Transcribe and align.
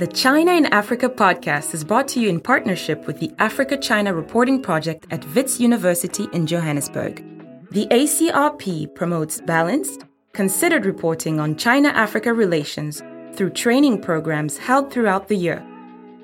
The 0.00 0.06
China 0.06 0.52
in 0.52 0.64
Africa 0.64 1.10
podcast 1.10 1.74
is 1.74 1.84
brought 1.84 2.08
to 2.08 2.20
you 2.20 2.30
in 2.30 2.40
partnership 2.40 3.06
with 3.06 3.20
the 3.20 3.30
Africa 3.38 3.76
China 3.76 4.14
Reporting 4.14 4.62
Project 4.62 5.06
at 5.10 5.26
Wits 5.34 5.60
University 5.60 6.26
in 6.32 6.46
Johannesburg. 6.46 7.22
The 7.70 7.86
ACRP 7.88 8.94
promotes 8.94 9.42
balanced, 9.42 10.06
considered 10.32 10.86
reporting 10.86 11.38
on 11.38 11.54
China 11.54 11.90
Africa 11.90 12.32
relations 12.32 13.02
through 13.34 13.50
training 13.50 14.00
programs 14.00 14.56
held 14.56 14.90
throughout 14.90 15.28
the 15.28 15.36
year. 15.36 15.62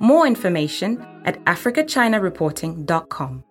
More 0.01 0.27
information 0.27 1.07
at 1.27 1.39
africachinareporting.com. 1.45 3.45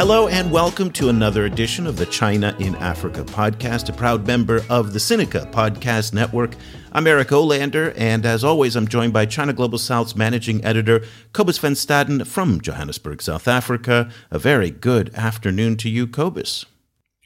Hello 0.00 0.28
and 0.28 0.50
welcome 0.50 0.90
to 0.92 1.10
another 1.10 1.44
edition 1.44 1.86
of 1.86 1.98
the 1.98 2.06
China 2.06 2.56
in 2.58 2.74
Africa 2.76 3.22
podcast, 3.22 3.90
a 3.90 3.92
proud 3.92 4.26
member 4.26 4.64
of 4.70 4.94
the 4.94 4.98
Sinica 4.98 5.52
Podcast 5.52 6.14
Network. 6.14 6.54
I'm 6.92 7.06
Eric 7.06 7.28
Olander, 7.28 7.92
and 7.98 8.24
as 8.24 8.42
always, 8.42 8.76
I'm 8.76 8.88
joined 8.88 9.12
by 9.12 9.26
China 9.26 9.52
Global 9.52 9.76
South's 9.76 10.16
managing 10.16 10.64
editor, 10.64 11.04
Cobus 11.34 11.58
van 11.58 11.74
Staden 11.74 12.26
from 12.26 12.62
Johannesburg, 12.62 13.20
South 13.20 13.46
Africa. 13.46 14.10
A 14.30 14.38
very 14.38 14.70
good 14.70 15.14
afternoon 15.14 15.76
to 15.76 15.90
you, 15.90 16.06
Cobus. 16.06 16.64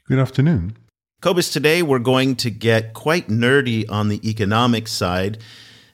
Good 0.09 0.19
afternoon. 0.19 0.75
Cobus, 1.21 1.53
today 1.53 1.81
we're 1.81 1.99
going 1.99 2.35
to 2.35 2.51
get 2.51 2.93
quite 2.93 3.29
nerdy 3.29 3.89
on 3.89 4.09
the 4.09 4.19
economic 4.29 4.89
side. 4.89 5.37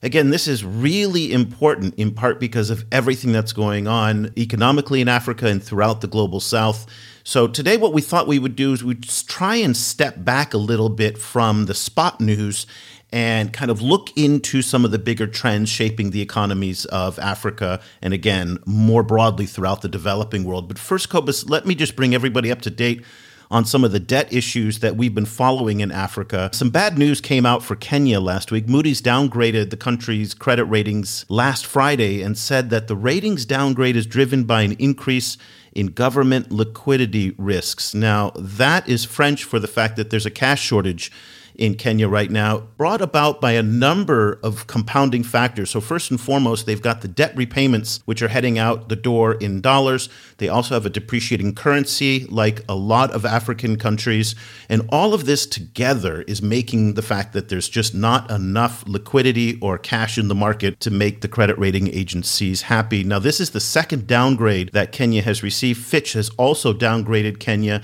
Again, 0.04 0.32
this 0.32 0.48
is 0.48 0.66
really 0.66 1.32
important 1.32 1.94
in 1.96 2.12
part 2.12 2.40
because 2.40 2.72
of 2.72 2.86
everything 2.92 3.32
that's 3.32 3.54
going 3.54 3.88
on 3.88 4.34
economically 4.36 5.00
in 5.00 5.08
Africa 5.08 5.46
and 5.46 5.62
throughout 5.62 6.02
the 6.02 6.08
global 6.08 6.40
south. 6.40 6.88
So, 7.24 7.48
today, 7.48 7.78
what 7.78 7.94
we 7.94 8.02
thought 8.02 8.26
we 8.26 8.40
would 8.40 8.56
do 8.56 8.74
is 8.74 8.84
we'd 8.84 9.04
try 9.04 9.58
and 9.58 9.78
step 9.78 10.24
back 10.26 10.56
a 10.56 10.58
little 10.58 10.90
bit 10.90 11.20
from 11.20 11.68
the 11.68 11.76
spot 11.76 12.20
news 12.20 12.66
and 13.12 13.54
kind 13.54 13.70
of 13.70 13.80
look 13.82 14.10
into 14.18 14.64
some 14.64 14.86
of 14.86 14.92
the 14.92 14.98
bigger 14.98 15.28
trends 15.28 15.70
shaping 15.70 16.10
the 16.10 16.22
economies 16.22 16.86
of 16.86 17.20
Africa 17.20 17.80
and 18.02 18.14
again, 18.14 18.58
more 18.66 19.04
broadly 19.04 19.46
throughout 19.46 19.82
the 19.82 19.90
developing 19.90 20.46
world. 20.46 20.68
But 20.68 20.80
first, 20.80 21.10
Cobus, 21.10 21.48
let 21.48 21.68
me 21.68 21.76
just 21.76 21.96
bring 21.96 22.16
everybody 22.16 22.52
up 22.52 22.62
to 22.62 22.72
date 22.72 23.04
on 23.52 23.66
some 23.66 23.84
of 23.84 23.92
the 23.92 24.00
debt 24.00 24.32
issues 24.32 24.80
that 24.80 24.96
we've 24.96 25.14
been 25.14 25.26
following 25.26 25.82
in 25.82 25.92
Africa. 25.92 26.50
Some 26.54 26.70
bad 26.70 26.98
news 26.98 27.20
came 27.20 27.46
out 27.46 27.62
for 27.62 27.76
Kenya 27.76 28.22
last 28.22 28.50
week. 28.50 28.68
Moody's 28.68 29.02
downgraded 29.02 29.70
the 29.70 29.78
country's 29.78 30.34
credit 30.34 30.64
ratings 30.66 31.26
last 31.28 31.66
Friday 31.66 32.22
and 32.22 32.38
said 32.38 32.70
that 32.70 32.88
the 32.88 32.96
ratings 32.96 33.46
downgrade 33.46 33.98
is 33.98 34.06
driven 34.06 34.46
by 34.46 34.62
an 34.62 34.72
increase 34.74 35.38
in 35.74 35.88
government 35.88 36.52
liquidity 36.52 37.36
risks. 37.38 37.94
Now, 37.94 38.32
that 38.36 38.88
is 38.88 39.04
French 39.06 39.44
for 39.44 39.60
the 39.60 39.68
fact 39.68 39.98
that 39.98 40.10
there's 40.10 40.26
a 40.26 40.32
cash 40.32 40.62
shortage 40.62 41.12
in 41.56 41.76
Kenya 41.76 42.08
right 42.08 42.32
now, 42.32 42.60
brought 42.78 43.02
about 43.02 43.42
by 43.42 43.52
a 43.52 43.64
number 43.64 44.40
of 44.44 44.68
compounding 44.68 45.24
factors. 45.24 45.70
So, 45.70 45.82
first 45.82 46.12
and 46.12 46.20
foremost, 46.20 46.66
they've 46.66 46.82
got 46.82 47.02
the 47.02 47.08
debt 47.08 47.36
repayments, 47.36 48.02
which 48.06 48.22
are 48.22 48.28
heading 48.28 48.58
out 48.58 48.90
the 48.90 48.96
door 48.96 49.34
in 49.36 49.62
dollars. 49.62 50.10
They 50.38 50.50
also 50.50 50.74
have 50.74 50.86
a 50.86 50.90
depreciating 50.90 51.56
currency, 51.56 52.26
like 52.28 52.62
a 52.68 52.76
lot 52.76 53.12
of 53.12 53.26
African 53.26 53.78
countries. 53.78 54.36
And 54.70 54.88
all 54.90 55.14
of 55.14 55.26
this 55.26 55.46
together 55.46 56.24
is 56.24 56.42
making 56.42 56.96
the 56.96 57.02
fact 57.02 57.34
that 57.34 57.50
there's 57.50 57.70
just 57.70 57.94
not 57.94 58.30
enough 58.32 58.84
liquidity 58.88 59.60
or 59.62 59.78
cash 59.78 60.18
in 60.18 60.28
the 60.28 60.36
market 60.36 60.80
to 60.80 60.92
make 60.92 61.22
the 61.22 61.28
credit 61.28 61.58
rating 61.58 61.88
agencies 61.88 62.64
happy. 62.64 63.04
Now, 63.04 63.20
this 63.20 63.40
is 63.40 63.52
the 63.52 63.60
second 63.60 64.08
downgrade 64.08 64.72
that 64.74 64.92
Kenya 64.92 65.22
has 65.22 65.44
received. 65.44 65.82
Fitch 65.84 66.14
has 66.14 66.30
also 66.38 66.74
downgraded 66.74 67.40
Kenya. 67.40 67.82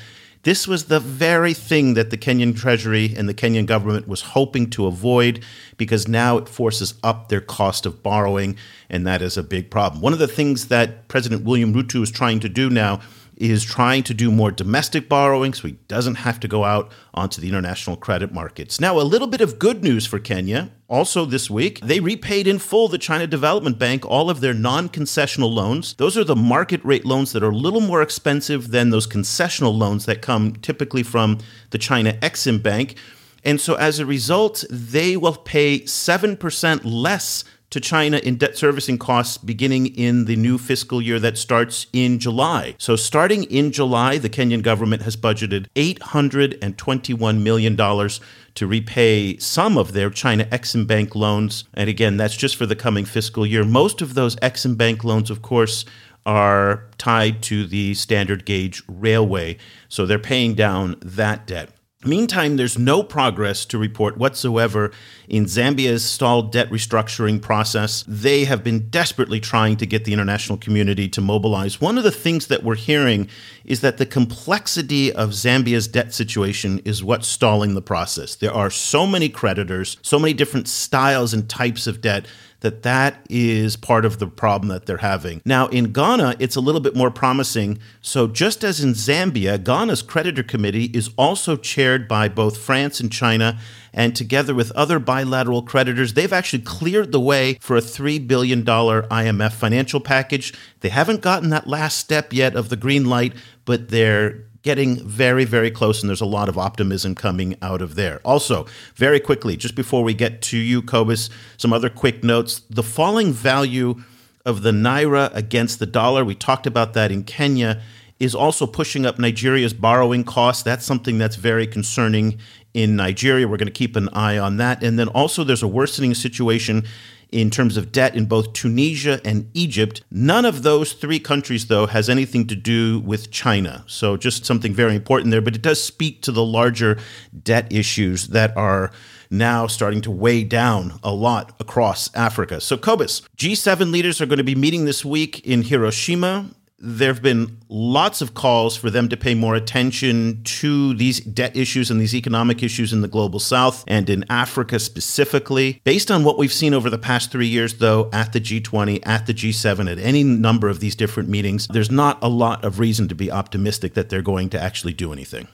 This 0.47 0.65
was 0.65 0.85
the 0.85 1.01
very 1.01 1.53
thing 1.53 1.95
that 1.95 2.09
the 2.09 2.15
Kenyan 2.15 2.55
Treasury 2.55 3.13
and 3.17 3.27
the 3.27 3.33
Kenyan 3.33 3.65
government 3.65 4.07
was 4.07 4.21
hoping 4.21 4.69
to 4.69 4.85
avoid 4.85 5.43
because 5.75 6.07
now 6.07 6.37
it 6.37 6.47
forces 6.47 6.93
up 7.03 7.27
their 7.27 7.41
cost 7.41 7.85
of 7.85 8.01
borrowing, 8.01 8.55
and 8.89 9.05
that 9.05 9.21
is 9.21 9.35
a 9.35 9.43
big 9.43 9.69
problem. 9.69 10.01
One 10.01 10.13
of 10.13 10.19
the 10.19 10.25
things 10.25 10.69
that 10.69 11.09
President 11.09 11.43
William 11.43 11.73
Ruto 11.73 12.02
is 12.02 12.09
trying 12.09 12.39
to 12.39 12.47
do 12.47 12.69
now 12.69 13.02
is 13.37 13.64
trying 13.64 14.03
to 14.03 14.14
do 14.14 14.31
more 14.31 14.52
domestic 14.52 15.08
borrowing 15.08 15.53
so 15.53 15.67
he 15.67 15.77
doesn't 15.87 16.15
have 16.15 16.39
to 16.39 16.48
go 16.48 16.64
out 16.64 16.92
onto 17.14 17.39
the 17.39 17.48
international 17.48 17.95
credit 17.95 18.33
markets. 18.33 18.80
Now, 18.80 18.99
a 18.99 19.02
little 19.02 19.27
bit 19.27 19.42
of 19.42 19.59
good 19.59 19.83
news 19.83 20.05
for 20.05 20.20
Kenya. 20.20 20.71
Also, 20.87 21.25
this 21.25 21.49
week, 21.49 21.80
they 21.81 21.99
repaid 21.99 22.48
in 22.48 22.59
full 22.59 22.87
the 22.87 22.98
China 22.98 23.27
Development 23.27 23.77
Bank 23.77 24.05
all 24.05 24.30
of 24.30 24.42
their 24.42 24.53
non 24.53 24.89
concessional 24.89 25.53
loans. 25.53 25.93
Those 25.95 26.17
are 26.17 26.23
the 26.23 26.36
market 26.36 26.83
rate 26.83 27.05
loans 27.05 27.31
that 27.33 27.43
are 27.43 27.52
a 27.52 27.55
little 27.55 27.81
more 27.81 28.02
expensive 28.02 28.71
than 28.71 28.89
those 28.89 29.08
concessional 29.08 29.77
loans 29.77 30.05
that 30.05 30.21
come 30.21 30.54
typically 30.55 31.04
from 31.04 31.39
the 31.69 31.77
China 31.77 32.14
Exim 32.14 32.64
Bank. 32.64 32.95
And 33.43 33.61
so, 33.61 33.75
as 33.75 33.99
a 33.99 34.05
result, 34.05 34.64
they 34.69 35.15
will 35.15 35.36
pay 35.36 35.81
7% 35.81 36.81
less 36.83 37.43
to 37.70 37.80
China 37.82 38.17
in 38.17 38.38
debt 38.38 38.58
servicing 38.58 38.98
costs 38.98 39.38
beginning 39.38 39.88
in 39.88 40.26
the 40.26 40.36
new 40.36 40.58
fiscal 40.58 41.02
year 41.02 41.20
that 41.20 41.38
starts 41.38 41.88
in 41.92 42.17
July. 42.20 42.76
So, 42.78 42.95
starting 42.95 43.44
in 43.45 43.72
July, 43.72 44.17
the 44.17 44.30
Kenyan 44.30 44.61
government 44.61 45.02
has 45.02 45.17
budgeted 45.17 45.67
$821 45.76 47.42
million 47.42 47.76
to 47.76 48.67
repay 48.67 49.38
some 49.38 49.78
of 49.78 49.94
their 49.94 50.10
China 50.10 50.45
Exim 50.45 50.88
Bank 50.88 51.16
loans. 51.16 51.66
And 51.73 51.89
again, 51.89 52.17
that's 52.17 52.38
just 52.38 52.55
for 52.55 52.66
the 52.66 52.76
coming 52.76 53.05
fiscal 53.05 53.45
year. 53.45 53.66
Most 53.66 54.02
of 54.02 54.14
those 54.14 54.36
Exim 54.38 54.78
Bank 54.78 55.04
loans, 55.04 55.30
of 55.30 55.42
course, 55.42 55.84
are 56.26 56.86
tied 56.98 57.42
to 57.42 57.66
the 57.66 57.94
standard 57.94 58.45
gauge 58.45 58.82
railway. 58.88 59.58
So, 59.89 60.05
they're 60.05 60.20
paying 60.20 60.55
down 60.55 60.95
that 61.02 61.45
debt. 61.45 61.77
Meantime, 62.05 62.58
there's 62.58 62.77
no 62.77 63.02
progress 63.02 63.65
to 63.65 63.77
report 63.80 64.17
whatsoever 64.17 64.91
in 65.27 65.45
Zambia's 65.45 66.05
stalled 66.05 66.52
debt 66.52 66.69
restructuring 66.69 67.41
process. 67.41 68.03
They 68.08 68.45
have 68.45 68.63
been 68.63 68.89
desperately 68.89 69.39
trying 69.39 69.77
to 69.77 69.87
get 69.87 70.05
the 70.05 70.13
international 70.13 70.59
community 70.59 71.09
to 71.09 71.21
mobilize. 71.21 71.81
One 71.81 71.97
of 71.97 72.03
the 72.03 72.11
things 72.11 72.47
that 72.47 72.61
we're 72.63 72.75
hearing 72.75 73.27
is 73.65 73.81
that 73.81 73.97
the 73.97 74.05
complexity 74.05 75.11
of 75.11 75.31
Zambia's 75.31 75.87
debt 75.87 76.13
situation 76.13 76.83
is 76.86 77.03
what's 77.03 77.27
stalling 77.27 77.73
the 77.73 77.81
process. 77.81 78.36
There 78.36 78.53
are 78.53 78.69
so 78.69 79.07
many 79.07 79.27
creditors, 79.27 79.97
so 80.03 80.19
many 80.19 80.33
different 80.33 80.67
styles 80.67 81.33
and 81.33 81.49
types 81.49 81.87
of 81.87 81.99
debt 82.02 82.27
that 82.61 82.83
that 82.83 83.25
is 83.29 83.75
part 83.75 84.05
of 84.05 84.19
the 84.19 84.27
problem 84.27 84.69
that 84.69 84.85
they're 84.85 84.97
having. 84.97 85.41
Now, 85.45 85.67
in 85.67 85.91
Ghana, 85.93 86.35
it's 86.39 86.55
a 86.55 86.61
little 86.61 86.81
bit 86.81 86.95
more 86.95 87.11
promising. 87.11 87.79
So, 88.01 88.27
just 88.27 88.63
as 88.63 88.81
in 88.81 88.93
Zambia, 88.93 89.63
Ghana's 89.63 90.01
creditor 90.01 90.43
committee 90.43 90.85
is 90.85 91.11
also 91.17 91.55
chaired 91.55 92.07
by 92.07 92.27
both 92.27 92.57
France 92.57 92.99
and 92.99 93.11
China. 93.11 93.59
And 93.93 94.15
together 94.15 94.53
with 94.53 94.71
other 94.71 94.99
bilateral 94.99 95.63
creditors, 95.63 96.13
they've 96.13 96.33
actually 96.33 96.63
cleared 96.63 97.11
the 97.11 97.19
way 97.19 97.57
for 97.59 97.77
a 97.77 97.81
$3 97.81 98.27
billion 98.27 98.63
IMF 98.63 99.53
financial 99.53 99.99
package. 99.99 100.53
They 100.81 100.89
haven't 100.89 101.21
gotten 101.21 101.49
that 101.49 101.67
last 101.67 101.97
step 101.97 102.33
yet 102.33 102.55
of 102.55 102.69
the 102.69 102.75
green 102.75 103.05
light, 103.05 103.33
but 103.65 103.89
they're 103.89 104.45
getting 104.67 104.98
very, 105.08 105.45
very 105.45 105.72
close, 105.72 106.04
and 106.04 106.10
there's 106.10 106.20
a 106.20 106.26
lot 106.26 106.50
of 106.50 106.58
optimism 106.58 107.16
coming 107.16 107.55
out 107.61 107.82
of 107.82 107.95
there. 107.95 108.20
Also, 108.26 108.66
very 108.95 109.17
quickly, 109.17 109.55
just 109.55 109.76
before 109.76 110.04
we 110.04 110.14
get 110.14 110.42
to 110.42 110.58
you, 110.58 110.82
Cobus, 110.82 111.30
some 111.55 111.72
other 111.72 111.89
quick 111.89 112.22
notes. 112.22 112.60
The 112.70 112.83
falling 112.83 113.32
value 113.32 114.04
of 114.45 114.64
the 114.64 114.72
naira 114.72 115.33
against 115.33 115.80
the 115.80 115.86
dollar, 115.86 116.26
we 116.26 116.36
talked 116.36 116.67
about 116.67 116.94
that 116.95 117.14
in 117.14 117.23
Kenya, 117.23 117.82
is 118.20 118.36
also 118.36 118.67
pushing 118.67 119.05
up 119.05 119.17
Nigeria's 119.17 119.73
borrowing 119.73 120.26
costs. 120.26 120.64
That's 120.64 120.86
something 120.86 121.17
that's 121.17 121.38
very 121.38 121.66
concerning 121.66 122.38
in 122.73 122.98
Nigeria. 122.98 123.48
We're 123.48 123.55
going 123.55 123.67
to 123.67 123.72
keep 123.72 123.95
an 123.95 124.10
eye 124.10 124.38
on 124.38 124.58
that. 124.58 124.84
And 124.84 124.99
then 124.99 125.08
also, 125.08 125.45
there's 125.45 125.64
a 125.64 125.67
worsening 125.67 126.14
situation 126.14 126.84
in 127.32 127.49
terms 127.49 127.77
of 127.77 127.92
debt 127.92 128.15
in 128.15 128.25
both 128.25 128.54
Tunisia 128.54 129.19
and 129.25 129.50
Egypt. 129.54 130.01
None 130.12 130.45
of 130.45 130.63
those 130.63 130.94
three 130.94 131.19
countries, 131.19 131.68
though, 131.68 131.86
has 131.88 132.10
anything 132.10 132.48
to 132.48 132.56
do 132.56 133.00
with 133.00 133.31
China. 133.31 133.83
So 133.88 134.18
just 134.18 134.45
something 134.45 134.74
very 134.74 134.95
important 134.95 135.31
there. 135.31 135.42
But 135.42 135.56
it 135.56 135.62
does 135.62 135.83
speak 135.83 136.21
to 136.24 136.31
the 136.31 136.44
larger 136.44 136.98
debt 137.44 137.71
issues 137.71 138.27
that 138.30 138.56
are 138.56 138.92
now 139.30 139.68
starting 139.68 140.01
to 140.01 140.12
weigh 140.12 140.44
down 140.44 141.00
a 141.04 141.12
lot 141.12 141.54
across 141.60 142.13
Africa. 142.16 142.62
So, 142.62 142.78
Cobus, 142.78 143.22
G7 143.38 143.92
leaders 143.92 144.22
are 144.22 144.25
going 144.25 144.38
to 144.38 144.44
be 144.44 144.56
meeting 144.56 144.86
this 144.86 145.04
week 145.04 145.46
in 145.46 145.63
Hiroshima 145.63 146.51
there 146.79 147.12
have 147.12 147.24
been 147.24 147.57
lots 147.69 148.21
of 148.21 148.33
calls 148.33 148.75
for 148.75 148.89
them 148.89 149.09
to 149.09 149.18
pay 149.18 149.33
more 149.33 149.56
attention 149.56 150.41
to 150.44 150.94
these 150.94 151.19
debt 151.19 151.56
issues 151.56 151.89
and 151.89 152.00
these 152.00 152.13
economic 152.13 152.62
issues 152.62 152.94
in 152.94 153.01
the 153.01 153.07
global 153.07 153.39
south 153.39 153.83
and 153.88 154.09
in 154.09 154.24
Africa 154.29 154.79
specifically. 154.79 155.81
Based 155.83 156.12
on 156.12 156.24
what 156.24 156.38
we've 156.38 156.53
seen 156.53 156.74
over 156.74 156.89
the 156.89 156.97
past 156.97 157.31
three 157.31 157.47
years, 157.47 157.75
though, 157.75 158.09
at 158.13 158.33
the 158.33 158.39
G20, 158.39 159.00
at 159.06 159.25
the 159.25 159.33
G7, 159.33 159.91
at 159.91 159.97
any 159.97 160.24
number 160.24 160.69
of 160.69 160.79
these 160.79 160.95
different 160.95 161.29
meetings, 161.29 161.68
there's 161.68 161.91
not 161.91 162.19
a 162.21 162.29
lot 162.29 162.63
of 162.63 162.79
reason 162.79 163.07
to 163.07 163.15
be 163.15 163.31
optimistic 163.31 163.95
that 163.95 164.09
they're 164.09 164.21
going 164.21 164.50
to 164.50 164.62
actually 164.62 164.94
do 164.94 165.12
anything. 165.12 165.47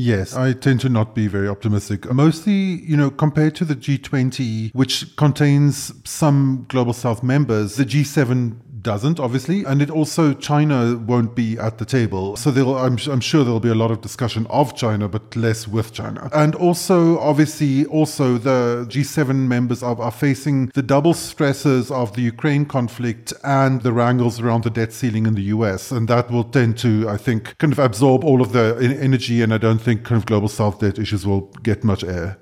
Yes, 0.00 0.36
I 0.36 0.52
tend 0.52 0.80
to 0.82 0.88
not 0.88 1.16
be 1.16 1.26
very 1.26 1.48
optimistic. 1.48 2.08
Mostly, 2.12 2.52
you 2.52 2.96
know, 2.96 3.10
compared 3.10 3.56
to 3.56 3.64
the 3.64 3.74
G20, 3.74 4.72
which 4.72 5.16
contains 5.16 5.92
some 6.08 6.66
Global 6.68 6.92
South 6.92 7.24
members, 7.24 7.74
the 7.74 7.84
G7 7.84 8.58
doesn't, 8.82 9.20
obviously, 9.20 9.64
and 9.64 9.82
it 9.82 9.90
also 9.90 10.34
China 10.34 10.96
won't 10.96 11.34
be 11.34 11.58
at 11.58 11.78
the 11.78 11.84
table. 11.84 12.36
So 12.36 12.50
I'm, 12.76 12.98
I'm 13.10 13.20
sure 13.20 13.44
there'll 13.44 13.60
be 13.60 13.68
a 13.68 13.74
lot 13.74 13.90
of 13.90 14.00
discussion 14.00 14.46
of 14.50 14.76
China, 14.76 15.08
but 15.08 15.34
less 15.36 15.66
with 15.66 15.92
China. 15.92 16.28
And 16.32 16.54
also, 16.54 17.18
obviously, 17.18 17.86
also 17.86 18.38
the 18.38 18.86
G7 18.88 19.34
members 19.34 19.82
are, 19.82 20.00
are 20.00 20.10
facing 20.10 20.66
the 20.74 20.82
double 20.82 21.14
stresses 21.14 21.90
of 21.90 22.14
the 22.14 22.22
Ukraine 22.22 22.64
conflict 22.66 23.32
and 23.44 23.82
the 23.82 23.92
wrangles 23.92 24.40
around 24.40 24.64
the 24.64 24.70
debt 24.70 24.92
ceiling 24.92 25.26
in 25.26 25.34
the 25.34 25.48
US, 25.54 25.90
and 25.90 26.08
that 26.08 26.30
will 26.30 26.44
tend 26.44 26.78
to, 26.78 27.08
I 27.08 27.16
think, 27.16 27.56
kind 27.58 27.72
of 27.72 27.78
absorb 27.78 28.24
all 28.24 28.40
of 28.40 28.52
the 28.52 28.76
energy. 29.00 29.42
And 29.42 29.52
I 29.52 29.58
don't 29.58 29.80
think 29.80 30.04
kind 30.04 30.20
of 30.20 30.26
global 30.26 30.48
South 30.48 30.80
debt 30.80 30.98
issues 30.98 31.26
will 31.26 31.42
get 31.62 31.84
much 31.84 32.04
air. 32.04 32.38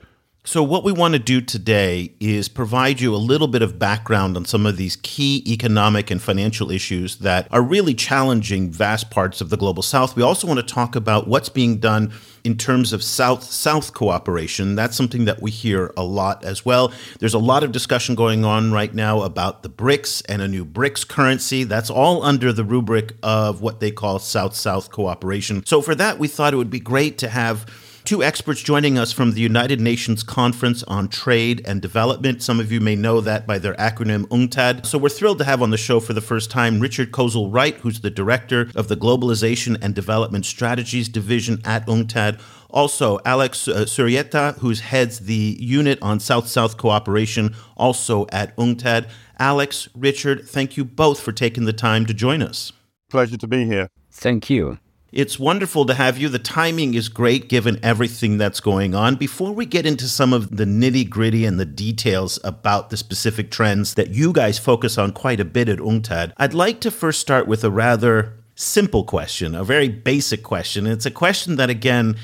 So, 0.47 0.63
what 0.63 0.85
we 0.85 0.93
want 0.93 1.15
to 1.15 1.19
do 1.19 1.41
today 1.41 2.13
is 2.21 2.49
provide 2.49 3.01
you 3.01 3.13
a 3.13 3.19
little 3.19 3.49
bit 3.49 3.63
of 3.63 3.81
background 3.81 4.37
on 4.37 4.45
some 4.45 4.65
of 4.65 4.77
these 4.77 4.95
key 4.95 5.43
economic 5.45 6.09
and 6.09 6.23
financial 6.23 6.71
issues 6.71 7.17
that 7.17 7.49
are 7.51 7.61
really 7.61 7.95
challenging 7.95 8.71
vast 8.71 9.11
parts 9.11 9.41
of 9.41 9.51
the 9.51 9.57
global 9.57 9.83
south. 9.83 10.15
We 10.15 10.23
also 10.23 10.47
want 10.47 10.61
to 10.61 10.75
talk 10.75 10.95
about 10.95 11.27
what's 11.27 11.49
being 11.49 11.79
done 11.79 12.13
in 12.45 12.57
terms 12.57 12.93
of 12.93 13.03
South 13.03 13.43
South 13.43 13.93
cooperation. 13.93 14.77
That's 14.77 14.97
something 14.97 15.25
that 15.25 15.43
we 15.43 15.51
hear 15.51 15.93
a 15.97 16.05
lot 16.05 16.45
as 16.45 16.65
well. 16.65 16.93
There's 17.19 17.35
a 17.35 17.41
lot 17.41 17.65
of 17.65 17.73
discussion 17.73 18.15
going 18.15 18.45
on 18.45 18.71
right 18.71 18.95
now 18.95 19.23
about 19.23 19.65
the 19.65 19.69
BRICS 19.69 20.23
and 20.29 20.41
a 20.41 20.47
new 20.47 20.65
BRICS 20.65 21.09
currency. 21.09 21.65
That's 21.65 21.91
all 21.91 22.23
under 22.23 22.53
the 22.53 22.63
rubric 22.63 23.15
of 23.21 23.63
what 23.63 23.81
they 23.81 23.91
call 23.91 24.21
South 24.21 24.55
South 24.55 24.93
cooperation. 24.93 25.67
So, 25.67 25.83
for 25.83 25.97
that, 25.97 26.21
we 26.21 26.29
thought 26.29 26.55
it 26.55 26.57
would 26.57 26.71
be 26.71 26.79
great 26.79 27.19
to 27.19 27.29
have 27.31 27.67
two 28.07 28.23
experts 28.23 28.63
joining 28.63 28.97
us 28.97 29.11
from 29.11 29.33
the 29.33 29.41
United 29.41 29.81
Nations 29.81 30.23
Conference 30.23 30.85
on 30.85 31.09
Trade 31.09 31.61
and 31.67 31.83
Development. 31.83 32.41
Some 32.41 32.61
of 32.61 32.71
you 32.71 32.81
may 32.81 32.95
know 32.95 33.21
that 33.21 33.49
by 33.49 33.59
their 33.59 33.75
acronym 33.75 34.27
UNCTAD. 34.29 34.87
So 34.87 34.97
we're 34.97 35.09
thrilled 35.09 35.39
to 35.39 35.45
have 35.45 35.61
on 35.61 35.71
the 35.71 35.77
show 35.77 35.99
for 35.99 36.13
the 36.13 36.21
first 36.21 36.49
time 36.49 36.79
Richard 36.79 37.11
Kozul-Wright, 37.11 37.75
who's 37.79 38.03
the 38.03 38.11
director 38.11 38.71
of 38.77 38.87
the 38.87 38.97
Globalization 38.97 39.77
and 39.83 39.93
Development 39.93 40.47
Strategies 40.47 41.09
Division 41.09 41.61
at 41.65 41.85
UNCTAD. 41.87 42.41
Also, 42.71 43.19
Alex 43.25 43.67
uh, 43.67 43.75
Izurieta, 43.75 44.57
who 44.59 44.73
heads 44.75 45.21
the 45.21 45.57
unit 45.59 45.99
on 46.01 46.21
South 46.21 46.47
South 46.47 46.77
cooperation, 46.77 47.57
also 47.77 48.27
at 48.31 48.57
UNCTAD. 48.57 49.09
Alex, 49.41 49.89
Richard, 49.97 50.49
thank 50.49 50.77
you 50.77 50.85
both 50.85 51.19
for 51.19 51.33
taking 51.33 51.65
the 51.65 51.73
time 51.73 52.07
to 52.07 52.15
join 52.15 52.41
us. 52.41 52.73
Pleasure 53.11 53.37
to 53.37 53.49
be 53.49 53.65
here. 53.65 53.89
Thank 54.13 54.49
you. 54.49 54.79
It's 55.17 55.39
wonderful 55.39 55.87
to 55.87 55.95
have 55.95 56.19
you. 56.19 56.29
The 56.29 56.39
timing 56.39 56.93
is 56.93 57.09
great 57.09 57.49
given 57.49 57.81
everything 57.83 58.37
that's 58.37 58.61
going 58.61 58.95
on. 58.95 59.17
Before 59.17 59.51
we 59.51 59.65
get 59.65 59.87
into 59.87 60.09
some 60.09 60.35
of 60.35 60.59
the 60.59 60.67
nitty 60.67 61.09
gritty 61.09 61.47
and 61.47 61.59
the 61.59 61.65
details 61.65 62.39
about 62.45 62.91
the 62.91 62.99
specific 62.99 63.51
trends 63.51 63.95
that 63.95 64.11
you 64.11 64.31
guys 64.31 64.59
focus 64.59 64.99
on 64.99 65.13
quite 65.13 65.41
a 65.41 65.45
bit 65.47 65.71
at 65.71 65.79
UNCTAD, 65.79 66.35
I'd 66.37 66.53
like 66.53 66.81
to 66.81 66.91
first 66.91 67.19
start 67.19 67.47
with 67.47 67.65
a 67.65 67.71
rather 67.71 68.35
simple 68.57 69.05
question, 69.05 69.55
a 69.55 69.65
very 69.65 69.89
basic 69.89 70.43
question. 70.43 70.87
It's 70.87 71.07
a 71.07 71.11
question 71.11 71.57
that, 71.57 71.71
again, 71.71 72.17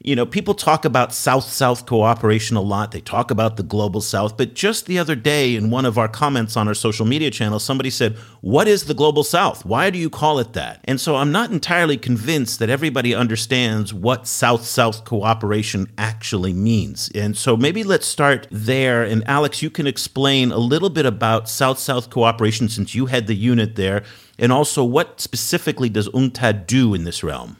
you 0.00 0.14
know, 0.14 0.26
people 0.26 0.54
talk 0.54 0.84
about 0.84 1.14
South 1.14 1.44
South 1.44 1.86
cooperation 1.86 2.56
a 2.56 2.60
lot. 2.60 2.92
They 2.92 3.00
talk 3.00 3.30
about 3.30 3.56
the 3.56 3.62
global 3.62 4.00
South. 4.00 4.36
But 4.36 4.54
just 4.54 4.86
the 4.86 4.98
other 4.98 5.14
day, 5.14 5.56
in 5.56 5.70
one 5.70 5.86
of 5.86 5.96
our 5.96 6.08
comments 6.08 6.56
on 6.56 6.68
our 6.68 6.74
social 6.74 7.06
media 7.06 7.30
channel, 7.30 7.58
somebody 7.58 7.88
said, 7.88 8.16
What 8.42 8.68
is 8.68 8.84
the 8.84 8.94
global 8.94 9.24
South? 9.24 9.64
Why 9.64 9.88
do 9.88 9.98
you 9.98 10.10
call 10.10 10.38
it 10.38 10.52
that? 10.52 10.80
And 10.84 11.00
so 11.00 11.16
I'm 11.16 11.32
not 11.32 11.50
entirely 11.50 11.96
convinced 11.96 12.58
that 12.58 12.68
everybody 12.68 13.14
understands 13.14 13.94
what 13.94 14.26
South 14.26 14.64
South 14.64 15.04
cooperation 15.04 15.90
actually 15.96 16.52
means. 16.52 17.10
And 17.14 17.36
so 17.36 17.56
maybe 17.56 17.82
let's 17.82 18.06
start 18.06 18.46
there. 18.50 19.02
And 19.02 19.26
Alex, 19.26 19.62
you 19.62 19.70
can 19.70 19.86
explain 19.86 20.52
a 20.52 20.58
little 20.58 20.90
bit 20.90 21.06
about 21.06 21.48
South 21.48 21.78
South 21.78 22.10
cooperation 22.10 22.68
since 22.68 22.94
you 22.94 23.06
had 23.06 23.26
the 23.26 23.34
unit 23.34 23.76
there. 23.76 24.04
And 24.38 24.52
also, 24.52 24.84
what 24.84 25.20
specifically 25.22 25.88
does 25.88 26.08
UNCTAD 26.10 26.66
do 26.66 26.92
in 26.92 27.04
this 27.04 27.24
realm? 27.24 27.56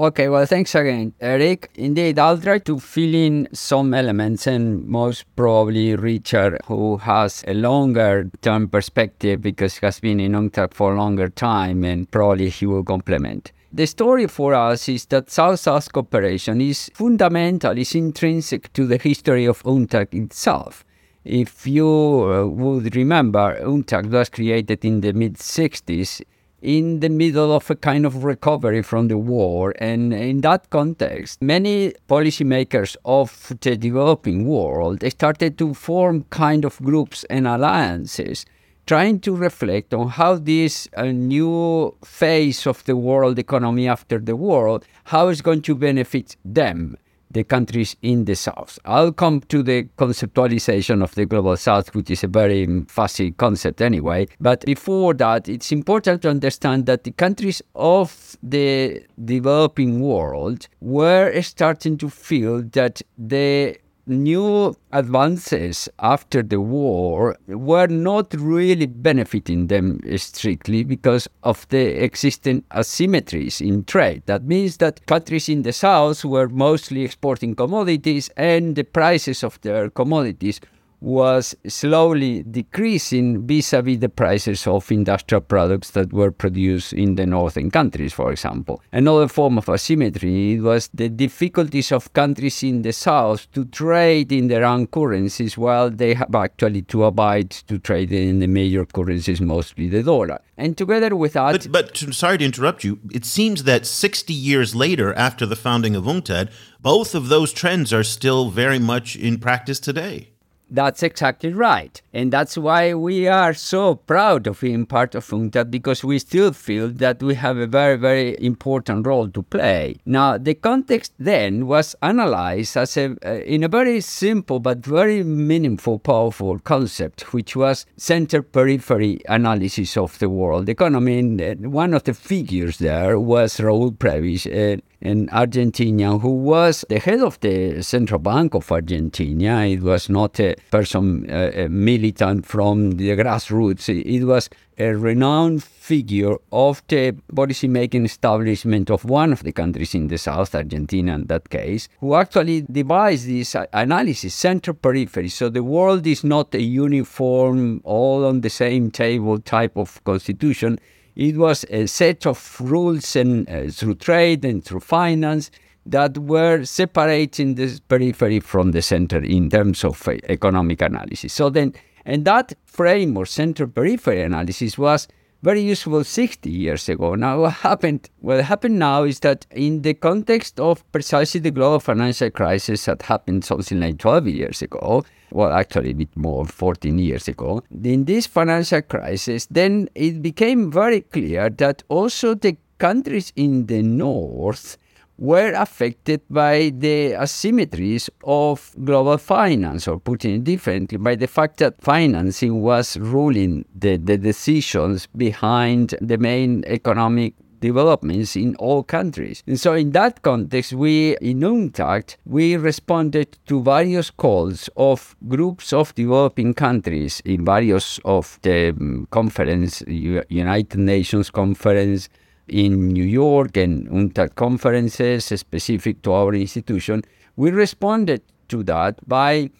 Okay, 0.00 0.30
well, 0.30 0.46
thanks 0.46 0.74
again, 0.74 1.12
Eric. 1.20 1.68
Indeed, 1.74 2.18
I'll 2.18 2.38
try 2.38 2.58
to 2.60 2.80
fill 2.80 3.14
in 3.14 3.48
some 3.52 3.92
elements, 3.92 4.46
and 4.46 4.88
most 4.88 5.26
probably 5.36 5.94
Richard, 5.94 6.56
who 6.64 6.96
has 6.96 7.44
a 7.46 7.52
longer 7.52 8.30
term 8.40 8.66
perspective 8.70 9.42
because 9.42 9.76
he 9.76 9.84
has 9.84 10.00
been 10.00 10.18
in 10.18 10.32
UNCTAD 10.32 10.72
for 10.72 10.94
a 10.94 10.96
longer 10.96 11.28
time, 11.28 11.84
and 11.84 12.10
probably 12.10 12.48
he 12.48 12.64
will 12.64 12.82
complement. 12.82 13.52
The 13.74 13.86
story 13.86 14.26
for 14.26 14.54
us 14.54 14.88
is 14.88 15.04
that 15.06 15.30
South-South 15.30 15.92
cooperation 15.92 16.62
is 16.62 16.90
fundamental, 16.94 17.76
is 17.76 17.94
intrinsic 17.94 18.72
to 18.72 18.86
the 18.86 18.96
history 18.96 19.44
of 19.44 19.62
UNCTAD 19.64 20.14
itself. 20.14 20.82
If 21.26 21.66
you 21.66 21.86
uh, 21.86 22.46
would 22.46 22.96
remember, 22.96 23.60
UNCTAD 23.62 24.10
was 24.10 24.30
created 24.30 24.82
in 24.82 25.02
the 25.02 25.12
mid 25.12 25.34
60s 25.34 26.22
in 26.62 27.00
the 27.00 27.08
middle 27.08 27.52
of 27.52 27.70
a 27.70 27.74
kind 27.74 28.04
of 28.04 28.24
recovery 28.24 28.82
from 28.82 29.08
the 29.08 29.18
war. 29.18 29.74
And 29.78 30.12
in 30.12 30.40
that 30.42 30.70
context, 30.70 31.40
many 31.42 31.94
policymakers 32.08 32.96
of 33.04 33.52
the 33.60 33.76
developing 33.76 34.46
world 34.46 35.00
they 35.00 35.10
started 35.10 35.58
to 35.58 35.74
form 35.74 36.24
kind 36.30 36.64
of 36.64 36.80
groups 36.82 37.24
and 37.24 37.46
alliances 37.46 38.44
trying 38.86 39.20
to 39.20 39.34
reflect 39.34 39.94
on 39.94 40.08
how 40.08 40.34
this 40.34 40.88
uh, 40.96 41.04
new 41.04 41.94
phase 42.04 42.66
of 42.66 42.84
the 42.84 42.96
world 42.96 43.38
economy 43.38 43.86
after 43.86 44.18
the 44.18 44.34
war 44.34 44.80
how 45.04 45.28
is 45.28 45.42
going 45.42 45.62
to 45.62 45.74
benefit 45.74 46.36
them 46.44 46.96
the 47.30 47.44
countries 47.44 47.96
in 48.02 48.24
the 48.24 48.34
South. 48.34 48.78
I'll 48.84 49.12
come 49.12 49.40
to 49.48 49.62
the 49.62 49.84
conceptualization 49.96 51.02
of 51.02 51.14
the 51.14 51.26
Global 51.26 51.56
South, 51.56 51.94
which 51.94 52.10
is 52.10 52.24
a 52.24 52.28
very 52.28 52.84
fuzzy 52.88 53.30
concept 53.32 53.80
anyway. 53.80 54.26
But 54.40 54.64
before 54.64 55.14
that, 55.14 55.48
it's 55.48 55.72
important 55.72 56.22
to 56.22 56.30
understand 56.30 56.86
that 56.86 57.04
the 57.04 57.12
countries 57.12 57.62
of 57.74 58.36
the 58.42 59.02
developing 59.24 60.00
world 60.00 60.68
were 60.80 61.40
starting 61.42 61.98
to 61.98 62.08
feel 62.08 62.62
that 62.72 63.02
the 63.16 63.78
new 64.10 64.74
advances 64.92 65.88
after 66.00 66.42
the 66.42 66.60
war 66.60 67.36
were 67.46 67.86
not 67.86 68.34
really 68.34 68.86
benefiting 68.86 69.68
them 69.68 70.00
strictly 70.16 70.84
because 70.84 71.28
of 71.42 71.66
the 71.68 72.02
existing 72.02 72.62
asymmetries 72.72 73.60
in 73.60 73.84
trade. 73.84 74.22
That 74.26 74.44
means 74.44 74.76
that 74.78 75.06
countries 75.06 75.48
in 75.48 75.62
the 75.62 75.72
south 75.72 76.24
were 76.24 76.48
mostly 76.48 77.02
exporting 77.04 77.54
commodities 77.54 78.28
and 78.36 78.76
the 78.76 78.84
prices 78.84 79.42
of 79.42 79.60
their 79.62 79.88
commodities 79.88 80.60
was 81.00 81.54
slowly 81.66 82.42
decreasing 82.42 83.46
vis-a-vis 83.46 83.98
the 83.98 84.08
prices 84.08 84.66
of 84.66 84.90
industrial 84.92 85.40
products 85.40 85.90
that 85.92 86.12
were 86.12 86.30
produced 86.30 86.92
in 86.92 87.14
the 87.14 87.26
northern 87.26 87.70
countries, 87.70 88.12
for 88.12 88.30
example. 88.30 88.82
Another 88.92 89.28
form 89.28 89.58
of 89.58 89.68
asymmetry 89.68 90.60
was 90.60 90.90
the 90.92 91.08
difficulties 91.08 91.90
of 91.92 92.12
countries 92.12 92.62
in 92.62 92.82
the 92.82 92.92
south 92.92 93.50
to 93.52 93.64
trade 93.64 94.30
in 94.30 94.48
their 94.48 94.64
own 94.64 94.86
currencies 94.86 95.56
while 95.56 95.90
they 95.90 96.14
have 96.14 96.34
actually 96.34 96.82
to 96.82 97.04
abide 97.04 97.50
to 97.50 97.78
trade 97.78 98.12
in 98.12 98.40
the 98.40 98.46
major 98.46 98.84
currencies, 98.84 99.40
mostly 99.40 99.88
the 99.88 100.02
dollar. 100.02 100.40
And 100.56 100.76
together 100.76 101.16
with 101.16 101.32
that... 101.32 101.52
But, 101.52 101.72
but 101.72 101.96
sorry 102.14 102.38
to 102.38 102.44
interrupt 102.44 102.84
you, 102.84 103.00
it 103.12 103.24
seems 103.24 103.64
that 103.64 103.86
60 103.86 104.34
years 104.34 104.74
later, 104.74 105.14
after 105.14 105.46
the 105.46 105.56
founding 105.56 105.96
of 105.96 106.04
UNCTAD, 106.04 106.50
both 106.80 107.14
of 107.14 107.28
those 107.28 107.52
trends 107.52 107.92
are 107.92 108.04
still 108.04 108.50
very 108.50 108.78
much 108.78 109.16
in 109.16 109.38
practice 109.38 109.80
today. 109.80 110.32
That's 110.70 111.02
exactly 111.02 111.52
right. 111.52 112.00
And 112.12 112.32
that's 112.32 112.56
why 112.56 112.94
we 112.94 113.26
are 113.26 113.52
so 113.54 113.96
proud 113.96 114.46
of 114.46 114.60
being 114.60 114.86
part 114.86 115.16
of 115.16 115.26
UNCTAD 115.26 115.68
because 115.70 116.04
we 116.04 116.20
still 116.20 116.52
feel 116.52 116.88
that 116.88 117.20
we 117.22 117.34
have 117.34 117.56
a 117.56 117.66
very, 117.66 117.96
very 117.96 118.36
important 118.40 119.04
role 119.04 119.28
to 119.28 119.42
play. 119.42 119.96
Now, 120.06 120.38
the 120.38 120.54
context 120.54 121.12
then 121.18 121.66
was 121.66 121.96
analyzed 122.02 122.76
as 122.76 122.96
a, 122.96 123.16
uh, 123.26 123.40
in 123.40 123.64
a 123.64 123.68
very 123.68 124.00
simple 124.00 124.60
but 124.60 124.86
very 124.86 125.24
meaningful, 125.24 125.98
powerful 125.98 126.60
concept, 126.60 127.32
which 127.32 127.56
was 127.56 127.84
center 127.96 128.40
periphery 128.40 129.20
analysis 129.28 129.96
of 129.96 130.18
the 130.20 130.28
world 130.28 130.68
economy. 130.68 131.18
And 131.18 131.72
one 131.72 131.94
of 131.94 132.04
the 132.04 132.14
figures 132.14 132.78
there 132.78 133.18
was 133.18 133.56
Raul 133.56 133.96
Prebisch, 133.96 134.46
uh, 134.46 134.80
an 135.02 135.28
Argentina 135.30 136.18
who 136.18 136.30
was 136.30 136.84
the 136.88 136.98
head 136.98 137.20
of 137.20 137.40
the 137.40 137.82
Central 137.82 138.18
Bank 138.18 138.54
of 138.54 138.70
Argentina. 138.70 139.64
It 139.66 139.82
was 139.82 140.08
not 140.08 140.38
a 140.40 140.56
person, 140.70 141.30
uh, 141.30 141.50
a 141.54 141.68
militant 141.68 142.46
from 142.46 142.92
the 142.92 143.10
grassroots. 143.10 143.88
It 143.88 144.24
was 144.24 144.50
a 144.78 144.94
renowned 144.94 145.62
figure 145.62 146.36
of 146.52 146.82
the 146.88 147.14
policy 147.34 147.68
making 147.68 148.04
establishment 148.04 148.90
of 148.90 149.04
one 149.04 149.32
of 149.32 149.42
the 149.42 149.52
countries 149.52 149.94
in 149.94 150.08
the 150.08 150.18
south, 150.18 150.54
Argentina 150.54 151.14
in 151.14 151.26
that 151.26 151.50
case, 151.50 151.88
who 152.00 152.14
actually 152.14 152.62
devised 152.62 153.28
this 153.28 153.56
analysis, 153.72 154.34
center 154.34 154.72
periphery. 154.72 155.28
So 155.28 155.48
the 155.48 155.64
world 155.64 156.06
is 156.06 156.24
not 156.24 156.54
a 156.54 156.62
uniform, 156.62 157.80
all 157.84 158.24
on 158.24 158.40
the 158.40 158.50
same 158.50 158.90
table 158.90 159.38
type 159.38 159.76
of 159.76 160.02
constitution 160.04 160.78
it 161.16 161.36
was 161.36 161.64
a 161.70 161.86
set 161.86 162.26
of 162.26 162.60
rules 162.60 163.16
and 163.16 163.48
uh, 163.48 163.68
through 163.70 163.96
trade 163.96 164.44
and 164.44 164.64
through 164.64 164.80
finance 164.80 165.50
that 165.86 166.16
were 166.18 166.64
separating 166.64 167.54
the 167.54 167.80
periphery 167.88 168.40
from 168.40 168.72
the 168.72 168.82
center 168.82 169.18
in 169.18 169.50
terms 169.50 169.84
of 169.84 170.06
uh, 170.06 170.12
economic 170.28 170.82
analysis. 170.82 171.32
So 171.32 171.50
then, 171.50 171.74
and 172.04 172.24
that 172.24 172.52
frame 172.64 173.16
or 173.16 173.26
center 173.26 173.66
periphery 173.66 174.22
analysis 174.22 174.78
was 174.78 175.08
very 175.42 175.62
useful 175.62 176.04
60 176.04 176.50
years 176.50 176.88
ago. 176.88 177.14
Now, 177.14 177.40
what 177.40 177.54
happened? 177.54 178.10
What 178.20 178.44
happened 178.44 178.78
now 178.78 179.04
is 179.04 179.20
that 179.20 179.46
in 179.50 179.82
the 179.82 179.94
context 179.94 180.60
of 180.60 180.90
precisely 180.92 181.40
the 181.40 181.50
global 181.50 181.80
financial 181.80 182.30
crisis 182.30 182.84
that 182.84 183.02
happened 183.02 183.44
something 183.44 183.80
like 183.80 183.98
12 183.98 184.28
years 184.28 184.62
ago, 184.62 185.02
well, 185.32 185.52
actually 185.52 185.90
a 185.90 185.94
bit 185.94 186.16
more, 186.16 186.44
14 186.44 186.98
years 186.98 187.28
ago, 187.28 187.62
in 187.82 188.04
this 188.04 188.26
financial 188.26 188.82
crisis, 188.82 189.46
then 189.50 189.88
it 189.94 190.22
became 190.22 190.70
very 190.70 191.02
clear 191.02 191.50
that 191.50 191.82
also 191.88 192.34
the 192.34 192.56
countries 192.78 193.32
in 193.36 193.66
the 193.66 193.82
north 193.82 194.76
were 195.20 195.52
affected 195.52 196.22
by 196.30 196.72
the 196.78 197.12
asymmetries 197.12 198.08
of 198.24 198.74
global 198.84 199.18
finance, 199.18 199.86
or 199.86 200.00
putting 200.00 200.36
it 200.36 200.44
differently, 200.44 200.96
by 200.96 201.14
the 201.14 201.26
fact 201.26 201.58
that 201.58 201.80
financing 201.82 202.62
was 202.62 202.96
ruling 202.96 203.64
the, 203.74 203.98
the 203.98 204.16
decisions 204.16 205.06
behind 205.08 205.94
the 206.00 206.16
main 206.16 206.64
economic 206.66 207.34
developments 207.60 208.36
in 208.36 208.56
all 208.56 208.82
countries. 208.82 209.42
And 209.46 209.58
so 209.58 209.74
in 209.74 209.92
that 209.92 210.22
context, 210.22 210.72
we 210.72 211.16
in 211.18 211.40
UNCTAD, 211.40 212.16
we 212.24 212.56
responded 212.56 213.38
to 213.46 213.62
various 213.62 214.10
calls 214.10 214.68
of 214.76 215.14
groups 215.28 215.72
of 215.72 215.94
developing 215.94 216.54
countries 216.54 217.20
in 217.24 217.44
various 217.44 218.00
of 218.04 218.38
the 218.42 218.70
um, 218.70 219.06
conference, 219.10 219.82
United 219.86 220.78
Nations 220.78 221.30
conference, 221.30 222.08
in 222.50 222.88
New 222.88 223.04
York 223.04 223.56
and 223.56 223.88
UNCTAD 223.88 224.34
conferences 224.34 225.24
specific 225.24 226.02
to 226.02 226.12
our 226.12 226.34
institution, 226.34 227.02
we 227.36 227.50
responded 227.50 228.22
to 228.48 228.62
that 228.64 228.96
by 229.08 229.50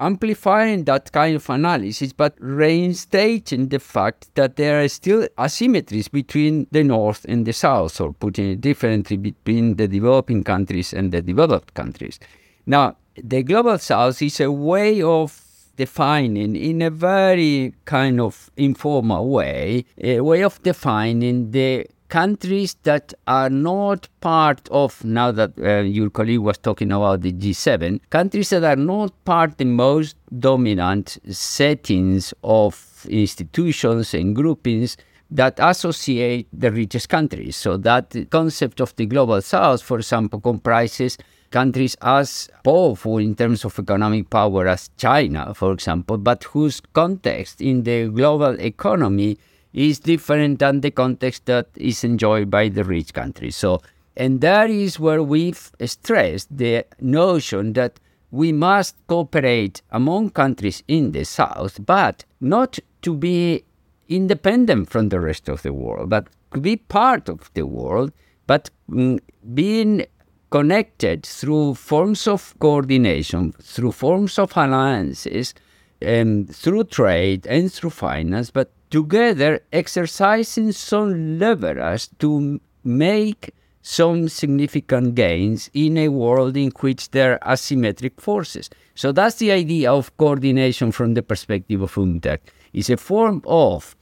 amplifying 0.00 0.84
that 0.84 1.12
kind 1.12 1.36
of 1.36 1.48
analysis, 1.50 2.12
but 2.12 2.34
reinstating 2.40 3.68
the 3.68 3.78
fact 3.78 4.34
that 4.34 4.56
there 4.56 4.82
are 4.82 4.88
still 4.88 5.28
asymmetries 5.38 6.10
between 6.10 6.66
the 6.72 6.82
North 6.82 7.24
and 7.28 7.46
the 7.46 7.52
South, 7.52 8.00
or 8.00 8.12
putting 8.12 8.50
it 8.52 8.60
differently, 8.60 9.16
between 9.16 9.76
the 9.76 9.86
developing 9.86 10.42
countries 10.42 10.92
and 10.92 11.12
the 11.12 11.20
developed 11.20 11.74
countries. 11.74 12.18
Now, 12.66 12.96
the 13.16 13.42
Global 13.42 13.78
South 13.78 14.22
is 14.22 14.40
a 14.40 14.50
way 14.50 15.02
of 15.02 15.44
defining 15.76 16.56
in 16.56 16.82
a 16.82 16.90
very 16.90 17.74
kind 17.84 18.20
of 18.20 18.50
informal 18.56 19.28
way, 19.28 19.84
a 19.98 20.20
way 20.20 20.42
of 20.42 20.62
defining 20.62 21.50
the 21.52 21.86
countries 22.10 22.76
that 22.82 23.14
are 23.26 23.48
not 23.48 24.08
part 24.20 24.68
of, 24.70 25.02
now 25.04 25.30
that 25.30 25.52
uh, 25.58 25.78
your 25.80 26.10
colleague 26.10 26.40
was 26.40 26.58
talking 26.58 26.92
about 26.92 27.22
the 27.22 27.32
G7, 27.32 28.00
countries 28.10 28.50
that 28.50 28.64
are 28.64 28.76
not 28.76 29.24
part 29.24 29.56
the 29.56 29.64
most 29.64 30.16
dominant 30.38 31.18
settings 31.30 32.34
of 32.44 33.06
institutions 33.08 34.12
and 34.12 34.36
groupings 34.36 34.96
that 35.30 35.54
associate 35.58 36.48
the 36.52 36.72
richest 36.72 37.08
countries. 37.08 37.56
So 37.56 37.76
that 37.78 38.14
concept 38.30 38.80
of 38.80 38.94
the 38.96 39.06
global 39.06 39.40
south, 39.40 39.82
for 39.82 39.98
example, 39.98 40.40
comprises 40.40 41.16
countries 41.50 41.96
as 42.02 42.48
powerful 42.64 43.18
in 43.18 43.34
terms 43.34 43.64
of 43.64 43.78
economic 43.78 44.30
power 44.30 44.66
as 44.66 44.90
China, 44.96 45.54
for 45.54 45.72
example, 45.72 46.18
but 46.18 46.44
whose 46.44 46.80
context 46.92 47.60
in 47.60 47.84
the 47.84 48.08
global 48.08 48.58
economy 48.60 49.38
is 49.72 49.98
different 50.00 50.58
than 50.58 50.80
the 50.80 50.90
context 50.90 51.46
that 51.46 51.68
is 51.76 52.04
enjoyed 52.04 52.50
by 52.50 52.68
the 52.68 52.84
rich 52.84 53.14
countries. 53.14 53.56
So, 53.56 53.82
and 54.16 54.40
that 54.40 54.70
is 54.70 54.98
where 54.98 55.22
we've 55.22 55.70
stressed 55.84 56.56
the 56.56 56.84
notion 57.00 57.72
that 57.74 58.00
we 58.30 58.52
must 58.52 58.96
cooperate 59.06 59.82
among 59.90 60.30
countries 60.30 60.82
in 60.88 61.12
the 61.12 61.24
South, 61.24 61.84
but 61.84 62.24
not 62.40 62.78
to 63.02 63.14
be 63.14 63.64
independent 64.08 64.90
from 64.90 65.08
the 65.08 65.20
rest 65.20 65.48
of 65.48 65.62
the 65.62 65.72
world, 65.72 66.10
but 66.10 66.28
to 66.52 66.60
be 66.60 66.76
part 66.76 67.28
of 67.28 67.50
the 67.54 67.66
world, 67.66 68.12
but 68.46 68.70
mm, 68.90 69.18
being 69.54 70.04
connected 70.50 71.24
through 71.24 71.74
forms 71.74 72.26
of 72.26 72.54
coordination, 72.58 73.52
through 73.62 73.92
forms 73.92 74.38
of 74.38 74.52
alliances, 74.56 75.54
and 76.02 76.54
through 76.54 76.84
trade 76.84 77.46
and 77.46 77.72
through 77.72 77.90
finance, 77.90 78.50
but 78.50 78.72
together 78.90 79.60
exercising 79.72 80.72
some 80.72 81.38
leverage 81.38 82.08
to 82.18 82.60
make 82.84 83.54
some 83.82 84.28
significant 84.28 85.14
gains 85.14 85.70
in 85.72 85.96
a 85.96 86.08
world 86.08 86.56
in 86.56 86.70
which 86.80 87.10
there 87.10 87.42
are 87.42 87.54
asymmetric 87.54 88.20
forces. 88.20 88.68
So 88.94 89.12
that's 89.12 89.36
the 89.36 89.52
idea 89.52 89.90
of 89.92 90.14
coordination 90.18 90.92
from 90.92 91.14
the 91.14 91.22
perspective 91.22 91.80
of 91.80 91.94
UNCTAD. 91.94 92.38
It's 92.72 92.90
a 92.90 92.96
form 92.96 93.42
of 93.46 93.96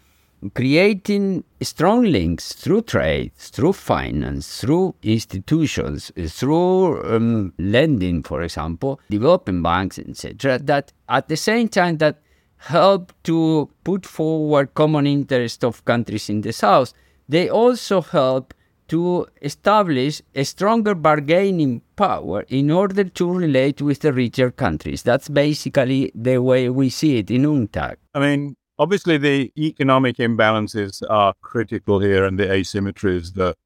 creating 0.55 1.45
strong 1.61 2.05
links 2.05 2.53
through 2.53 2.83
trade, 2.83 3.33
through 3.37 3.73
finance, 3.73 4.61
through 4.61 4.95
institutions, 5.03 6.13
through 6.29 7.03
um, 7.05 7.53
lending, 7.59 8.23
for 8.23 8.43
example, 8.43 9.01
developing 9.11 9.63
banks, 9.63 9.99
etc. 9.99 10.59
That 10.59 10.93
at 11.09 11.29
the 11.29 11.37
same 11.37 11.69
time 11.69 11.99
that 11.99 12.21
help 12.59 13.13
to 13.25 13.71
put 13.85 14.05
forward 14.05 14.75
common 14.75 15.07
interest 15.07 15.65
of 15.65 15.85
countries 15.85 16.29
in 16.29 16.43
the 16.43 16.53
south, 16.53 16.93
they 17.29 17.49
also 17.49 18.01
help 18.03 18.55
to 18.89 19.27
establish 19.43 20.23
a 20.35 20.45
stronger 20.45 20.95
bargaining 20.95 21.83
power 21.97 22.45
in 22.49 22.71
order 22.71 23.05
to 23.05 23.31
relate 23.31 23.83
with 23.83 24.01
the 24.01 24.13
richer 24.13 24.51
countries. 24.51 25.03
That's 25.03 25.29
basically 25.29 26.11
the 26.15 26.39
way 26.39 26.71
we 26.71 26.89
see 26.89 27.19
it 27.19 27.31
in 27.31 27.43
UNCTAD. 27.43 27.97
I 28.15 28.19
mean, 28.19 28.57
obviously 28.79 29.19
the 29.19 29.53
economic 29.59 30.17
imbalances 30.17 31.03
are 31.11 31.35
critical 31.43 32.01
here 32.01 32.25
and 32.25 32.39
the 32.39 32.47
asymmetries 32.47 33.35
that 33.35 33.57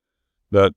that 0.50 0.72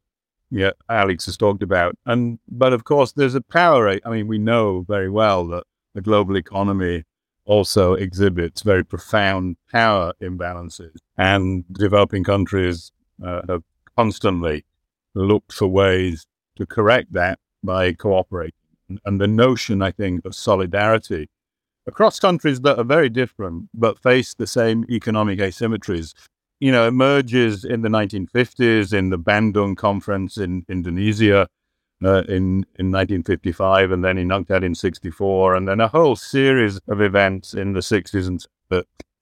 yeah, 0.52 0.72
Alex 0.90 1.26
has 1.26 1.38
talked 1.38 1.64
about. 1.64 1.96
And 2.06 2.40
but 2.48 2.72
of 2.72 2.84
course 2.84 3.14
there's 3.14 3.36
a 3.36 3.42
power 3.42 3.90
I 3.90 4.10
mean, 4.10 4.28
we 4.28 4.38
know 4.38 4.86
very 4.88 5.10
well 5.10 5.48
that 5.48 5.64
the 5.96 6.02
global 6.02 6.38
economy 6.38 7.04
also 7.46 7.94
exhibits 7.94 8.62
very 8.62 8.84
profound 8.84 9.58
power 9.72 10.14
imbalances. 10.22 10.96
And 11.18 11.64
developing 11.72 12.24
countries 12.24 12.92
uh, 13.26 13.42
have 13.48 13.64
constantly 13.96 14.66
looked 15.14 15.54
for 15.54 15.68
ways 15.68 16.26
to 16.58 16.66
correct 16.66 17.14
that 17.14 17.40
by 17.64 17.94
cooperating. 17.94 18.54
And 19.06 19.20
the 19.20 19.28
notion, 19.28 19.82
I 19.82 19.92
think, 19.92 20.26
of 20.26 20.36
solidarity 20.36 21.30
across 21.88 22.20
countries 22.20 22.62
that 22.62 22.80
are 22.80 22.84
very 22.84 23.10
different 23.10 23.70
but 23.74 24.00
face 24.00 24.34
the 24.34 24.48
same 24.48 24.86
economic 24.90 25.40
asymmetries, 25.40 26.14
you 26.60 26.72
know, 26.72 26.88
emerges 26.88 27.64
in 27.64 27.82
the 27.82 27.90
1950s 27.90 28.94
in 28.94 29.10
the 29.10 29.20
Bandung 29.20 29.76
Conference 29.76 30.38
in 30.38 30.66
Indonesia 30.70 31.48
uh, 32.06 32.24
in, 32.28 32.66
in 32.78 32.92
1955 32.92 33.92
and 33.92 34.06
then 34.06 34.18
in 34.18 34.30
UNCTAD 34.30 34.64
in 34.64 34.76
64, 34.76 35.56
and 35.56 35.68
then 35.68 35.80
a 35.80 35.88
whole 35.88 36.16
series 36.16 36.80
of 36.88 37.02
events 37.02 37.54
in 37.54 37.74
the 37.74 37.80
60s 37.80 38.28
and 38.28 38.46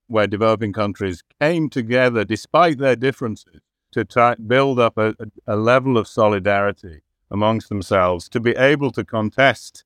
where 0.08 0.28
developing 0.28 0.74
countries 0.74 1.24
came 1.40 1.70
together 1.70 2.24
despite 2.24 2.78
their 2.78 2.96
differences 2.96 3.62
to 3.92 4.06
try, 4.06 4.36
build 4.36 4.80
up 4.80 4.98
a, 4.98 5.16
a, 5.48 5.56
level 5.56 5.98
of 5.98 6.08
solidarity 6.08 7.02
amongst 7.32 7.70
themselves 7.70 8.30
to 8.30 8.40
be 8.40 8.52
able 8.52 8.92
to 8.92 9.04
contest 9.04 9.84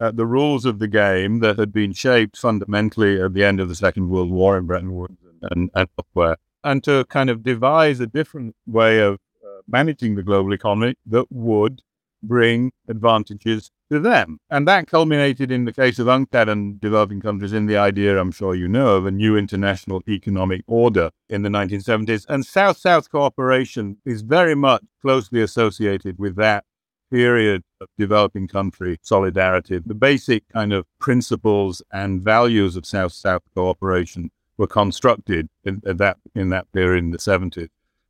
uh, 0.00 0.10
the 0.10 0.26
rules 0.26 0.64
of 0.64 0.78
the 0.78 0.88
game 0.88 1.40
that 1.40 1.58
had 1.58 1.72
been 1.72 1.92
shaped 1.92 2.36
fundamentally 2.36 3.20
at 3.20 3.34
the 3.34 3.44
end 3.44 3.60
of 3.60 3.68
the 3.68 3.74
Second 3.74 4.08
World 4.08 4.30
War 4.30 4.56
in 4.56 4.66
Bretton 4.66 4.94
Woods 4.94 5.18
and, 5.42 5.70
and 5.74 5.88
elsewhere, 5.98 6.36
and 6.64 6.82
to 6.84 7.04
kind 7.06 7.30
of 7.30 7.42
devise 7.42 8.00
a 8.00 8.06
different 8.06 8.54
way 8.66 9.00
of 9.00 9.14
uh, 9.44 9.60
managing 9.66 10.14
the 10.14 10.22
global 10.22 10.52
economy 10.52 10.94
that 11.06 11.26
would 11.30 11.82
bring 12.22 12.72
advantages 12.88 13.70
to 13.90 13.98
them. 13.98 14.38
And 14.50 14.68
that 14.68 14.86
culminated 14.86 15.50
in 15.50 15.64
the 15.64 15.72
case 15.72 15.98
of 15.98 16.06
UNCTAD 16.06 16.48
and 16.48 16.80
developing 16.80 17.20
countries 17.20 17.52
in 17.52 17.66
the 17.66 17.76
idea, 17.76 18.20
I'm 18.20 18.32
sure 18.32 18.54
you 18.54 18.68
know, 18.68 18.96
of 18.96 19.06
a 19.06 19.10
new 19.10 19.36
international 19.36 20.02
economic 20.08 20.62
order 20.66 21.10
in 21.28 21.42
the 21.42 21.48
1970s. 21.48 22.26
And 22.28 22.44
South 22.44 22.76
South 22.76 23.10
cooperation 23.10 23.98
is 24.04 24.22
very 24.22 24.54
much 24.54 24.82
closely 25.00 25.40
associated 25.40 26.18
with 26.18 26.36
that 26.36 26.64
period 27.10 27.62
of 27.80 27.88
developing 27.98 28.48
country 28.48 28.98
solidarity. 29.02 29.80
The 29.84 29.94
basic 29.94 30.46
kind 30.48 30.72
of 30.72 30.86
principles 30.98 31.82
and 31.92 32.22
values 32.22 32.76
of 32.76 32.84
South 32.84 33.12
South 33.12 33.42
cooperation 33.54 34.30
were 34.58 34.66
constructed 34.66 35.48
in, 35.64 35.80
in, 35.86 35.96
that, 35.98 36.18
in 36.34 36.50
that 36.50 36.70
period 36.72 37.04
in 37.04 37.10
the 37.12 37.18
70s. 37.18 37.68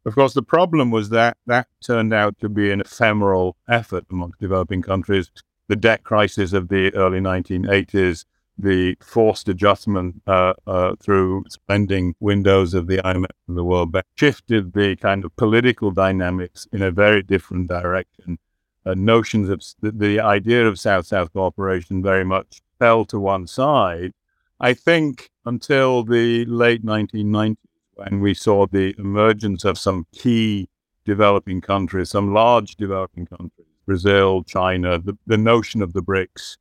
Of 0.09 0.15
course, 0.15 0.33
the 0.33 0.43
problem 0.43 0.91
was 0.91 1.11
that 1.11 1.37
that 1.45 1.69
turned 1.85 2.15
out 2.15 2.39
to 2.39 2.49
be 2.49 2.71
an 2.71 2.81
ephemeral 2.81 3.59
effort 3.69 4.07
amongst 4.11 4.41
developing 4.41 4.81
countries. 4.81 5.31
The 5.67 5.77
debt 5.77 6.03
crisis 6.03 6.55
of 6.55 6.69
the 6.69 6.95
early 6.95 7.21
1980s, 7.21 8.25
the 8.57 8.97
forced 9.03 9.51
adjustment 9.51 10.23
uh, 10.27 10.55
uh, 10.67 10.95
through 10.99 11.45
spending 11.51 12.15
windows 12.21 12.73
of 12.73 12.87
the 12.87 12.97
IMF 13.05 13.27
and 13.49 13.59
the 13.59 13.65
World 13.65 13.93
Bank 13.93 14.07
shifted 14.15 14.73
the 14.73 14.97
kind 14.97 15.27
of 15.27 15.37
political 15.37 15.91
dynamics 15.91 16.67
in 16.73 16.81
a 16.81 16.91
very 16.91 17.23
different 17.23 17.69
direction. 17.69 18.39
Uh, 18.87 18.95
notions 18.95 19.51
of 19.51 19.63
the, 19.83 19.93
the 19.93 20.21
idea 20.21 20.67
of 20.67 20.81
South 20.81 21.07
South 21.07 21.31
cooperation 21.35 22.03
very 22.03 22.25
much 22.25 22.63
fell 22.79 23.05
to 23.05 23.21
one 23.21 23.47
side. 23.47 24.15
I 24.59 24.73
think 24.73 25.29
until 25.45 26.03
the 26.03 26.47
late 26.47 26.83
1990s, 26.83 27.59
when 27.99 28.21
we 28.21 28.33
saw 28.33 28.67
the 28.67 28.95
emergence 28.99 29.65
of 29.65 29.77
some 29.77 30.07
key 30.13 30.69
developing 31.05 31.61
countries, 31.61 32.11
some 32.11 32.33
large 32.33 32.77
developing 32.77 33.27
countries, 33.27 33.67
Brazil, 33.87 34.45
China, 34.45 34.99
the, 34.99 35.17
the 35.27 35.39
notion 35.39 35.83
of 35.83 35.93
the 35.95 36.03
BRICS 36.03 36.57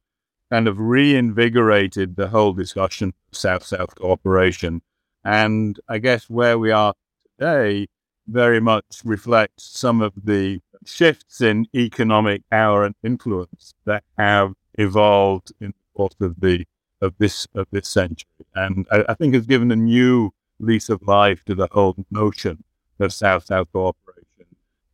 kind 0.50 0.68
of 0.68 0.80
reinvigorated 0.80 2.16
the 2.16 2.30
whole 2.30 2.54
discussion 2.54 3.14
of 3.32 3.38
South 3.38 3.64
South 3.64 3.94
cooperation. 3.96 4.82
And 5.24 5.80
I 5.90 5.98
guess 6.00 6.30
where 6.30 6.58
we 6.58 6.72
are 6.72 6.94
today 7.38 7.88
very 8.28 8.60
much 8.60 9.02
reflects 9.04 9.64
some 9.64 10.02
of 10.02 10.14
the 10.24 10.60
shifts 10.86 11.42
in 11.42 11.68
economic 11.76 12.50
power 12.50 12.86
and 12.86 12.96
influence 13.04 13.74
that 13.86 14.04
have 14.18 14.54
evolved 14.76 15.52
in 15.60 15.68
the 15.68 15.98
course 15.98 16.16
of 16.22 16.40
the 16.40 16.66
of 17.02 17.14
this 17.20 17.48
of 17.54 17.68
this 17.72 17.88
century. 17.88 18.46
And 18.56 18.88
I, 18.92 19.04
I 19.10 19.14
think 19.14 19.34
has 19.34 19.46
given 19.46 19.72
a 19.72 19.76
new 19.76 20.32
lease 20.60 20.90
of 20.90 21.02
life 21.08 21.44
to 21.46 21.56
the 21.56 21.68
whole 21.72 21.96
notion 22.12 22.64
of 23.00 23.14
South 23.14 23.46
South 23.46 23.72
cooperation 23.72 24.18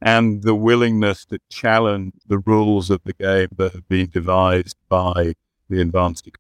and 0.02 0.44
the 0.44 0.54
willingness 0.54 1.26
to 1.26 1.40
challenge 1.50 2.14
the 2.28 2.38
rules 2.38 2.90
of 2.90 3.02
the 3.06 3.14
game 3.14 3.48
that 3.58 3.72
have 3.74 3.88
been 3.88 4.10
devised 4.10 4.76
by 4.90 5.34
the 5.70 5.80
advanced 5.80 6.28
economy. 6.28 6.40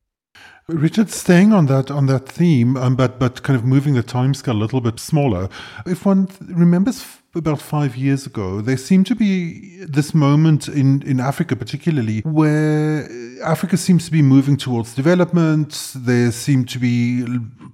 Richard, 0.68 1.10
staying 1.10 1.54
on 1.54 1.66
that 1.68 1.92
on 1.92 2.06
that 2.08 2.28
theme, 2.28 2.78
um, 2.78 2.96
but 2.96 3.20
but 3.20 3.44
kind 3.44 3.58
of 3.58 3.66
moving 3.66 3.96
the 3.96 4.04
timescale 4.04 4.52
a 4.52 4.54
little 4.54 4.82
bit 4.82 5.00
smaller. 5.00 5.50
If 5.86 6.06
one 6.06 6.30
remembers 6.42 7.02
f- 7.02 7.23
about 7.36 7.60
five 7.60 7.96
years 7.96 8.26
ago, 8.26 8.62
there 8.62 8.78
seemed 8.78 9.08
to 9.08 9.16
be 9.16 9.84
this 9.86 10.14
moment 10.14 10.68
in 10.68 11.02
in 11.04 11.20
Africa, 11.20 11.56
particularly, 11.56 12.22
where 12.22 13.10
Africa 13.44 13.78
seems 13.78 14.06
to 14.06 14.12
be 14.12 14.22
moving 14.22 14.58
towards 14.58 14.94
development. 14.94 15.94
There 15.96 16.32
seem 16.32 16.66
to 16.66 16.80
be 16.80 17.26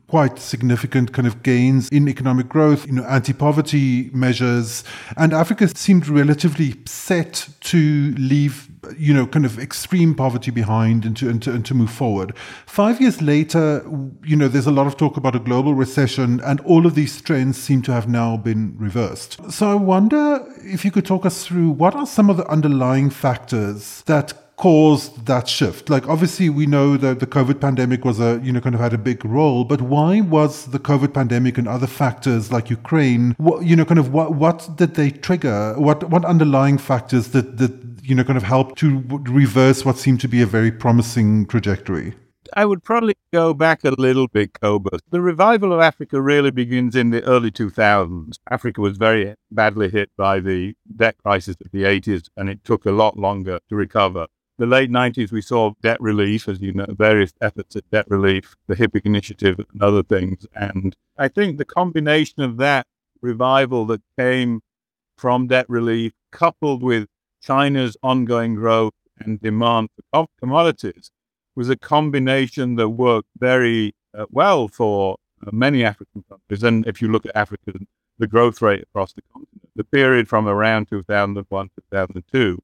quite 0.08 0.40
significant 0.40 1.12
kind 1.12 1.28
of 1.28 1.44
gains 1.44 1.90
in 1.90 2.08
economic 2.08 2.50
growth, 2.50 2.88
you 2.88 2.94
know, 2.94 3.04
anti-poverty 3.04 4.10
measures, 4.14 4.84
and 5.18 5.34
Africa 5.34 5.68
seemed 5.76 6.08
relatively 6.08 6.76
set 6.86 7.48
to 7.62 8.16
leave 8.18 8.70
you 8.98 9.14
know, 9.14 9.28
kind 9.28 9.46
of 9.46 9.60
extreme 9.60 10.16
poverty 10.16 10.52
behind 10.52 11.06
and 11.06 11.16
to, 11.18 11.30
and 11.30 11.42
to, 11.44 11.52
and 11.52 11.66
to 11.66 11.74
move 11.74 11.92
forward. 11.92 12.36
Five 12.66 13.02
years 13.02 13.22
later, 13.22 13.84
you 14.24 14.36
know, 14.36 14.48
there's 14.48 14.68
a 14.68 14.72
lot 14.72 14.88
of 14.88 14.98
talk 14.98 15.18
about 15.18 15.36
a 15.36 15.40
global 15.40 15.74
recession, 15.74 16.40
and 16.42 16.60
all 16.62 16.86
of 16.86 16.96
these 16.96 17.22
trends 17.22 17.58
seem 17.58 17.82
to 17.84 17.92
have 17.92 18.08
now 18.08 18.38
been 18.38 18.76
reversed. 18.78 19.40
So 19.52 19.72
I 19.72 19.76
wonder 19.76 20.46
if 20.64 20.86
you 20.86 20.92
could 20.92 21.06
talk 21.06 21.26
us 21.26 21.46
through 21.46 21.72
what 21.72 21.96
are 21.96 22.08
some 22.08 22.30
of 22.30 22.38
the 22.38 22.48
underlying 22.48 23.10
factors 23.10 24.04
that 24.06 24.34
caused 24.60 25.26
that 25.26 25.48
shift? 25.48 25.90
Like, 25.90 26.08
obviously, 26.08 26.50
we 26.50 26.66
know 26.66 26.98
that 26.98 27.22
the 27.22 27.26
COVID 27.26 27.62
pandemic 27.62 28.04
was 28.04 28.20
a, 28.20 28.42
you 28.44 28.52
know, 28.52 28.60
kind 28.60 28.76
of 28.76 28.82
had 28.82 28.94
a 28.94 28.98
big 28.98 29.24
role, 29.24 29.64
but 29.64 29.82
why 29.82 30.20
was 30.20 30.66
the 30.66 30.80
COVID 30.80 31.14
pandemic 31.14 31.58
and 31.58 31.68
other 31.68 31.88
factors 31.88 32.52
like 32.52 32.70
Ukraine, 32.70 33.36
what, 33.38 33.64
you 33.64 33.76
know, 33.78 33.86
kind 33.86 34.00
of 34.00 34.12
what, 34.12 34.36
what 34.36 34.70
did 34.76 34.96
they 34.96 35.12
trigger? 35.12 35.76
What, 35.78 36.10
what 36.10 36.26
underlying 36.26 36.78
factors 36.78 37.30
that, 37.30 37.58
that, 37.58 37.89
you 38.04 38.16
know, 38.16 38.24
kind 38.24 38.38
of 38.38 38.44
help 38.44 38.76
to 38.78 39.04
reverse 39.08 39.86
what 39.86 39.98
seemed 39.98 40.22
to 40.22 40.28
be 40.28 40.42
a 40.42 40.46
very 40.46 40.72
promising 40.72 41.46
trajectory? 41.46 42.16
I 42.54 42.66
would 42.66 42.84
probably 42.84 43.16
go 43.32 43.54
back 43.54 43.84
a 43.84 43.92
little 43.92 44.28
bit, 44.28 44.54
Cobus. 44.60 45.02
The 45.12 45.22
revival 45.22 45.74
of 45.74 45.82
Africa 45.82 46.22
really 46.22 46.52
begins 46.52 46.96
in 46.96 47.12
the 47.12 47.24
early 47.24 47.52
2000s. 47.52 48.38
Africa 48.50 48.82
was 48.82 48.98
very 48.98 49.36
badly 49.52 49.90
hit 49.90 50.10
by 50.18 50.40
the 50.40 50.74
debt 50.96 51.16
crisis 51.24 51.58
of 51.64 51.72
the 51.72 51.84
80s, 51.84 52.30
and 52.36 52.50
it 52.50 52.64
took 52.64 52.86
a 52.86 52.92
lot 52.92 53.18
longer 53.18 53.60
to 53.70 53.76
recover. 53.76 54.28
The 54.58 54.66
late 54.66 54.92
90s, 54.92 55.32
we 55.32 55.42
saw 55.42 55.74
debt 55.82 56.02
relief, 56.02 56.50
as 56.50 56.60
you 56.60 56.74
know, 56.74 56.88
various 56.90 57.32
efforts 57.40 57.76
at 57.76 57.90
debt 57.92 58.06
relief, 58.10 58.56
the 58.68 58.76
HIPC 58.76 59.06
initiative, 59.06 59.60
and 59.72 59.82
other 59.82 60.04
things. 60.04 60.46
And 60.54 60.96
I 61.18 61.28
think 61.28 61.58
the 61.58 61.66
combination 61.66 62.42
of 62.42 62.58
that 62.58 62.88
revival 63.22 63.86
that 63.86 64.02
came 64.18 64.62
from 65.18 65.48
debt 65.48 65.70
relief, 65.70 66.14
coupled 66.32 66.82
with 66.82 67.08
China's 67.42 67.98
ongoing 68.04 68.56
growth 68.56 68.94
and 69.20 69.42
demand 69.42 69.90
for 70.14 70.28
commodities 70.40 71.12
was 71.56 71.70
a 71.70 71.78
combination 71.78 72.76
that 72.76 72.90
worked 72.90 73.30
very 73.38 73.94
uh, 74.18 74.26
well 74.30 74.68
for 74.68 75.18
uh, 75.46 75.50
many 75.52 75.84
African 75.84 76.24
countries. 76.30 76.64
And 76.64 76.86
if 76.88 77.02
you 77.02 77.12
look 77.12 77.26
at 77.26 77.36
Africa, 77.36 77.74
the 78.18 78.28
growth 78.28 78.62
rate 78.62 78.84
across 78.84 79.14
the 79.14 79.22
continent, 79.34 79.70
the 79.76 79.84
period 79.84 80.28
from 80.28 80.48
around 80.48 80.90
2001 80.90 81.66
to 81.70 81.76
2002, 81.92 82.60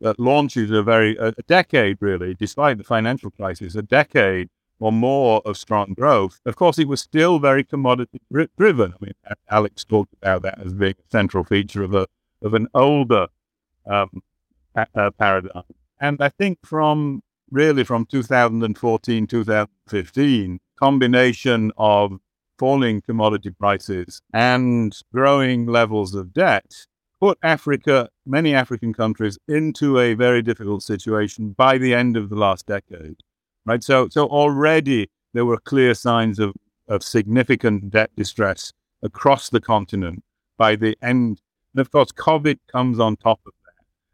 that 0.00 0.20
launches 0.20 0.70
a 0.70 0.82
very 0.82 1.16
a, 1.16 1.28
a 1.28 1.42
decade 1.46 1.98
really, 2.00 2.34
despite 2.34 2.78
the 2.78 2.84
financial 2.84 3.30
crisis, 3.30 3.74
a 3.74 3.82
decade 3.82 4.48
or 4.80 4.92
more 4.92 5.42
of 5.44 5.56
strong 5.56 5.92
growth. 5.94 6.40
Of 6.46 6.56
course, 6.56 6.78
it 6.78 6.86
was 6.86 7.00
still 7.00 7.38
very 7.38 7.64
commodity 7.64 8.20
driven. 8.56 8.92
I 8.92 9.04
mean, 9.04 9.14
Alex 9.50 9.84
talked 9.84 10.12
about 10.14 10.42
that 10.42 10.60
as 10.60 10.72
being 10.72 10.94
a 10.98 11.10
central 11.10 11.44
feature 11.44 11.82
of 11.82 11.94
a 11.94 12.06
of 12.40 12.54
an 12.54 12.68
older 12.74 13.26
um, 13.88 14.22
uh, 14.76 15.10
paradigm. 15.18 15.62
And 16.00 16.20
I 16.20 16.28
think 16.28 16.58
from 16.64 17.22
really 17.50 17.84
from 17.84 18.06
2014, 18.06 19.26
2015, 19.26 20.60
combination 20.78 21.72
of 21.76 22.18
falling 22.58 23.00
commodity 23.00 23.50
prices 23.50 24.20
and 24.32 24.96
growing 25.12 25.66
levels 25.66 26.14
of 26.14 26.32
debt 26.32 26.86
put 27.20 27.38
Africa, 27.42 28.08
many 28.26 28.54
African 28.54 28.92
countries, 28.92 29.38
into 29.48 29.98
a 29.98 30.14
very 30.14 30.42
difficult 30.42 30.82
situation 30.82 31.50
by 31.50 31.78
the 31.78 31.94
end 31.94 32.16
of 32.16 32.28
the 32.28 32.36
last 32.36 32.66
decade. 32.66 33.16
Right. 33.64 33.82
So, 33.82 34.08
so 34.08 34.26
already 34.26 35.10
there 35.34 35.44
were 35.44 35.58
clear 35.58 35.94
signs 35.94 36.38
of, 36.38 36.54
of 36.88 37.02
significant 37.02 37.90
debt 37.90 38.10
distress 38.16 38.72
across 39.02 39.50
the 39.50 39.60
continent 39.60 40.22
by 40.56 40.76
the 40.76 40.96
end. 41.02 41.40
And 41.74 41.80
of 41.80 41.90
course, 41.90 42.12
COVID 42.12 42.58
comes 42.70 42.98
on 42.98 43.16
top 43.16 43.40
of 43.46 43.52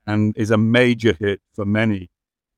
and 0.06 0.36
is 0.36 0.50
a 0.50 0.58
major 0.58 1.16
hit 1.18 1.40
for 1.54 1.64
many 1.64 2.10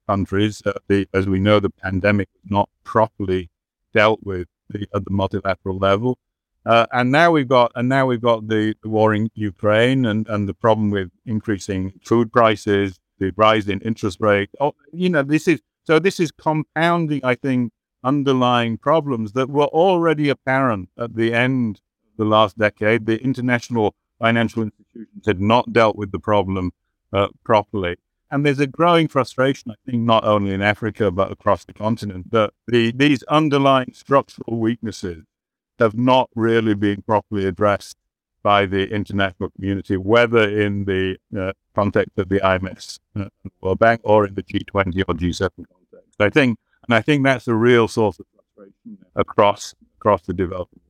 countries. 0.08 0.62
Uh, 0.64 0.72
the, 0.88 1.08
as 1.12 1.26
we 1.26 1.38
know, 1.38 1.60
the 1.60 1.70
pandemic 1.70 2.28
was 2.34 2.50
not 2.50 2.68
properly 2.84 3.50
dealt 3.94 4.20
with 4.22 4.48
the, 4.68 4.86
at 4.94 5.04
the 5.04 5.10
multilateral 5.10 5.78
level. 5.78 6.18
Uh, 6.64 6.86
and 6.92 7.12
now 7.12 7.30
we've 7.30 7.48
got 7.48 7.70
and 7.76 7.88
now 7.88 8.06
we've 8.06 8.20
got 8.20 8.48
the, 8.48 8.74
the, 8.82 8.88
war 8.88 9.14
in 9.14 9.30
Ukraine 9.34 10.04
and, 10.04 10.26
and 10.28 10.48
the 10.48 10.54
problem 10.54 10.90
with 10.90 11.10
increasing 11.24 11.92
food 12.04 12.32
prices, 12.32 12.98
the 13.20 13.32
rise 13.36 13.68
in 13.68 13.80
interest 13.82 14.18
rate. 14.20 14.50
Oh, 14.60 14.74
you 14.92 15.08
know, 15.08 15.22
this 15.22 15.46
is 15.46 15.60
so 15.84 16.00
this 16.00 16.18
is 16.18 16.32
compounding, 16.32 17.20
I 17.22 17.36
think, 17.36 17.72
underlying 18.02 18.78
problems 18.78 19.32
that 19.32 19.48
were 19.48 19.66
already 19.66 20.28
apparent 20.28 20.88
at 20.98 21.14
the 21.14 21.32
end 21.32 21.76
of 21.76 22.16
the 22.16 22.24
last 22.24 22.58
decade. 22.58 23.06
The 23.06 23.22
international 23.22 23.94
financial 24.18 24.64
institutions 24.64 25.24
had 25.24 25.40
not 25.40 25.72
dealt 25.72 25.94
with 25.94 26.10
the 26.10 26.18
problem 26.18 26.72
uh, 27.16 27.28
properly. 27.44 27.96
And 28.30 28.44
there's 28.44 28.60
a 28.60 28.66
growing 28.66 29.08
frustration, 29.08 29.70
I 29.70 29.74
think, 29.88 30.02
not 30.02 30.24
only 30.24 30.52
in 30.52 30.60
Africa, 30.60 31.10
but 31.10 31.30
across 31.30 31.64
the 31.64 31.72
continent, 31.72 32.30
that 32.32 32.50
the, 32.66 32.92
these 32.92 33.22
underlying 33.24 33.92
structural 33.94 34.58
weaknesses 34.58 35.24
have 35.78 35.96
not 35.96 36.28
really 36.34 36.74
been 36.74 37.02
properly 37.02 37.46
addressed 37.46 37.96
by 38.42 38.66
the 38.66 38.88
international 38.90 39.50
community, 39.50 39.96
whether 39.96 40.48
in 40.48 40.84
the 40.84 41.16
uh, 41.38 41.52
context 41.74 42.18
of 42.18 42.28
the 42.28 42.40
IMF 42.40 42.98
uh, 43.16 43.28
World 43.60 43.78
Bank 43.78 44.00
or 44.04 44.26
in 44.26 44.34
the 44.34 44.42
G20 44.42 45.02
or 45.08 45.14
G7 45.14 45.50
context. 45.56 46.20
I 46.20 46.30
think, 46.30 46.58
and 46.86 46.94
I 46.94 47.00
think 47.00 47.24
that's 47.24 47.48
a 47.48 47.54
real 47.54 47.88
source 47.88 48.18
of 48.18 48.26
frustration 48.34 48.98
across 49.14 49.74
across 49.98 50.22
the 50.22 50.34
developing 50.34 50.80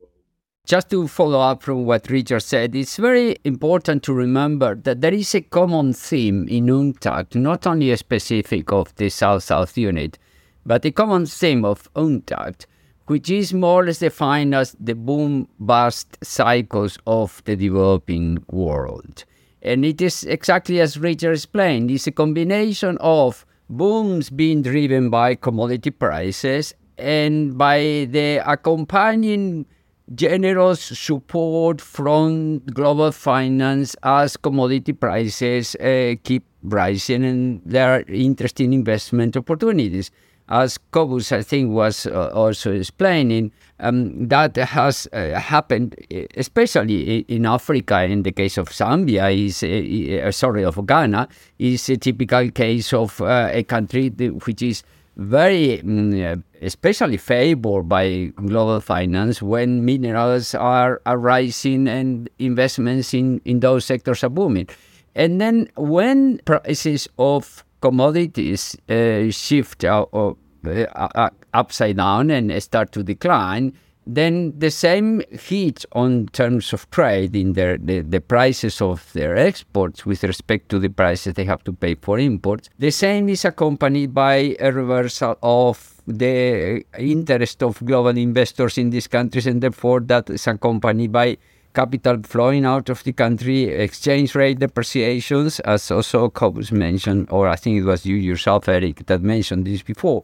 just 0.67 0.91
to 0.91 1.07
follow 1.07 1.41
up 1.41 1.63
from 1.63 1.85
what 1.87 2.11
Richard 2.11 2.41
said, 2.41 2.75
it's 2.75 2.97
very 2.97 3.37
important 3.45 4.03
to 4.03 4.13
remember 4.13 4.75
that 4.75 5.01
there 5.01 5.15
is 5.15 5.33
a 5.37 5.41
common 5.41 5.93
theme 5.93 6.49
in 6.49 6.67
UNCTAD, 6.67 7.37
not 7.37 7.69
only 7.69 7.93
a 7.93 7.97
specific 7.97 8.73
of 8.73 8.93
the 8.97 9.09
South 9.09 9.45
South 9.45 9.79
unit, 9.79 10.19
but 10.67 10.85
a 10.85 10.91
common 10.91 11.25
theme 11.27 11.65
of 11.65 11.89
UNCTAD, 11.95 12.67
which 13.07 13.31
is 13.31 13.55
more 13.55 13.83
or 13.83 13.87
less 13.87 14.01
defined 14.01 14.57
as 14.57 14.77
the 14.81 14.97
boom 14.97 15.49
bust 15.61 16.19
cycles 16.25 16.99
of 17.07 17.41
the 17.45 17.55
developing 17.55 18.45
world. 18.51 19.25
And 19.63 19.85
it 19.85 20.01
is 20.01 20.25
exactly 20.25 20.81
as 20.81 20.99
Richard 20.99 21.35
explained, 21.35 21.93
it's 21.93 22.09
a 22.09 22.13
combination 22.13 22.99
of 23.01 23.47
booms 23.71 24.31
being 24.31 24.63
driven 24.63 25.11
by 25.11 25.37
commodity 25.37 25.91
prices 25.91 26.75
and 26.99 27.57
by 27.57 28.09
the 28.11 28.43
accompanying 28.45 29.67
generous 30.15 30.81
support 30.81 31.81
from 31.81 32.61
global 32.61 33.11
finance 33.11 33.97
as 34.03 34.37
commodity 34.37 34.93
prices 34.93 35.75
uh, 35.77 36.15
keep 36.23 36.45
rising 36.63 37.25
and 37.25 37.61
there 37.65 37.95
are 37.95 38.05
interesting 38.09 38.73
investment 38.73 39.37
opportunities. 39.37 40.11
As 40.49 40.79
Cobus, 40.93 41.33
I 41.33 41.43
think, 41.43 41.73
was 41.73 42.07
uh, 42.07 42.31
also 42.33 42.71
explaining, 42.73 43.51
um, 43.81 44.29
that 44.29 44.55
has 44.55 45.09
uh, 45.13 45.35
happened, 45.35 45.97
especially 46.37 47.19
in 47.23 47.47
Africa. 47.47 48.05
In 48.05 48.23
the 48.23 48.31
case 48.31 48.57
of 48.57 48.69
Zambia, 48.69 49.35
is 49.35 49.65
uh, 49.65 50.31
sorry 50.31 50.65
of 50.65 50.87
Ghana, 50.87 51.27
is 51.59 51.89
a 51.89 51.97
typical 51.97 52.49
case 52.53 52.93
of 52.93 53.21
uh, 53.21 53.51
a 53.51 53.65
country 53.65 54.11
which 54.11 54.63
is 54.63 54.85
very, 55.17 55.81
mm, 55.83 56.43
especially 56.61 57.17
favored 57.17 57.89
by 57.89 58.33
global 58.45 58.81
finance 58.81 59.41
when 59.41 59.85
minerals 59.85 60.55
are, 60.55 61.01
are 61.07 61.19
rising 61.19 61.89
and 61.89 62.29
investments 62.39 63.15
in, 63.15 63.41
in 63.45 63.61
those 63.61 63.85
sectors 63.85 64.23
are 64.23 64.29
booming. 64.29 64.69
And 65.15 65.41
then 65.41 65.69
when 65.77 66.39
prices 66.45 67.09
of 67.19 67.65
commodities 67.81 68.77
uh, 68.89 69.31
shift 69.31 69.85
uh, 69.85 70.05
uh, 70.13 71.31
upside 71.55 71.97
down 71.97 72.31
and 72.31 72.63
start 72.63 72.93
to 72.93 73.03
decline, 73.03 73.73
then 74.07 74.57
the 74.59 74.71
same 74.71 75.21
hit 75.33 75.85
on 75.93 76.27
terms 76.29 76.73
of 76.73 76.89
trade 76.91 77.35
in 77.35 77.55
their 77.55 77.77
the, 77.77 78.01
the 78.01 78.21
prices 78.21 78.81
of 78.81 79.13
their 79.13 79.37
exports 79.37 80.07
with 80.07 80.23
respect 80.23 80.69
to 80.69 80.79
the 80.79 80.89
prices 80.89 81.35
they 81.35 81.45
have 81.45 81.65
to 81.65 81.73
pay 81.73 81.95
for 81.97 82.19
imports 82.19 82.71
the 82.79 82.91
same 82.91 83.29
is 83.29 83.45
accompanied 83.45 84.15
by 84.15 84.57
a 84.61 84.71
reversal 84.71 85.37
of 85.43 85.95
the 86.07 86.85
interest 86.99 87.63
of 87.63 87.85
global 87.85 88.17
investors 88.17 88.79
in 88.79 88.91
these 88.91 89.09
countries 89.09 89.47
and 89.47 89.61
therefore 89.61 90.01
that 90.01 90.31
is 90.31 90.47
accompanied 90.47 91.11
by 91.11 91.37
capital 91.75 92.17
flowing 92.23 92.65
out 92.65 92.89
of 92.89 93.03
the 93.05 93.13
country 93.13 93.65
exchange 93.65 94.35
rate 94.35 94.61
depreciations 94.61 95.61
as 95.61 95.91
also 95.91 96.31
Cobus 96.31 96.71
mentioned 96.71 97.29
or 97.31 97.49
I 97.49 97.57
think 97.57 97.79
it 97.79 97.85
was 97.85 98.07
you 98.07 98.17
yourself 98.17 98.69
Eric 98.69 99.05
that 99.07 99.21
mentioned 99.21 99.67
this 99.67 99.83
before 99.83 100.23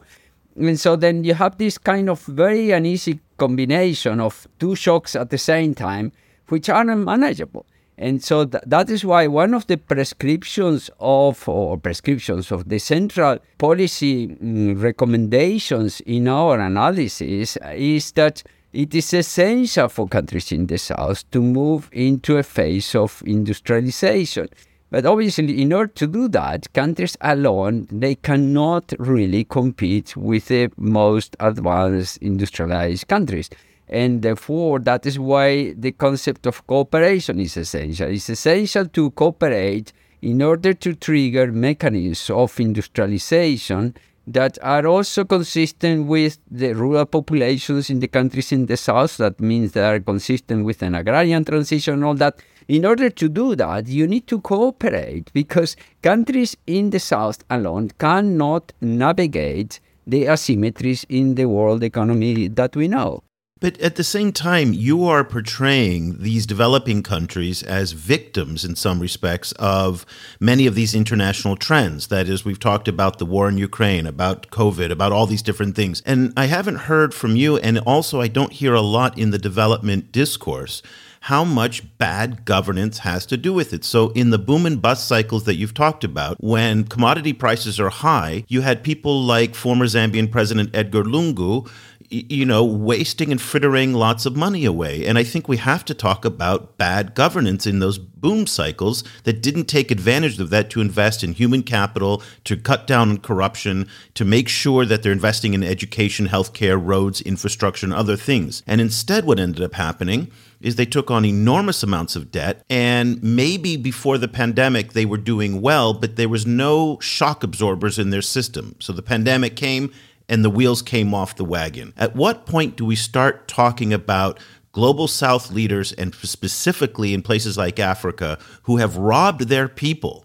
and 0.57 0.79
so 0.79 0.97
then 0.97 1.25
you 1.25 1.35
have 1.35 1.59
this 1.59 1.79
kind 1.79 2.11
of 2.11 2.21
very 2.23 2.71
uneasy 2.71 3.21
combination 3.39 4.21
of 4.21 4.47
two 4.59 4.75
shocks 4.75 5.17
at 5.17 5.31
the 5.31 5.39
same 5.39 5.75
time, 5.75 6.13
which 6.49 6.69
are 6.69 6.83
unmanageable. 6.83 7.67
And 7.99 8.23
so 8.23 8.45
th- 8.45 8.65
that 8.67 8.91
is 8.91 9.05
why 9.05 9.27
one 9.27 9.55
of 9.55 9.67
the 9.67 9.77
prescriptions 9.77 10.91
of, 10.99 11.49
or 11.49 11.79
prescriptions 11.79 12.51
of 12.51 12.69
the 12.69 12.79
central 12.79 13.39
policy 13.59 14.29
mm, 14.29 14.83
recommendations 14.83 16.01
in 16.01 16.29
our 16.29 16.59
analysis 16.59 17.57
is 17.57 18.13
that 18.13 18.43
it 18.73 18.95
is 18.95 19.13
essential 19.13 19.89
for 19.89 20.09
countries 20.09 20.51
in 20.51 20.67
the 20.67 20.79
South 20.79 21.31
to 21.31 21.43
move 21.43 21.91
into 21.93 22.39
a 22.39 22.43
phase 22.43 22.95
of 22.95 23.23
industrialization. 23.27 24.49
But 24.93 25.07
obviously, 25.07 25.63
in 25.63 25.73
order 25.73 25.91
to 25.95 26.07
do 26.07 26.29
that, 26.29 26.71
countries 26.75 27.17
alone, 27.23 27.89
they 27.91 28.15
cannot 28.15 28.93
really 28.99 29.43
compete 29.43 30.15
with 30.19 30.49
the 30.49 30.71
most 30.77 31.35
advanced 31.41 32.19
industrialized 32.19 33.09
countries. 33.09 33.49
And 33.89 34.21
therefore, 34.21 34.81
that 34.81 35.07
is 35.07 35.19
why 35.19 35.73
the 35.73 35.93
concept 35.93 36.47
of 36.47 36.67
cooperation 36.67 37.41
is 37.41 37.57
essential. 37.57 38.11
It's 38.11 38.29
essential 38.29 38.85
to 38.89 39.11
cooperate 39.13 39.95
in 40.21 40.43
order 40.43 40.75
to 40.75 40.95
trigger 40.95 41.51
mechanisms 41.51 42.29
of 42.29 42.61
industrialization 42.61 43.97
that 44.27 44.59
are 44.61 44.87
also 44.87 45.25
consistent 45.25 46.07
with 46.07 46.37
the 46.51 46.75
rural 46.75 47.07
populations 47.07 47.89
in 47.89 48.01
the 48.01 48.09
countries 48.09 48.53
in 48.53 48.67
the 48.67 48.77
south. 48.77 49.17
That 49.17 49.41
means 49.41 49.73
they 49.73 49.85
are 49.85 50.01
consistent 50.01 50.67
with 50.67 50.83
an 50.83 50.95
agrarian 50.97 51.47
transition 51.47 52.05
all 52.05 52.15
that. 52.17 52.37
In 52.69 52.85
order 52.85 53.11
to 53.11 53.29
do 53.29 53.57
that, 53.57 53.89
you 53.89 54.07
need 54.07 54.27
to 54.29 54.41
cooperate 54.41 55.33
because 55.33 55.77
countries 56.03 56.57
in 56.67 56.91
the 56.91 57.01
south 57.01 57.45
alone 57.51 57.91
cannot 57.99 58.73
navigate 58.81 59.81
the 60.07 60.25
asymmetries 60.25 61.05
in 61.09 61.35
the 61.35 61.47
world 61.47 61.83
economy 61.83 62.49
that 62.49 62.77
we 62.77 62.89
know. 62.89 63.23
But 63.63 63.81
at 63.81 63.95
the 63.95 64.03
same 64.03 64.33
time, 64.33 64.73
you 64.73 65.05
are 65.05 65.23
portraying 65.23 66.19
these 66.19 66.47
developing 66.47 67.05
countries 67.05 67.63
as 67.63 67.93
victims 67.93 68.65
in 68.65 68.75
some 68.75 68.99
respects 68.99 69.53
of 69.53 70.05
many 70.41 70.67
of 70.67 70.75
these 70.75 70.97
international 70.97 71.55
trends. 71.55 72.09
That 72.09 72.29
is, 72.29 72.45
we've 72.45 72.59
talked 72.59 72.89
about 72.89 73.19
the 73.19 73.25
war 73.25 73.49
in 73.49 73.59
Ukraine, 73.59 74.05
about 74.05 74.51
COVID, 74.51 74.91
about 74.91 75.13
all 75.13 75.27
these 75.27 75.43
different 75.43 75.77
things. 75.77 76.03
And 76.05 76.33
I 76.37 76.47
haven't 76.47 76.91
heard 76.91 77.15
from 77.15 77.37
you, 77.37 77.57
and 77.59 77.79
also 77.79 78.21
I 78.21 78.27
don't 78.27 78.53
hear 78.53 78.75
a 78.75 78.81
lot 78.81 79.17
in 79.17 79.31
the 79.31 79.39
development 79.39 80.11
discourse 80.11 80.83
how 81.27 81.45
much 81.45 81.97
bad 81.99 82.45
governance 82.45 82.99
has 82.99 83.25
to 83.27 83.37
do 83.37 83.53
with 83.53 83.73
it. 83.73 83.85
So, 83.85 84.11
in 84.11 84.31
the 84.31 84.39
boom 84.39 84.67
and 84.67 84.83
bust 84.83 85.07
cycles 85.07 85.45
that 85.45 85.55
you've 85.55 85.73
talked 85.73 86.03
about, 86.03 86.37
when 86.41 86.85
commodity 86.85 87.33
prices 87.33 87.79
are 87.79 87.91
high, 87.91 88.45
you 88.49 88.63
had 88.63 88.83
people 88.83 89.23
like 89.23 89.55
former 89.55 89.87
Zambian 89.87 90.31
President 90.31 90.71
Edgar 90.75 91.05
Lungu 91.05 91.69
you 92.13 92.45
know, 92.45 92.63
wasting 92.63 93.31
and 93.31 93.41
frittering 93.41 93.95
lots 93.95 94.27
of 94.27 94.37
money 94.37 94.67
away. 94.67 95.07
And 95.07 95.17
I 95.17 95.25
think 95.25 95.49
we 95.49 95.57
have 95.57 95.85
to 95.87 95.95
talk 95.95 96.27
about 96.27 96.77
bad 96.77 97.15
governance 97.15 97.67
in 97.67 97.79
those 97.79 97.99
boom 97.99 98.47
cycles 98.47 99.03
that 99.25 99.41
didn't 99.41 99.65
take 99.65 99.91
advantage 99.91 100.39
of 100.39 100.51
that 100.51 100.69
to 100.71 100.83
invest 100.83 101.25
in 101.25 101.33
human 101.33 101.63
capital, 101.63 102.23
to 102.45 102.57
cut 102.57 102.87
down 102.87 103.11
on 103.11 103.19
corruption, 103.19 103.89
to 104.15 104.27
make 104.27 104.49
sure 104.49 104.85
that 104.85 105.03
they're 105.03 105.11
investing 105.11 105.55
in 105.55 105.63
education, 105.63 106.29
healthcare, 106.29 106.79
roads, 106.81 107.23
infrastructure, 107.23 107.87
and 107.87 107.95
other 107.95 108.17
things. 108.17 108.63
And 108.67 108.81
instead, 108.81 109.25
what 109.25 109.41
ended 109.41 109.63
up 109.63 109.75
happening 109.75 110.31
is 110.63 110.77
they 110.77 110.87
took 110.87 111.11
on 111.11 111.25
enormous 111.25 111.83
amounts 111.83 112.17
of 112.17 112.31
debt. 112.31 112.65
And 112.71 113.23
maybe 113.23 113.77
before 113.77 114.19
the 114.19 114.29
pandemic, 114.29 114.93
they 114.93 115.05
were 115.05 115.19
doing 115.19 115.61
well, 115.61 115.93
but 115.95 116.17
there 116.17 116.29
was 116.29 116.47
no 116.47 116.99
shock 117.01 117.43
absorbers 117.43 117.99
in 117.99 118.11
their 118.11 118.23
system. 118.23 118.77
So 118.79 118.93
the 118.93 119.03
pandemic 119.03 119.57
came 119.57 119.93
and 120.29 120.45
the 120.45 120.51
wheels 120.51 120.83
came 120.83 121.15
off 121.15 121.37
the 121.37 121.45
wagon. 121.45 121.93
At 121.97 122.17
what 122.17 122.47
point 122.47 122.77
do 122.77 122.85
we 122.85 122.97
start 122.97 123.49
talking 123.49 123.93
about 123.93 124.39
global 124.73 125.07
south 125.07 125.51
leaders 125.51 125.93
and 125.93 126.15
specifically 126.15 127.13
in 127.13 127.23
places 127.23 127.59
like 127.59 127.79
Africa 127.79 128.39
who 128.63 128.79
have 128.79 128.97
robbed 128.97 129.49
their 129.49 129.69
people 129.69 130.25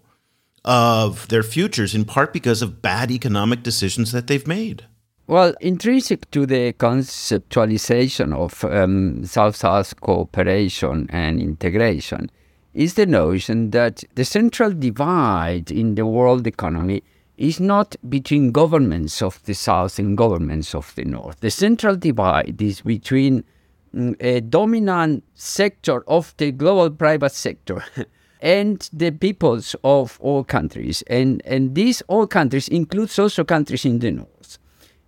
of 0.63 1.27
their 1.29 1.43
futures 1.43 1.95
in 1.95 2.05
part 2.05 2.33
because 2.33 2.61
of 2.61 2.81
bad 2.81 3.11
economic 3.11 3.63
decisions 3.63 4.11
that 4.11 4.27
they've 4.27 4.47
made? 4.47 4.85
Well, 5.29 5.55
intrinsic 5.59 6.31
to 6.31 6.45
the 6.45 6.71
conceptualization 6.71 8.33
of 8.33 8.63
um, 8.63 9.25
South 9.25 9.57
South 9.57 9.99
cooperation 9.99 11.05
and 11.09 11.41
integration 11.41 12.31
is 12.73 12.93
the 12.93 13.05
notion 13.05 13.71
that 13.71 14.05
the 14.15 14.23
central 14.23 14.71
divide 14.71 15.69
in 15.69 15.95
the 15.95 16.05
world 16.05 16.47
economy 16.47 17.03
is 17.35 17.59
not 17.59 17.97
between 18.07 18.53
governments 18.53 19.21
of 19.21 19.43
the 19.43 19.53
South 19.53 19.99
and 19.99 20.17
governments 20.17 20.73
of 20.73 20.95
the 20.95 21.03
North. 21.03 21.41
The 21.41 21.51
central 21.51 21.97
divide 21.97 22.61
is 22.61 22.79
between 22.79 23.43
mm, 23.93 24.15
a 24.21 24.39
dominant 24.39 25.25
sector 25.35 26.05
of 26.07 26.33
the 26.37 26.53
global 26.53 26.89
private 26.89 27.33
sector 27.33 27.83
and 28.41 28.89
the 28.93 29.11
peoples 29.11 29.75
of 29.83 30.17
all 30.21 30.45
countries. 30.45 31.01
And, 31.07 31.41
and 31.43 31.75
these 31.75 32.01
all 32.03 32.27
countries 32.27 32.69
include 32.69 33.11
also 33.19 33.43
countries 33.43 33.83
in 33.83 33.99
the 33.99 34.11
North. 34.11 34.57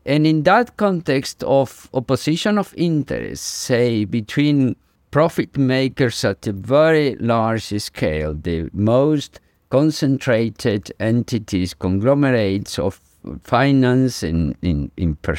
And 0.09 0.25
in 0.25 0.41
that 0.43 0.75
context 0.77 1.43
of 1.43 1.87
opposition 1.93 2.57
of 2.57 2.73
interests, 2.75 3.45
say 3.45 4.05
between 4.05 4.75
profit 5.11 5.55
makers 5.55 6.25
at 6.25 6.47
a 6.47 6.51
very 6.51 7.15
large 7.17 7.79
scale, 7.79 8.33
the 8.33 8.71
most 8.73 9.39
concentrated 9.69 10.91
entities, 10.99 11.75
conglomerates 11.75 12.79
of 12.79 12.99
finance 13.43 14.23
in 14.23 14.55
in, 14.63 14.89
in 14.97 15.15
uh, 15.27 15.35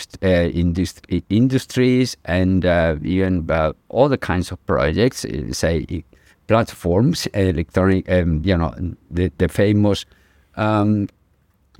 industri- 0.62 1.24
industries 1.30 2.16
and 2.24 2.64
uh, 2.64 2.94
even 3.02 3.50
uh, 3.50 3.72
other 3.92 4.16
kinds 4.16 4.52
of 4.52 4.66
projects, 4.66 5.24
uh, 5.24 5.52
say 5.52 6.04
platforms, 6.46 7.26
electronic, 7.34 8.08
um, 8.08 8.40
you 8.44 8.56
know, 8.56 8.72
the, 9.10 9.32
the 9.38 9.48
famous 9.48 10.06
um, 10.56 11.08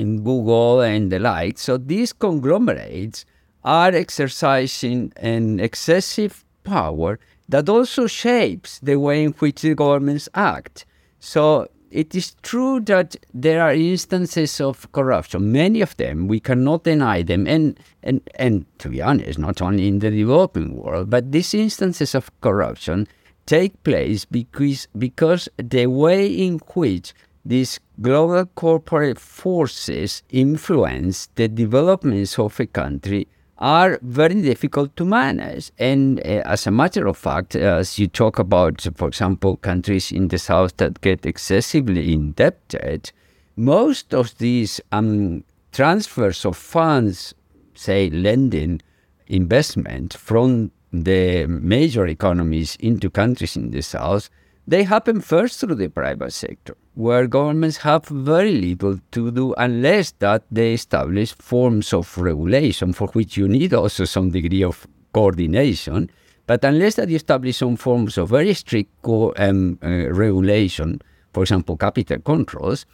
in 0.00 0.22
Google 0.24 0.80
and 0.80 1.12
the 1.12 1.18
like. 1.18 1.58
So 1.58 1.76
these 1.76 2.12
conglomerates 2.12 3.24
are 3.62 3.92
exercising 3.92 5.12
an 5.16 5.60
excessive 5.60 6.44
power 6.64 7.18
that 7.48 7.68
also 7.68 8.06
shapes 8.06 8.78
the 8.80 8.96
way 8.96 9.24
in 9.24 9.32
which 9.32 9.62
the 9.62 9.74
governments 9.74 10.28
act. 10.34 10.86
So 11.18 11.68
it 11.90 12.14
is 12.14 12.36
true 12.42 12.80
that 12.80 13.16
there 13.34 13.60
are 13.62 13.74
instances 13.74 14.60
of 14.60 14.90
corruption, 14.92 15.52
many 15.52 15.80
of 15.80 15.96
them, 15.96 16.28
we 16.28 16.40
cannot 16.40 16.84
deny 16.84 17.22
them. 17.22 17.46
And, 17.46 17.78
and, 18.02 18.20
and 18.36 18.64
to 18.78 18.88
be 18.88 19.02
honest, 19.02 19.38
not 19.38 19.60
only 19.60 19.88
in 19.88 19.98
the 19.98 20.10
developing 20.10 20.76
world, 20.76 21.10
but 21.10 21.32
these 21.32 21.52
instances 21.52 22.14
of 22.14 22.30
corruption 22.40 23.08
take 23.46 23.82
place 23.82 24.24
because, 24.24 24.86
because 24.96 25.48
the 25.56 25.86
way 25.86 26.26
in 26.26 26.60
which 26.74 27.12
these 27.44 27.80
global 28.00 28.46
corporate 28.46 29.18
forces 29.18 30.22
influence 30.30 31.28
the 31.34 31.48
developments 31.48 32.38
of 32.38 32.58
a 32.60 32.66
country 32.66 33.28
are 33.58 33.98
very 34.02 34.40
difficult 34.40 34.96
to 34.96 35.04
manage. 35.04 35.70
And 35.78 36.18
uh, 36.20 36.42
as 36.46 36.66
a 36.66 36.70
matter 36.70 37.06
of 37.06 37.16
fact, 37.16 37.54
as 37.54 37.98
you 37.98 38.08
talk 38.08 38.38
about, 38.38 38.86
for 38.96 39.08
example, 39.08 39.56
countries 39.58 40.10
in 40.10 40.28
the 40.28 40.38
south 40.38 40.78
that 40.78 41.00
get 41.02 41.26
excessively 41.26 42.12
indebted, 42.12 43.12
most 43.56 44.14
of 44.14 44.36
these 44.38 44.80
um, 44.92 45.44
transfers 45.72 46.46
of 46.46 46.56
funds, 46.56 47.34
say 47.74 48.08
lending, 48.08 48.80
investment 49.26 50.14
from 50.14 50.70
the 50.92 51.46
major 51.46 52.06
economies 52.06 52.76
into 52.80 53.10
countries 53.10 53.56
in 53.56 53.70
the 53.70 53.82
south, 53.82 54.30
they 54.70 54.84
happen 54.84 55.20
first 55.20 55.58
through 55.58 55.74
the 55.74 55.88
private 55.88 56.32
sector, 56.32 56.76
where 56.94 57.26
governments 57.26 57.78
have 57.78 58.06
very 58.06 58.52
little 58.52 59.00
to 59.10 59.32
do 59.32 59.52
unless 59.58 60.12
that 60.20 60.44
they 60.48 60.74
establish 60.74 61.34
forms 61.34 61.92
of 61.92 62.16
regulation 62.16 62.92
for 62.92 63.08
which 63.08 63.36
you 63.36 63.48
need 63.48 63.74
also 63.74 64.04
some 64.04 64.30
degree 64.30 64.62
of 64.62 64.86
coordination. 65.12 66.08
But 66.46 66.64
unless 66.64 66.94
that 66.94 67.08
you 67.08 67.16
establish 67.16 67.56
some 67.56 67.74
forms 67.74 68.16
of 68.16 68.28
very 68.28 68.54
strict 68.54 68.92
um, 69.04 69.76
uh, 69.82 69.88
regulation, 70.12 71.02
for 71.32 71.42
example, 71.42 71.76
capital 71.76 72.20
controls, 72.20 72.86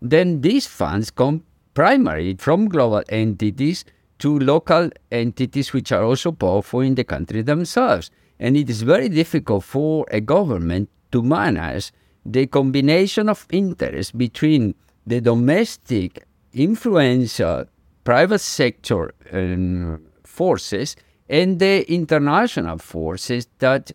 then 0.00 0.40
these 0.40 0.68
funds 0.68 1.10
come 1.10 1.42
primarily 1.74 2.36
from 2.36 2.68
global 2.68 3.02
entities 3.08 3.84
to 4.20 4.38
local 4.38 4.88
entities 5.10 5.72
which 5.72 5.90
are 5.90 6.04
also 6.04 6.30
powerful 6.30 6.78
in 6.78 6.94
the 6.94 7.02
country 7.02 7.42
themselves. 7.42 8.12
And 8.38 8.56
it 8.56 8.70
is 8.70 8.82
very 8.82 9.08
difficult 9.08 9.64
for 9.64 10.06
a 10.12 10.20
government 10.20 10.90
to 11.14 11.22
manage 11.22 11.92
the 12.26 12.44
combination 12.48 13.28
of 13.28 13.46
interest 13.52 14.18
between 14.18 14.74
the 15.06 15.20
domestic 15.20 16.24
influential 16.52 17.66
private 18.02 18.40
sector 18.40 19.14
um, 19.32 20.00
forces 20.24 20.96
and 21.28 21.60
the 21.60 21.88
international 21.92 22.78
forces 22.78 23.46
that 23.60 23.92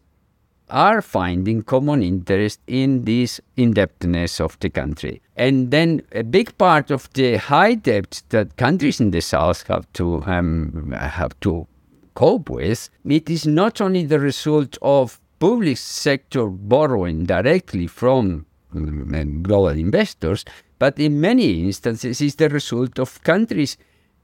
are 0.69 1.01
finding 1.01 1.61
common 1.61 2.01
interest 2.01 2.61
in 2.67 3.03
this 3.03 3.41
indebtedness 3.57 4.39
of 4.39 4.57
the 4.61 4.69
country. 4.69 5.21
And 5.35 5.71
then 5.71 6.01
a 6.13 6.23
big 6.23 6.57
part 6.57 6.89
of 6.89 7.11
the 7.13 7.35
high 7.35 7.73
debt 7.73 8.23
that 8.29 8.55
countries 8.55 9.01
in 9.01 9.11
the 9.11 9.21
south 9.21 9.67
have 9.67 9.91
to 9.93 10.23
um, 10.23 10.93
have 10.93 11.37
to 11.41 11.67
cope 12.13 12.49
with, 12.49 12.89
it 13.03 13.29
is 13.29 13.45
not 13.45 13.81
only 13.81 14.05
the 14.05 14.19
result 14.19 14.77
of 14.81 15.19
public 15.39 15.77
sector 15.77 16.47
borrowing 16.47 17.25
directly 17.25 17.87
from 17.87 18.45
global 19.41 19.69
investors, 19.69 20.45
but 20.77 20.99
in 20.99 21.19
many 21.19 21.63
instances 21.63 22.21
is 22.21 22.35
the 22.35 22.49
result 22.49 22.99
of 22.99 23.21
countries 23.23 23.77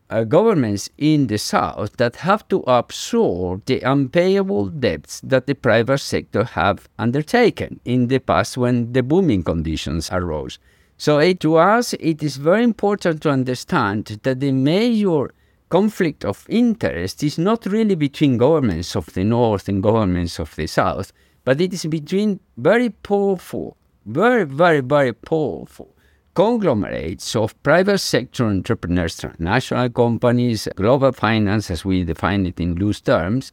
uh, 0.10 0.24
governments 0.24 0.90
in 0.98 1.28
the 1.28 1.38
south 1.38 1.98
that 1.98 2.18
have 2.18 2.48
to 2.48 2.60
absorb 2.68 3.66
the 3.66 3.82
unpayable 3.82 4.68
debts 4.68 5.20
that 5.22 5.48
the 5.48 5.56
private 5.56 5.98
sector 5.98 6.44
have 6.44 6.88
undertaken 7.00 7.80
in 7.86 8.08
the 8.08 8.20
past 8.20 8.58
when 8.58 8.94
the 8.94 9.02
booming 9.02 9.44
conditions 9.44 10.10
arose. 10.12 10.60
So 10.98 11.34
to 11.34 11.56
us, 11.58 11.94
it 11.94 12.24
is 12.24 12.38
very 12.38 12.64
important 12.64 13.22
to 13.24 13.30
understand 13.30 14.20
that 14.24 14.40
the 14.40 14.52
major 14.52 15.32
conflict 15.70 16.24
of 16.26 16.46
interest 16.50 17.24
is 17.24 17.38
not 17.38 17.66
really 17.66 17.96
between 17.96 18.38
governments 18.38 18.96
of 18.96 19.06
the 19.14 19.24
north 19.24 19.68
and 19.68 19.82
governments 19.82 20.40
of 20.40 20.56
the 20.56 20.68
south, 20.68 21.12
but 21.44 21.62
it 21.62 21.74
is 21.74 21.86
between 21.86 22.40
very 22.58 22.90
powerful, 22.90 23.78
very, 24.06 24.46
very, 24.46 24.82
very 24.82 25.14
powerful 25.14 25.96
conglomerates 26.36 27.34
of 27.36 27.62
private 27.64 27.98
sector 27.98 28.46
entrepreneurs, 28.46 29.26
national 29.40 29.90
companies, 29.90 30.68
global 30.76 31.12
finance, 31.14 31.72
as 31.72 31.86
we 31.86 32.04
define 32.04 32.46
it 32.46 32.60
in 32.60 32.76
loose 32.76 33.02
terms, 33.02 33.52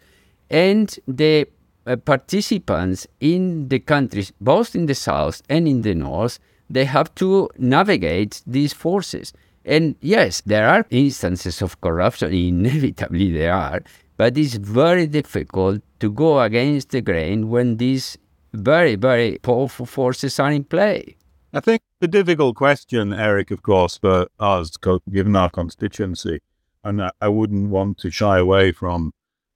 and 0.51 0.99
the 1.07 1.47
uh, 1.87 1.97
participants 1.97 3.07
in 3.21 3.69
the 3.69 3.79
countries, 3.79 4.33
both 4.41 4.75
in 4.75 4.87
the 4.87 4.95
south 4.95 5.43
and 5.49 5.67
in 5.67 5.83
the 5.83 5.95
north, 5.95 6.39
they 6.69 6.85
have 6.85 7.15
to 7.15 7.49
navigate 7.57 8.43
these 8.47 8.73
forces. 8.73 9.33
And 9.65 9.97
yes, 10.01 10.43
there 10.45 10.69
are 10.69 10.87
instances 10.91 11.63
of 11.63 11.81
corruption, 11.81 12.33
inevitably 12.33 13.33
there 13.33 13.55
are, 13.55 13.83
but 14.17 14.37
it's 14.37 14.55
very 14.55 15.07
difficult 15.07 15.83
to 16.01 16.11
go 16.11 16.41
against 16.41 16.91
the 16.91 17.01
grain 17.01 17.49
when 17.49 17.77
these 17.77 18.19
very, 18.53 18.97
very 18.97 19.39
powerful 19.39 19.87
forces 19.87 20.39
are 20.41 20.53
in 20.53 20.65
play. 20.65 21.17
I 21.55 21.61
think 21.61 21.83
the 22.01 22.09
difficult 22.09 22.57
question, 22.57 23.13
Eric, 23.13 23.51
of 23.51 23.63
course, 23.63 23.99
for 23.99 24.27
us, 24.41 24.73
given 25.11 25.37
our 25.37 25.51
constituency, 25.51 26.41
and 26.83 27.03
I 27.21 27.29
wouldn't 27.29 27.71
want 27.71 27.99
to 27.99 28.11
shy 28.11 28.39
away 28.39 28.73
from 28.73 29.13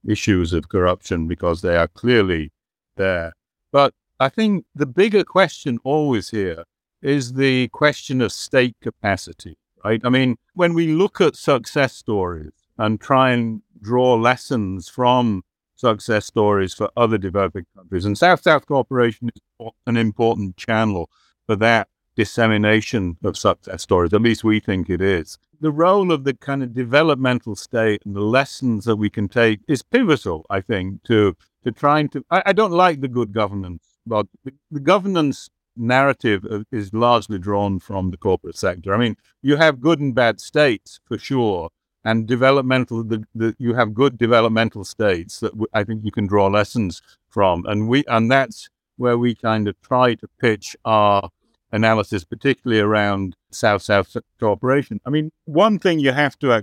issues 0.07 0.53
of 0.53 0.69
corruption 0.69 1.27
because 1.27 1.63
they 1.63 1.77
are 1.77 1.89
clearly 1.89 2.53
there. 2.97 3.33
But 3.73 3.95
I 4.21 4.29
think 4.29 4.67
the 4.75 4.87
bigger 4.87 5.25
question 5.25 5.79
always 5.85 6.31
here 6.31 6.65
is 7.03 7.35
the 7.35 7.69
question 7.69 8.21
of 8.21 8.33
state 8.33 8.77
capacity, 8.83 9.59
right? 9.87 10.01
I 10.05 10.09
mean, 10.09 10.37
when 10.55 10.75
we 10.75 10.89
look 10.89 11.21
at 11.21 11.37
success 11.37 11.95
stories 11.95 12.53
and 12.77 13.01
try 13.01 13.31
and 13.31 13.63
draw 13.81 14.15
lessons 14.15 14.89
from 14.89 15.43
success 15.77 16.27
stories 16.27 16.75
for 16.75 16.91
other 16.97 17.19
developing 17.19 17.67
countries, 17.77 18.05
and 18.05 18.19
South 18.19 18.43
South 18.43 18.67
cooperation 18.67 19.31
is 19.35 19.71
an 19.87 19.97
important 19.97 20.57
channel 20.57 21.09
for 21.47 21.57
that 21.57 21.89
dissemination 22.17 23.17
of 23.23 23.37
success 23.37 23.83
stories. 23.83 24.13
At 24.13 24.23
least 24.23 24.43
we 24.43 24.59
think 24.59 24.91
it 24.91 25.03
is. 25.03 25.39
The 25.61 25.71
role 25.71 26.11
of 26.11 26.25
the 26.25 26.35
kind 26.35 26.63
of 26.63 26.75
developmental 26.75 27.55
state 27.55 28.03
and 28.05 28.17
the 28.17 28.29
lessons 28.39 28.87
that 28.87 28.97
we 28.97 29.11
can 29.11 29.29
take 29.29 29.61
is 29.69 29.83
pivotal, 29.83 30.45
I 30.51 30.61
think, 30.61 31.05
to 31.05 31.37
to 31.65 31.71
trying 31.73 32.09
to. 32.11 32.25
I, 32.31 32.43
I 32.47 32.53
don't 32.53 32.73
like 32.73 33.01
the 33.01 33.15
good 33.19 33.33
governance, 33.33 33.85
but 34.07 34.27
the, 34.45 34.53
the 34.71 34.81
governance 34.81 35.49
narrative 35.77 36.45
is 36.73 36.93
largely 36.93 37.39
drawn 37.39 37.79
from 37.79 38.11
the 38.11 38.17
corporate 38.17 38.57
sector. 38.57 38.95
I 38.95 38.99
mean, 38.99 39.17
you 39.43 39.57
have 39.57 39.81
good 39.81 40.01
and 40.01 40.15
bad 40.15 40.41
states 40.41 41.01
for 41.05 41.19
sure, 41.19 41.71
and 42.05 42.27
developmental. 42.27 43.05
The, 43.05 43.25
the, 43.35 43.55
you 43.59 43.75
have 43.75 43.95
good 43.95 44.19
developmental 44.19 44.85
states 44.85 45.41
that 45.41 45.53
w- 45.53 45.67
I 45.73 45.85
think 45.85 46.05
you 46.05 46.13
can 46.13 46.27
draw 46.27 46.47
lessons 46.47 47.03
from, 47.29 47.65
and 47.67 47.89
we 47.89 48.05
and 48.09 48.31
that's 48.31 48.69
where 48.97 49.19
we 49.19 49.35
kind 49.35 49.69
of 49.69 49.81
try 49.83 50.15
to 50.15 50.29
pitch 50.41 50.77
our 50.85 51.31
analysis, 51.73 52.25
particularly 52.25 52.81
around 52.81 53.37
South 53.51 53.83
South 53.83 54.17
cooperation. 54.41 55.01
I 55.05 55.11
mean, 55.11 55.33
one 55.45 55.79
thing 55.79 55.99
you 55.99 56.13
have 56.13 56.39
to, 56.41 56.53
I 56.53 56.63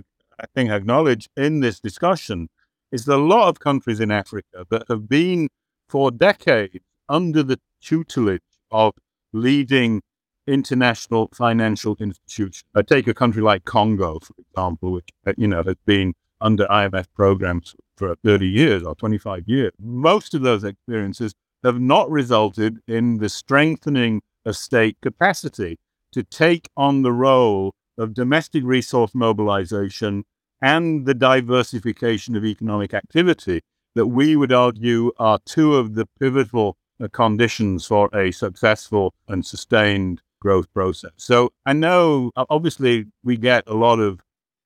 think, 0.54 0.70
acknowledge 0.70 1.28
in 1.36 1.60
this 1.60 1.80
discussion 1.80 2.48
is 2.90 3.04
that 3.04 3.16
a 3.16 3.16
lot 3.16 3.48
of 3.48 3.60
countries 3.60 4.00
in 4.00 4.10
Africa 4.10 4.66
that 4.70 4.84
have 4.88 5.08
been 5.08 5.48
for 5.88 6.10
decades 6.10 6.84
under 7.08 7.42
the 7.42 7.60
tutelage 7.80 8.40
of 8.70 8.94
leading 9.34 10.00
international 10.46 11.28
financial 11.34 11.96
institutions. 12.00 12.64
I 12.74 12.82
take 12.82 13.06
a 13.08 13.14
country 13.14 13.42
like 13.42 13.64
Congo, 13.64 14.20
for 14.20 14.34
example, 14.38 14.92
which 14.92 15.08
uh, 15.26 15.32
you 15.36 15.48
know 15.48 15.62
has 15.62 15.76
been 15.86 16.14
under 16.40 16.66
IMF 16.66 17.06
programs 17.14 17.74
for 17.96 18.14
30 18.24 18.46
years 18.46 18.82
or 18.82 18.94
25 18.94 19.44
years. 19.46 19.72
Most 19.80 20.34
of 20.34 20.42
those 20.42 20.64
experiences 20.64 21.34
have 21.62 21.80
not 21.80 22.10
resulted 22.10 22.78
in 22.86 23.18
the 23.18 23.28
strengthening 23.28 24.20
of 24.44 24.56
state 24.56 24.98
capacity 25.02 25.78
to 26.12 26.22
take 26.22 26.68
on 26.76 27.02
the 27.02 27.12
role 27.12 27.72
of 27.96 28.12
domestic 28.14 28.62
resource 28.64 29.14
mobilization 29.14 30.24
and 30.60 31.06
the 31.06 31.14
diversification 31.14 32.36
of 32.36 32.44
economic 32.44 32.92
activity 32.92 33.62
that 33.94 34.06
we 34.06 34.36
would 34.36 34.52
argue 34.52 35.12
are 35.18 35.38
two 35.46 35.74
of 35.76 35.94
the 35.94 36.06
pivotal 36.20 36.76
uh, 37.00 37.08
conditions 37.08 37.86
for 37.86 38.08
a 38.14 38.30
successful 38.30 39.14
and 39.28 39.44
sustained 39.44 40.20
growth 40.40 40.72
process. 40.72 41.12
So 41.16 41.52
I 41.66 41.72
know 41.72 42.30
obviously 42.36 43.06
we 43.22 43.36
get 43.36 43.64
a 43.66 43.74
lot 43.74 43.98
of 43.98 44.20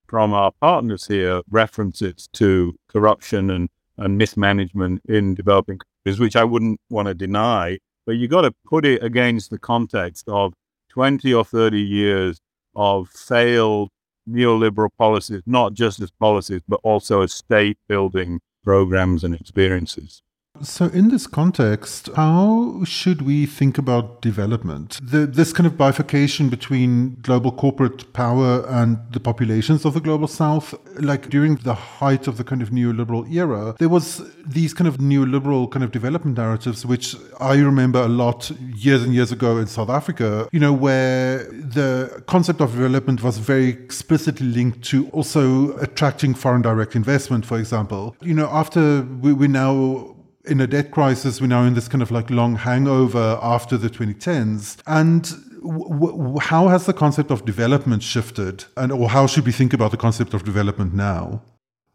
from 0.08 0.32
our 0.32 0.52
partners 0.60 1.06
here 1.06 1.42
references 1.50 2.28
to 2.32 2.74
corruption 2.88 3.50
and, 3.50 3.68
and 3.98 4.16
mismanagement 4.16 5.02
in 5.08 5.34
developing 5.34 5.78
countries, 5.78 6.18
which 6.18 6.34
I 6.34 6.44
wouldn't 6.44 6.80
want 6.88 7.08
to 7.08 7.14
deny 7.14 7.78
but 8.08 8.16
you've 8.16 8.30
got 8.30 8.40
to 8.40 8.54
put 8.64 8.86
it 8.86 9.04
against 9.04 9.50
the 9.50 9.58
context 9.58 10.26
of 10.28 10.54
20 10.88 11.34
or 11.34 11.44
30 11.44 11.78
years 11.78 12.40
of 12.74 13.10
failed 13.10 13.90
neoliberal 14.26 14.88
policies, 14.96 15.42
not 15.44 15.74
just 15.74 16.00
as 16.00 16.10
policies, 16.12 16.62
but 16.66 16.80
also 16.82 17.20
as 17.20 17.34
state 17.34 17.76
building 17.86 18.40
programs 18.64 19.24
and 19.24 19.34
experiences. 19.34 20.22
So, 20.62 20.86
in 20.86 21.08
this 21.08 21.26
context, 21.26 22.08
how 22.16 22.82
should 22.84 23.22
we 23.22 23.46
think 23.46 23.78
about 23.78 24.20
development? 24.22 24.98
The, 25.02 25.26
this 25.26 25.52
kind 25.52 25.66
of 25.66 25.76
bifurcation 25.76 26.48
between 26.48 27.16
global 27.22 27.52
corporate 27.52 28.12
power 28.12 28.66
and 28.68 28.98
the 29.12 29.20
populations 29.20 29.84
of 29.84 29.94
the 29.94 30.00
global 30.00 30.28
south, 30.28 30.74
like 31.00 31.28
during 31.28 31.56
the 31.56 31.74
height 31.74 32.26
of 32.26 32.36
the 32.36 32.44
kind 32.44 32.62
of 32.62 32.70
neoliberal 32.70 33.30
era, 33.32 33.74
there 33.78 33.88
was 33.88 34.22
these 34.44 34.74
kind 34.74 34.88
of 34.88 34.98
neoliberal 34.98 35.70
kind 35.70 35.84
of 35.84 35.92
development 35.92 36.36
narratives, 36.36 36.84
which 36.84 37.14
I 37.40 37.56
remember 37.56 38.00
a 38.00 38.08
lot 38.08 38.50
years 38.74 39.02
and 39.02 39.14
years 39.14 39.32
ago 39.32 39.58
in 39.58 39.66
South 39.66 39.90
Africa, 39.90 40.48
you 40.52 40.60
know, 40.60 40.72
where 40.72 41.44
the 41.44 42.22
concept 42.26 42.60
of 42.60 42.72
development 42.72 43.22
was 43.22 43.38
very 43.38 43.68
explicitly 43.68 44.46
linked 44.46 44.82
to 44.84 45.08
also 45.10 45.76
attracting 45.78 46.34
foreign 46.34 46.62
direct 46.62 46.96
investment, 46.96 47.46
for 47.46 47.58
example. 47.58 48.16
You 48.22 48.34
know, 48.34 48.48
after 48.48 49.02
we, 49.02 49.32
we 49.32 49.48
now 49.48 50.16
in 50.48 50.60
a 50.60 50.66
debt 50.66 50.90
crisis. 50.90 51.40
We're 51.40 51.48
now 51.48 51.64
in 51.64 51.74
this 51.74 51.88
kind 51.88 52.02
of 52.02 52.10
like 52.10 52.30
long 52.30 52.56
hangover 52.56 53.38
after 53.42 53.76
the 53.76 53.88
2010s. 53.88 54.78
And 54.86 55.22
w- 55.62 56.38
how 56.40 56.68
has 56.68 56.86
the 56.86 56.92
concept 56.92 57.30
of 57.30 57.44
development 57.44 58.02
shifted? 58.02 58.64
And 58.76 58.92
or 58.92 59.08
how 59.08 59.26
should 59.26 59.46
we 59.46 59.52
think 59.52 59.72
about 59.72 59.90
the 59.90 59.96
concept 59.96 60.34
of 60.34 60.44
development 60.44 60.94
now? 60.94 61.42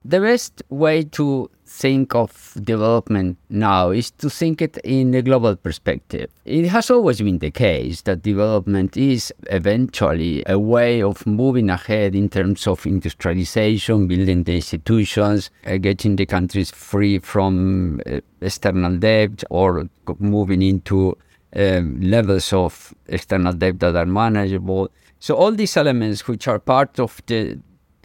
The 0.06 0.20
best 0.20 0.64
way 0.70 1.04
to 1.04 1.50
think 1.66 2.14
of 2.14 2.58
development 2.62 3.38
now 3.50 3.92
is 3.92 4.12
to 4.12 4.30
think 4.30 4.62
it 4.62 4.78
in 4.84 5.14
a 5.14 5.22
global 5.22 5.56
perspective. 5.56 6.30
It 6.44 6.66
has 6.68 6.92
always 6.92 7.22
been 7.22 7.40
the 7.40 7.52
case 7.52 8.02
that 8.02 8.22
development 8.22 8.98
is 8.98 9.34
eventually 9.50 10.44
a 10.46 10.60
way 10.60 11.02
of 11.02 11.26
moving 11.26 11.70
ahead 11.70 12.16
in 12.16 12.28
terms 12.28 12.68
of 12.68 12.86
industrialization, 12.86 14.08
building 14.08 14.44
the 14.44 14.56
institutions, 14.56 15.50
uh, 15.66 15.78
getting 15.78 16.18
the 16.18 16.26
countries 16.26 16.70
free 16.70 17.20
from 17.20 18.02
uh, 18.06 18.20
external 18.42 18.98
debt, 18.98 19.44
or 19.50 19.88
moving 20.20 20.62
into 20.62 21.18
um, 21.56 22.02
levels 22.02 22.52
of 22.52 22.94
external 23.08 23.54
debt 23.54 23.80
that 23.80 23.96
are 23.96 24.06
manageable. 24.06 24.90
So 25.20 25.36
all 25.36 25.54
these 25.54 25.78
elements, 25.78 26.28
which 26.28 26.50
are 26.50 26.60
part 26.60 27.00
of 27.00 27.22
the 27.28 27.62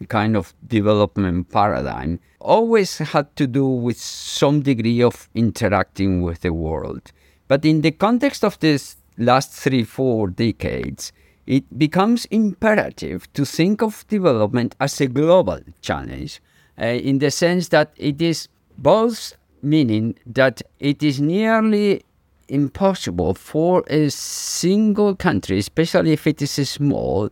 kind 0.07 0.37
of 0.37 0.55
development 0.67 1.51
paradigm, 1.51 2.21
always 2.41 2.99
had 2.99 3.35
to 3.37 3.47
do 3.47 3.67
with 3.67 3.99
some 3.99 4.63
degree 4.63 5.03
of 5.03 5.29
interacting 5.35 6.23
with 6.23 6.41
the 6.41 6.53
world. 6.53 7.13
But 7.49 7.65
in 7.65 7.81
the 7.81 7.91
context 7.91 8.45
of 8.45 8.59
this 8.61 8.97
last 9.17 9.53
three, 9.53 9.85
four 9.85 10.29
decades, 10.29 11.13
it 11.47 11.79
becomes 11.79 12.27
imperative 12.27 13.33
to 13.33 13.45
think 13.45 13.83
of 13.83 14.07
development 14.09 14.75
as 14.81 15.01
a 15.01 15.07
global 15.07 15.61
challenge, 15.81 16.41
uh, 16.81 16.85
in 16.85 17.19
the 17.19 17.31
sense 17.31 17.69
that 17.69 17.93
it 17.97 18.21
is 18.21 18.49
both 18.77 19.35
meaning 19.63 20.15
that 20.27 20.63
it 20.79 21.03
is 21.03 21.21
nearly 21.21 22.05
impossible 22.49 23.35
for 23.35 23.83
a 23.89 24.09
single 24.11 25.15
country, 25.15 25.59
especially 25.59 26.13
if 26.13 26.27
it 26.27 26.41
is 26.41 26.69
small, 26.69 27.31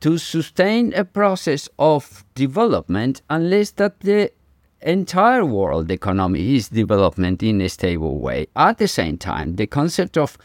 to 0.00 0.18
sustain 0.18 0.92
a 0.94 1.04
process 1.04 1.68
of 1.78 2.24
development 2.34 3.22
unless 3.30 3.70
that 3.72 4.00
the 4.00 4.30
entire 4.80 5.44
world 5.44 5.90
economy 5.90 6.56
is 6.56 6.68
development 6.68 7.42
in 7.42 7.60
a 7.60 7.68
stable 7.68 8.18
way. 8.18 8.46
At 8.54 8.78
the 8.78 8.88
same 8.88 9.18
time, 9.18 9.56
the 9.56 9.66
concept 9.66 10.16
of 10.16 10.36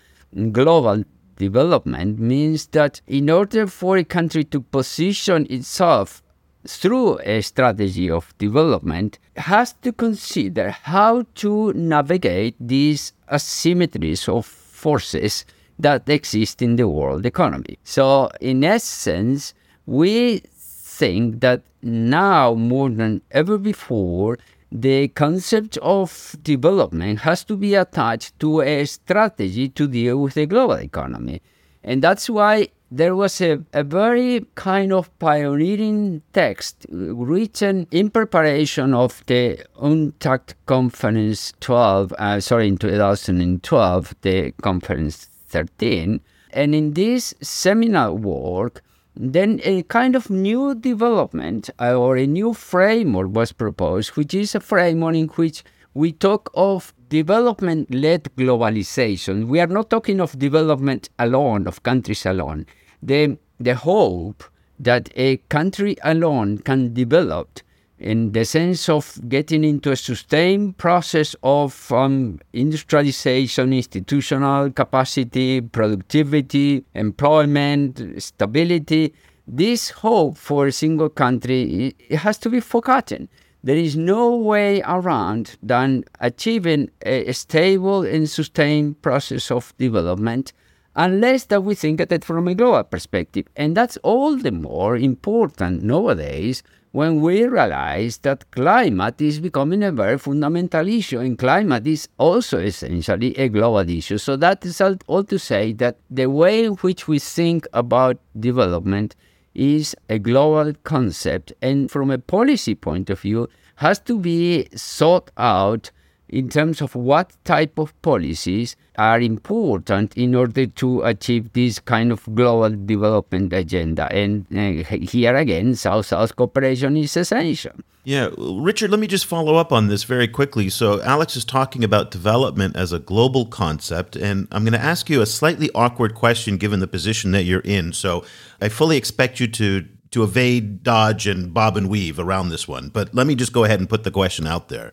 global 0.52 1.04
development 1.38 2.20
means 2.20 2.68
that 2.68 3.02
in 3.08 3.30
order 3.30 3.68
for 3.68 3.98
a 3.98 4.04
country 4.04 4.44
to 4.46 4.62
position 4.62 5.48
itself 5.50 6.22
through 6.68 7.20
a 7.24 7.42
strategy 7.42 8.10
of 8.10 8.34
development 8.38 9.18
has 9.36 9.74
to 9.82 9.92
consider 9.92 10.70
how 10.70 11.26
to 11.36 11.74
navigate 11.74 12.56
these 12.60 13.14
asymmetries 13.32 14.30
of 14.30 14.46
forces 14.46 15.46
that 15.82 16.08
exist 16.10 16.62
in 16.62 16.76
the 16.76 16.88
world 16.88 17.26
economy. 17.26 17.78
So, 17.84 18.30
in 18.40 18.64
essence, 18.64 19.54
we 19.86 20.44
think 20.54 21.42
that 21.42 21.64
now 21.82 22.54
more 22.54 22.90
than 22.90 23.22
ever 23.32 23.58
before, 23.58 24.38
the 24.72 25.10
concept 25.10 25.78
of 25.82 26.36
development 26.44 27.20
has 27.20 27.44
to 27.44 27.58
be 27.58 27.76
attached 27.76 28.40
to 28.40 28.62
a 28.62 28.86
strategy 28.86 29.68
to 29.70 29.88
deal 29.88 30.18
with 30.22 30.36
the 30.36 30.46
global 30.46 30.76
economy. 30.76 31.42
And 31.84 32.02
that's 32.02 32.30
why 32.30 32.70
there 32.92 33.16
was 33.16 33.42
a, 33.42 33.64
a 33.74 33.84
very 33.84 34.46
kind 34.56 34.92
of 34.92 35.18
pioneering 35.18 36.22
text 36.34 36.86
written 36.90 37.88
in 37.90 38.10
preparation 38.10 38.94
of 38.94 39.24
the 39.28 39.66
UNCTAD 39.78 40.54
Conference 40.66 41.54
12, 41.62 42.14
uh, 42.20 42.40
sorry, 42.40 42.68
in 42.68 42.78
2012, 42.78 44.16
the 44.22 44.52
Conference 44.62 45.31
13. 45.52 46.22
And 46.52 46.76
in 46.76 46.94
this 46.94 47.34
seminal 47.42 48.18
work, 48.18 48.82
then 49.16 49.60
a 49.64 49.84
kind 49.84 50.16
of 50.16 50.30
new 50.30 50.74
development 50.74 51.70
uh, 51.80 51.94
or 51.94 52.18
a 52.18 52.26
new 52.26 52.54
framework 52.54 53.30
was 53.34 53.52
proposed, 53.52 54.12
which 54.12 54.34
is 54.34 54.56
a 54.56 54.60
framework 54.60 55.16
in 55.16 55.28
which 55.28 55.64
we 55.94 56.12
talk 56.14 56.50
of 56.54 56.94
development 57.10 57.94
led 57.94 58.24
globalization. 58.38 59.48
We 59.48 59.60
are 59.60 59.68
not 59.68 59.90
talking 59.90 60.22
of 60.22 60.40
development 60.40 61.10
alone, 61.20 61.68
of 61.68 61.84
countries 61.84 62.26
alone. 62.26 62.66
The, 63.04 63.38
the 63.60 63.76
hope 63.76 64.44
that 64.80 65.10
a 65.16 65.38
country 65.50 65.98
alone 66.04 66.60
can 66.60 66.94
develop 66.94 67.60
in 68.02 68.32
the 68.32 68.44
sense 68.44 68.90
of 68.90 69.20
getting 69.30 69.64
into 69.64 69.92
a 69.92 69.96
sustained 69.96 70.76
process 70.78 71.36
of 71.44 71.92
um, 71.92 72.40
industrialization, 72.52 73.72
institutional 73.74 74.72
capacity, 74.72 75.62
productivity, 75.62 76.84
employment, 76.96 78.02
stability. 78.22 79.14
This 79.48 79.92
hope 79.92 80.36
for 80.38 80.66
a 80.66 80.72
single 80.72 81.10
country 81.10 81.96
it 82.10 82.18
has 82.18 82.40
to 82.40 82.50
be 82.50 82.60
forgotten. 82.60 83.30
There 83.64 83.78
is 83.78 83.96
no 83.96 84.36
way 84.36 84.82
around 84.82 85.58
than 85.62 86.04
achieving 86.20 86.90
a 87.04 87.32
stable 87.34 88.02
and 88.02 88.28
sustained 88.28 89.00
process 89.04 89.52
of 89.52 89.78
development 89.78 90.54
unless 90.96 91.46
that 91.46 91.64
we 91.64 91.76
think 91.76 92.02
at 92.02 92.12
it 92.12 92.26
from 92.26 92.48
a 92.48 92.56
global 92.56 92.84
perspective. 92.84 93.46
And 93.56 93.78
that's 93.78 93.98
all 93.98 94.36
the 94.36 94.52
more 94.52 94.98
important 94.98 95.84
nowadays 95.84 96.64
when 96.92 97.22
we 97.22 97.46
realize 97.46 98.18
that 98.20 98.50
climate 98.52 99.22
is 99.22 99.40
becoming 99.40 99.82
a 99.82 99.92
very 99.92 100.18
fundamental 100.18 100.88
issue, 100.88 101.20
and 101.20 101.38
climate 101.38 101.88
is 101.88 102.10
also 102.18 102.60
essentially 102.60 103.38
a 103.38 103.48
global 103.48 103.90
issue. 103.90 104.18
So 104.18 104.36
that 104.38 104.66
is 104.66 104.82
all 104.82 105.24
to 105.24 105.40
say 105.40 105.72
that 105.74 105.98
the 106.10 106.28
way 106.28 106.66
in 106.66 106.74
which 106.76 107.08
we 107.08 107.20
think 107.20 107.66
about 107.74 108.18
development 108.38 109.16
is 109.54 109.96
a 110.10 110.20
global 110.20 110.74
concept, 110.84 111.54
and 111.62 111.90
from 111.90 112.12
a 112.12 112.18
policy 112.18 112.76
point 112.76 113.10
of 113.10 113.22
view, 113.22 113.48
has 113.76 114.00
to 114.00 114.20
be 114.20 114.68
sought 114.76 115.32
out 115.38 115.92
in 116.32 116.50
terms 116.50 116.82
of 116.82 116.96
what 116.96 117.32
type 117.44 117.78
of 117.78 118.00
policies 118.02 118.76
are 118.98 119.20
important 119.20 120.16
in 120.18 120.34
order 120.34 120.66
to 120.66 121.02
achieve 121.02 121.52
this 121.54 121.80
kind 121.80 122.12
of 122.12 122.28
global 122.34 122.76
development 122.86 123.54
agenda. 123.54 124.12
And 124.14 124.46
uh, 124.52 124.84
here 124.84 125.36
again, 125.36 125.76
South 125.76 126.06
South 126.06 126.36
cooperation 126.36 126.98
is 126.98 127.16
essential. 127.18 127.74
Yeah, 128.04 128.30
Richard, 128.36 128.90
let 128.90 129.00
me 129.00 129.06
just 129.06 129.28
follow 129.28 129.58
up 129.58 129.72
on 129.72 129.88
this 129.88 130.06
very 130.06 130.28
quickly. 130.28 130.70
So, 130.70 131.02
Alex 131.04 131.36
is 131.36 131.46
talking 131.46 131.84
about 131.84 132.10
development 132.10 132.76
as 132.76 132.92
a 132.92 132.98
global 132.98 133.46
concept, 133.46 134.16
and 134.16 134.48
I'm 134.52 134.64
going 134.64 134.74
to 134.74 134.82
ask 134.82 135.08
you 135.08 135.22
a 135.22 135.28
slightly 135.28 135.70
awkward 135.76 136.16
question 136.16 136.58
given 136.58 136.80
the 136.80 136.88
position 136.88 137.32
that 137.34 137.44
you're 137.44 137.60
in. 137.60 137.94
So, 137.94 138.26
I 138.60 138.70
fully 138.70 138.98
expect 138.98 139.40
you 139.40 139.48
to 139.50 139.86
to 140.12 140.24
evade, 140.24 140.84
dodge, 140.84 141.26
and 141.28 141.54
bob 141.54 141.78
and 141.78 141.90
weave 141.90 142.20
around 142.20 142.50
this 142.50 142.68
one. 142.68 142.90
But 142.90 143.14
let 143.14 143.28
me 143.28 143.36
just 143.36 143.54
go 143.54 143.64
ahead 143.64 143.80
and 143.80 143.88
put 143.88 144.04
the 144.04 144.12
question 144.12 144.46
out 144.46 144.68
there. 144.68 144.92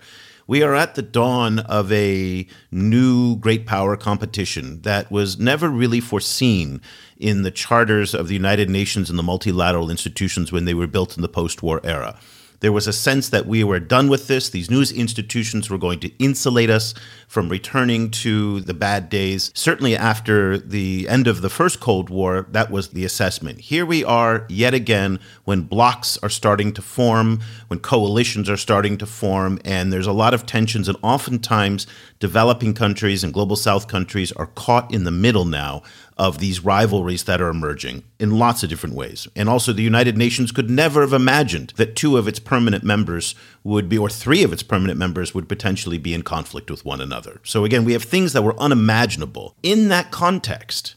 We 0.48 0.62
are 0.62 0.74
at 0.74 0.94
the 0.94 1.02
dawn 1.02 1.58
of 1.58 1.92
a 1.92 2.46
new 2.70 3.36
great 3.36 3.66
power 3.66 3.98
competition 3.98 4.80
that 4.80 5.10
was 5.10 5.38
never 5.38 5.68
really 5.68 6.00
foreseen 6.00 6.80
in 7.18 7.42
the 7.42 7.50
charters 7.50 8.14
of 8.14 8.28
the 8.28 8.34
United 8.34 8.70
Nations 8.70 9.10
and 9.10 9.18
the 9.18 9.22
multilateral 9.22 9.90
institutions 9.90 10.50
when 10.50 10.64
they 10.64 10.72
were 10.72 10.86
built 10.86 11.16
in 11.16 11.22
the 11.22 11.28
post 11.28 11.62
war 11.62 11.82
era. 11.84 12.18
There 12.60 12.72
was 12.72 12.88
a 12.88 12.92
sense 12.92 13.28
that 13.28 13.46
we 13.46 13.62
were 13.62 13.78
done 13.78 14.08
with 14.08 14.26
this. 14.26 14.50
These 14.50 14.70
news 14.70 14.90
institutions 14.90 15.70
were 15.70 15.78
going 15.78 16.00
to 16.00 16.12
insulate 16.18 16.70
us 16.70 16.92
from 17.28 17.48
returning 17.48 18.10
to 18.10 18.60
the 18.62 18.74
bad 18.74 19.08
days. 19.08 19.52
Certainly, 19.54 19.96
after 19.96 20.58
the 20.58 21.06
end 21.08 21.28
of 21.28 21.40
the 21.40 21.50
first 21.50 21.78
Cold 21.78 22.10
War, 22.10 22.46
that 22.50 22.70
was 22.70 22.88
the 22.88 23.04
assessment. 23.04 23.60
Here 23.60 23.86
we 23.86 24.02
are 24.02 24.44
yet 24.48 24.74
again 24.74 25.20
when 25.44 25.62
blocks 25.62 26.18
are 26.22 26.28
starting 26.28 26.72
to 26.72 26.82
form, 26.82 27.40
when 27.68 27.78
coalitions 27.78 28.50
are 28.50 28.56
starting 28.56 28.98
to 28.98 29.06
form, 29.06 29.60
and 29.64 29.92
there's 29.92 30.06
a 30.06 30.12
lot 30.12 30.34
of 30.34 30.44
tensions. 30.44 30.88
And 30.88 30.98
oftentimes, 31.02 31.86
developing 32.18 32.74
countries 32.74 33.22
and 33.22 33.32
global 33.32 33.56
south 33.56 33.86
countries 33.86 34.32
are 34.32 34.46
caught 34.46 34.92
in 34.92 35.04
the 35.04 35.12
middle 35.12 35.44
now 35.44 35.82
of 36.18 36.38
these 36.38 36.64
rivalries 36.64 37.24
that 37.24 37.40
are 37.40 37.48
emerging 37.48 38.02
in 38.18 38.38
lots 38.38 38.62
of 38.62 38.68
different 38.68 38.96
ways. 38.96 39.28
And 39.36 39.48
also, 39.48 39.72
the 39.72 39.82
United 39.82 40.16
Nations 40.16 40.50
could 40.50 40.68
never 40.68 41.02
have 41.02 41.12
imagined 41.12 41.72
that 41.76 41.94
two 41.94 42.16
of 42.16 42.26
its 42.26 42.40
permanent 42.40 42.82
members 42.82 43.34
would 43.62 43.88
be, 43.88 43.96
or 43.96 44.10
three 44.10 44.42
of 44.42 44.52
its 44.52 44.62
permanent 44.62 44.98
members 44.98 45.32
would 45.34 45.48
potentially 45.48 45.98
be 45.98 46.14
in 46.14 46.22
conflict 46.22 46.70
with 46.70 46.84
one 46.84 47.00
another. 47.00 47.40
So, 47.44 47.64
again, 47.64 47.84
we 47.84 47.92
have 47.92 48.02
things 48.02 48.32
that 48.32 48.42
were 48.42 48.58
unimaginable. 48.58 49.54
In 49.62 49.88
that 49.88 50.10
context, 50.10 50.96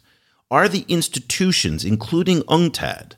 are 0.50 0.68
the 0.68 0.86
institutions, 0.88 1.86
including 1.86 2.42
UNCTAD, 2.42 3.14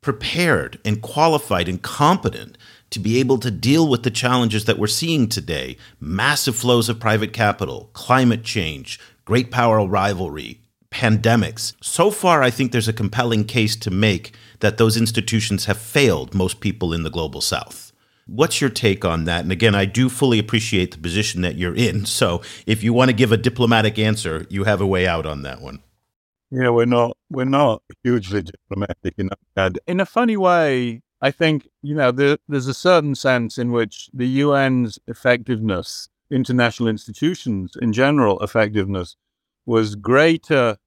prepared 0.00 0.78
and 0.84 1.02
qualified 1.02 1.68
and 1.68 1.82
competent 1.82 2.56
to 2.90 3.00
be 3.00 3.18
able 3.18 3.38
to 3.38 3.50
deal 3.50 3.86
with 3.88 4.04
the 4.04 4.10
challenges 4.10 4.64
that 4.64 4.78
we're 4.78 4.86
seeing 4.86 5.28
today 5.28 5.76
massive 6.00 6.56
flows 6.56 6.88
of 6.88 7.00
private 7.00 7.32
capital, 7.32 7.90
climate 7.92 8.44
change, 8.44 8.98
great 9.24 9.50
power 9.50 9.84
rivalry, 9.86 10.60
pandemics. 10.90 11.74
So 11.82 12.10
far, 12.10 12.42
I 12.42 12.50
think 12.50 12.72
there's 12.72 12.88
a 12.88 12.92
compelling 12.92 13.44
case 13.44 13.76
to 13.76 13.90
make 13.90 14.34
that 14.60 14.78
those 14.78 14.96
institutions 14.96 15.66
have 15.66 15.78
failed 15.78 16.34
most 16.34 16.60
people 16.60 16.92
in 16.92 17.02
the 17.02 17.10
global 17.10 17.40
south. 17.40 17.92
What's 18.26 18.60
your 18.60 18.70
take 18.70 19.04
on 19.04 19.24
that? 19.24 19.42
And 19.42 19.52
again, 19.52 19.74
I 19.74 19.86
do 19.86 20.08
fully 20.08 20.38
appreciate 20.38 20.92
the 20.92 20.98
position 20.98 21.40
that 21.42 21.56
you're 21.56 21.74
in. 21.74 22.04
So 22.04 22.42
if 22.66 22.82
you 22.82 22.92
want 22.92 23.08
to 23.08 23.16
give 23.16 23.32
a 23.32 23.38
diplomatic 23.38 23.98
answer, 23.98 24.46
you 24.50 24.64
have 24.64 24.80
a 24.80 24.86
way 24.86 25.06
out 25.06 25.24
on 25.24 25.42
that 25.42 25.60
one. 25.62 25.80
Yeah, 26.50 26.70
we're 26.70 26.86
not 26.86 27.16
we're 27.30 27.44
not 27.44 27.82
hugely 28.02 28.42
diplomatic 28.42 29.14
in 29.18 29.30
that. 29.54 29.76
In 29.86 30.00
a 30.00 30.06
funny 30.06 30.36
way, 30.36 31.02
I 31.20 31.30
think, 31.30 31.68
you 31.82 31.94
know, 31.94 32.10
there, 32.10 32.38
there's 32.48 32.68
a 32.68 32.74
certain 32.74 33.14
sense 33.14 33.58
in 33.58 33.72
which 33.72 34.08
the 34.14 34.42
UN's 34.42 34.98
effectiveness, 35.06 36.08
international 36.30 36.88
institutions 36.88 37.76
in 37.80 37.92
general 37.92 38.38
effectiveness, 38.40 39.16
was 39.66 39.94
greater 39.94 40.78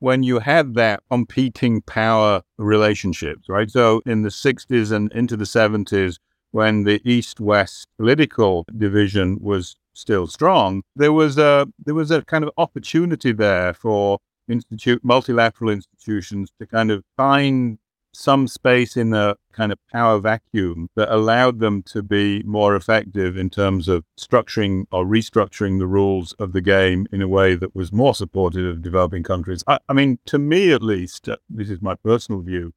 when 0.00 0.22
you 0.22 0.38
had 0.38 0.74
that 0.74 1.02
competing 1.10 1.82
power 1.82 2.42
relationships, 2.56 3.48
right? 3.48 3.70
So 3.70 4.00
in 4.06 4.22
the 4.22 4.28
60s 4.28 4.92
and 4.92 5.12
into 5.12 5.36
the 5.36 5.44
70s, 5.44 6.18
when 6.50 6.84
the 6.84 7.00
East 7.04 7.40
West 7.40 7.88
political 7.98 8.64
division 8.76 9.38
was 9.40 9.76
still 9.94 10.26
strong, 10.26 10.82
there 10.96 11.12
was 11.12 11.36
a 11.38 11.66
there 11.84 11.94
was 11.94 12.10
a 12.10 12.22
kind 12.22 12.44
of 12.44 12.50
opportunity 12.56 13.32
there 13.32 13.74
for 13.74 14.18
institute 14.48 15.04
multilateral 15.04 15.70
institutions 15.70 16.50
to 16.58 16.66
kind 16.66 16.90
of 16.90 17.04
find 17.16 17.78
some 18.18 18.48
space 18.48 18.96
in 18.96 19.10
the 19.10 19.36
kind 19.52 19.70
of 19.70 19.78
power 19.92 20.18
vacuum 20.18 20.88
that 20.96 21.08
allowed 21.08 21.60
them 21.60 21.82
to 21.84 22.02
be 22.02 22.42
more 22.42 22.74
effective 22.74 23.36
in 23.36 23.48
terms 23.48 23.86
of 23.86 24.04
structuring 24.18 24.86
or 24.90 25.04
restructuring 25.04 25.78
the 25.78 25.86
rules 25.86 26.32
of 26.32 26.52
the 26.52 26.60
game 26.60 27.06
in 27.12 27.22
a 27.22 27.28
way 27.28 27.54
that 27.54 27.76
was 27.76 27.92
more 27.92 28.14
supportive 28.14 28.66
of 28.66 28.82
developing 28.82 29.22
countries. 29.22 29.62
I, 29.68 29.78
I 29.88 29.92
mean, 29.92 30.18
to 30.26 30.38
me 30.38 30.72
at 30.72 30.82
least, 30.82 31.28
uh, 31.28 31.36
this 31.48 31.70
is 31.70 31.80
my 31.80 31.94
personal 31.94 32.40
view, 32.40 32.72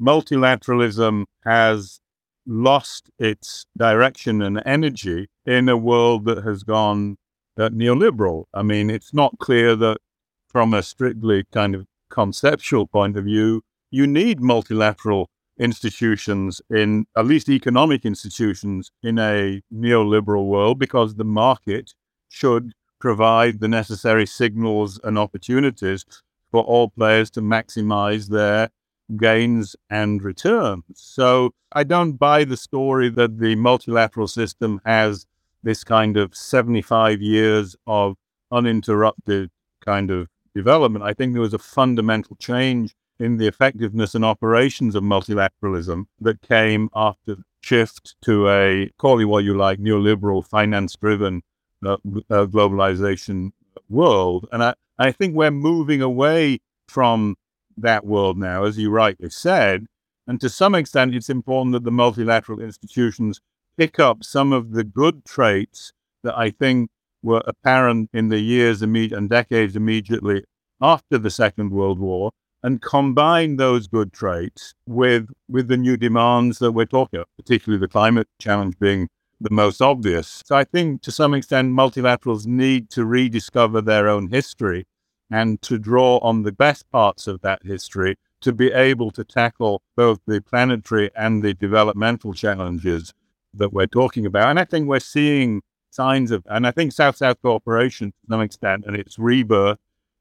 multilateralism 0.00 1.24
has 1.44 2.00
lost 2.46 3.10
its 3.18 3.66
direction 3.76 4.42
and 4.42 4.62
energy 4.64 5.28
in 5.44 5.68
a 5.68 5.76
world 5.76 6.24
that 6.26 6.44
has 6.44 6.62
gone 6.62 7.16
uh, 7.58 7.68
neoliberal. 7.70 8.44
I 8.54 8.62
mean, 8.62 8.90
it's 8.90 9.12
not 9.12 9.38
clear 9.40 9.74
that 9.74 9.98
from 10.46 10.72
a 10.72 10.84
strictly 10.84 11.44
kind 11.52 11.74
of 11.74 11.86
conceptual 12.10 12.86
point 12.86 13.16
of 13.16 13.24
view, 13.24 13.62
you 13.94 14.08
need 14.08 14.40
multilateral 14.40 15.30
institutions 15.56 16.60
in 16.68 17.06
at 17.16 17.26
least 17.26 17.48
economic 17.48 18.04
institutions 18.04 18.90
in 19.04 19.20
a 19.20 19.62
neoliberal 19.72 20.46
world 20.46 20.80
because 20.80 21.14
the 21.14 21.24
market 21.24 21.94
should 22.28 22.72
provide 22.98 23.60
the 23.60 23.68
necessary 23.68 24.26
signals 24.26 24.98
and 25.04 25.16
opportunities 25.16 26.04
for 26.50 26.64
all 26.64 26.88
players 26.88 27.30
to 27.30 27.40
maximize 27.40 28.30
their 28.30 28.68
gains 29.16 29.76
and 29.88 30.24
returns. 30.24 30.82
So 30.94 31.52
I 31.70 31.84
don't 31.84 32.14
buy 32.14 32.42
the 32.42 32.56
story 32.56 33.10
that 33.10 33.38
the 33.38 33.54
multilateral 33.54 34.26
system 34.26 34.80
has 34.84 35.24
this 35.62 35.84
kind 35.84 36.16
of 36.16 36.34
75 36.34 37.22
years 37.22 37.76
of 37.86 38.16
uninterrupted 38.50 39.50
kind 39.84 40.10
of 40.10 40.26
development. 40.52 41.04
I 41.04 41.14
think 41.14 41.32
there 41.32 41.42
was 41.42 41.54
a 41.54 41.58
fundamental 41.58 42.34
change 42.40 42.92
in 43.18 43.36
the 43.36 43.46
effectiveness 43.46 44.14
and 44.14 44.24
operations 44.24 44.94
of 44.94 45.02
multilateralism 45.02 46.06
that 46.20 46.42
came 46.42 46.88
after 46.94 47.36
the 47.36 47.44
shift 47.60 48.16
to 48.22 48.48
a, 48.48 48.90
call 48.98 49.20
it 49.20 49.24
what 49.24 49.44
you 49.44 49.56
like, 49.56 49.78
neoliberal, 49.78 50.46
finance 50.46 50.96
driven 50.96 51.42
uh, 51.84 51.92
uh, 51.92 52.46
globalization 52.46 53.52
world. 53.88 54.46
And 54.52 54.62
I, 54.62 54.74
I 54.98 55.12
think 55.12 55.34
we're 55.34 55.50
moving 55.50 56.02
away 56.02 56.60
from 56.88 57.36
that 57.76 58.04
world 58.04 58.38
now, 58.38 58.64
as 58.64 58.78
you 58.78 58.90
rightly 58.90 59.30
said. 59.30 59.86
And 60.26 60.40
to 60.40 60.48
some 60.48 60.74
extent, 60.74 61.14
it's 61.14 61.28
important 61.28 61.72
that 61.72 61.84
the 61.84 61.90
multilateral 61.90 62.60
institutions 62.60 63.40
pick 63.76 63.98
up 63.98 64.24
some 64.24 64.52
of 64.52 64.72
the 64.72 64.84
good 64.84 65.24
traits 65.24 65.92
that 66.22 66.36
I 66.36 66.50
think 66.50 66.90
were 67.22 67.42
apparent 67.46 68.10
in 68.12 68.28
the 68.28 68.38
years 68.38 68.82
immediate 68.82 69.16
and 69.16 69.28
decades 69.28 69.76
immediately 69.76 70.44
after 70.80 71.18
the 71.18 71.30
Second 71.30 71.70
World 71.70 71.98
War 71.98 72.30
and 72.64 72.80
combine 72.80 73.56
those 73.56 73.86
good 73.86 74.12
traits 74.12 74.74
with 74.86 75.28
with 75.48 75.68
the 75.68 75.76
new 75.76 75.96
demands 75.96 76.58
that 76.58 76.72
we're 76.72 76.86
talking 76.86 77.18
about, 77.18 77.28
particularly 77.36 77.78
the 77.78 77.86
climate 77.86 78.26
challenge 78.40 78.76
being 78.80 79.08
the 79.38 79.50
most 79.50 79.82
obvious. 79.82 80.42
So 80.46 80.56
I 80.56 80.64
think 80.64 81.02
to 81.02 81.12
some 81.12 81.34
extent 81.34 81.72
multilaterals 81.72 82.46
need 82.46 82.88
to 82.90 83.04
rediscover 83.04 83.82
their 83.82 84.08
own 84.08 84.28
history 84.28 84.86
and 85.30 85.60
to 85.62 85.78
draw 85.78 86.18
on 86.18 86.42
the 86.42 86.52
best 86.52 86.90
parts 86.90 87.26
of 87.26 87.42
that 87.42 87.62
history 87.64 88.16
to 88.40 88.52
be 88.52 88.72
able 88.72 89.10
to 89.10 89.24
tackle 89.24 89.82
both 89.94 90.20
the 90.26 90.40
planetary 90.40 91.10
and 91.14 91.42
the 91.42 91.52
developmental 91.52 92.32
challenges 92.32 93.12
that 93.52 93.72
we're 93.72 93.86
talking 93.86 94.24
about. 94.24 94.48
And 94.48 94.58
I 94.58 94.64
think 94.64 94.88
we're 94.88 95.00
seeing 95.00 95.62
signs 95.90 96.30
of, 96.30 96.42
and 96.46 96.66
I 96.66 96.70
think 96.70 96.92
South 96.92 97.16
South 97.16 97.40
cooperation 97.42 98.12
to 98.12 98.16
some 98.30 98.40
extent 98.40 98.84
and 98.86 98.96
its 98.96 99.18
rebirth 99.18 99.78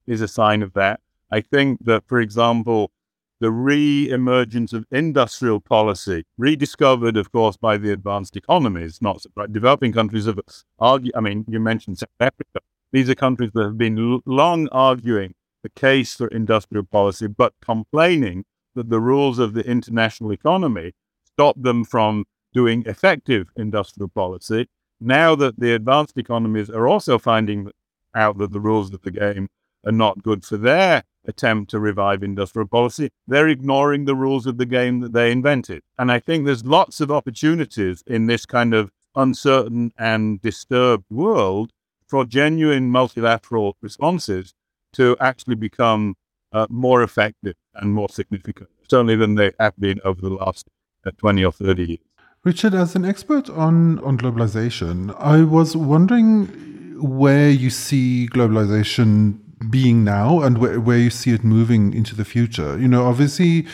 is 0.07 0.19
a 0.19 0.27
sign 0.27 0.61
of 0.61 0.73
that. 0.73 0.99
I 1.33 1.41
think 1.41 1.83
that, 1.85 2.03
for 2.05 2.21
example, 2.21 2.91
the 3.39 3.49
re 3.49 4.07
emergence 4.07 4.71
of 4.71 4.85
industrial 4.91 5.59
policy, 5.59 6.25
rediscovered, 6.37 7.17
of 7.17 7.31
course, 7.31 7.57
by 7.57 7.77
the 7.77 7.91
advanced 7.91 8.37
economies, 8.37 9.01
not 9.01 9.25
developing 9.51 9.93
countries 9.93 10.27
have 10.27 10.39
argued. 10.77 11.15
I 11.15 11.21
mean, 11.21 11.43
you 11.47 11.59
mentioned 11.59 11.97
South 11.97 12.09
Africa. 12.19 12.59
These 12.91 13.09
are 13.09 13.15
countries 13.15 13.49
that 13.55 13.63
have 13.63 13.79
been 13.79 14.21
long 14.27 14.69
arguing 14.71 15.33
the 15.63 15.69
case 15.69 16.13
for 16.13 16.27
industrial 16.27 16.83
policy, 16.85 17.25
but 17.25 17.53
complaining 17.65 18.45
that 18.75 18.91
the 18.91 19.01
rules 19.01 19.39
of 19.39 19.55
the 19.55 19.65
international 19.65 20.31
economy 20.31 20.91
stop 21.25 21.55
them 21.59 21.83
from 21.83 22.25
doing 22.53 22.83
effective 22.85 23.47
industrial 23.57 24.09
policy. 24.09 24.67
Now 25.01 25.33
that 25.37 25.59
the 25.59 25.73
advanced 25.73 26.15
economies 26.19 26.69
are 26.69 26.87
also 26.87 27.17
finding 27.17 27.71
out 28.13 28.37
that 28.37 28.51
the 28.51 28.59
rules 28.59 28.93
of 28.93 29.01
the 29.01 29.09
game 29.09 29.47
are 29.83 29.91
not 29.91 30.21
good 30.21 30.45
for 30.45 30.57
their 30.57 31.03
attempt 31.25 31.71
to 31.71 31.79
revive 31.79 32.23
industrial 32.23 32.67
policy. 32.67 33.09
They're 33.27 33.47
ignoring 33.47 34.05
the 34.05 34.15
rules 34.15 34.45
of 34.45 34.57
the 34.57 34.65
game 34.65 34.99
that 35.01 35.13
they 35.13 35.31
invented. 35.31 35.81
And 35.97 36.11
I 36.11 36.19
think 36.19 36.45
there's 36.45 36.65
lots 36.65 36.99
of 37.01 37.11
opportunities 37.11 38.03
in 38.07 38.27
this 38.27 38.45
kind 38.45 38.73
of 38.73 38.91
uncertain 39.15 39.91
and 39.97 40.41
disturbed 40.41 41.05
world 41.09 41.71
for 42.07 42.25
genuine 42.25 42.89
multilateral 42.89 43.77
responses 43.81 44.53
to 44.93 45.17
actually 45.19 45.55
become 45.55 46.15
uh, 46.51 46.67
more 46.69 47.01
effective 47.01 47.55
and 47.73 47.93
more 47.93 48.09
significant, 48.09 48.69
certainly 48.89 49.15
than 49.15 49.35
they 49.35 49.51
have 49.59 49.73
been 49.79 49.99
over 50.05 50.21
the 50.21 50.29
last 50.29 50.67
uh, 51.05 51.11
20 51.17 51.43
or 51.43 51.51
30 51.51 51.85
years. 51.85 51.99
Richard, 52.43 52.73
as 52.73 52.95
an 52.95 53.05
expert 53.05 53.49
on, 53.49 53.99
on 53.99 54.17
globalization, 54.17 55.15
I 55.17 55.43
was 55.43 55.75
wondering 55.75 56.99
where 56.99 57.49
you 57.49 57.69
see 57.69 58.27
globalization 58.31 59.39
being 59.69 60.03
now 60.03 60.41
and 60.41 60.57
where, 60.57 60.79
where 60.79 60.97
you 60.97 61.09
see 61.09 61.31
it 61.31 61.43
moving 61.43 61.93
into 61.93 62.15
the 62.15 62.25
future. 62.25 62.77
You 62.79 62.87
know, 62.87 63.05
obviously, 63.05 63.67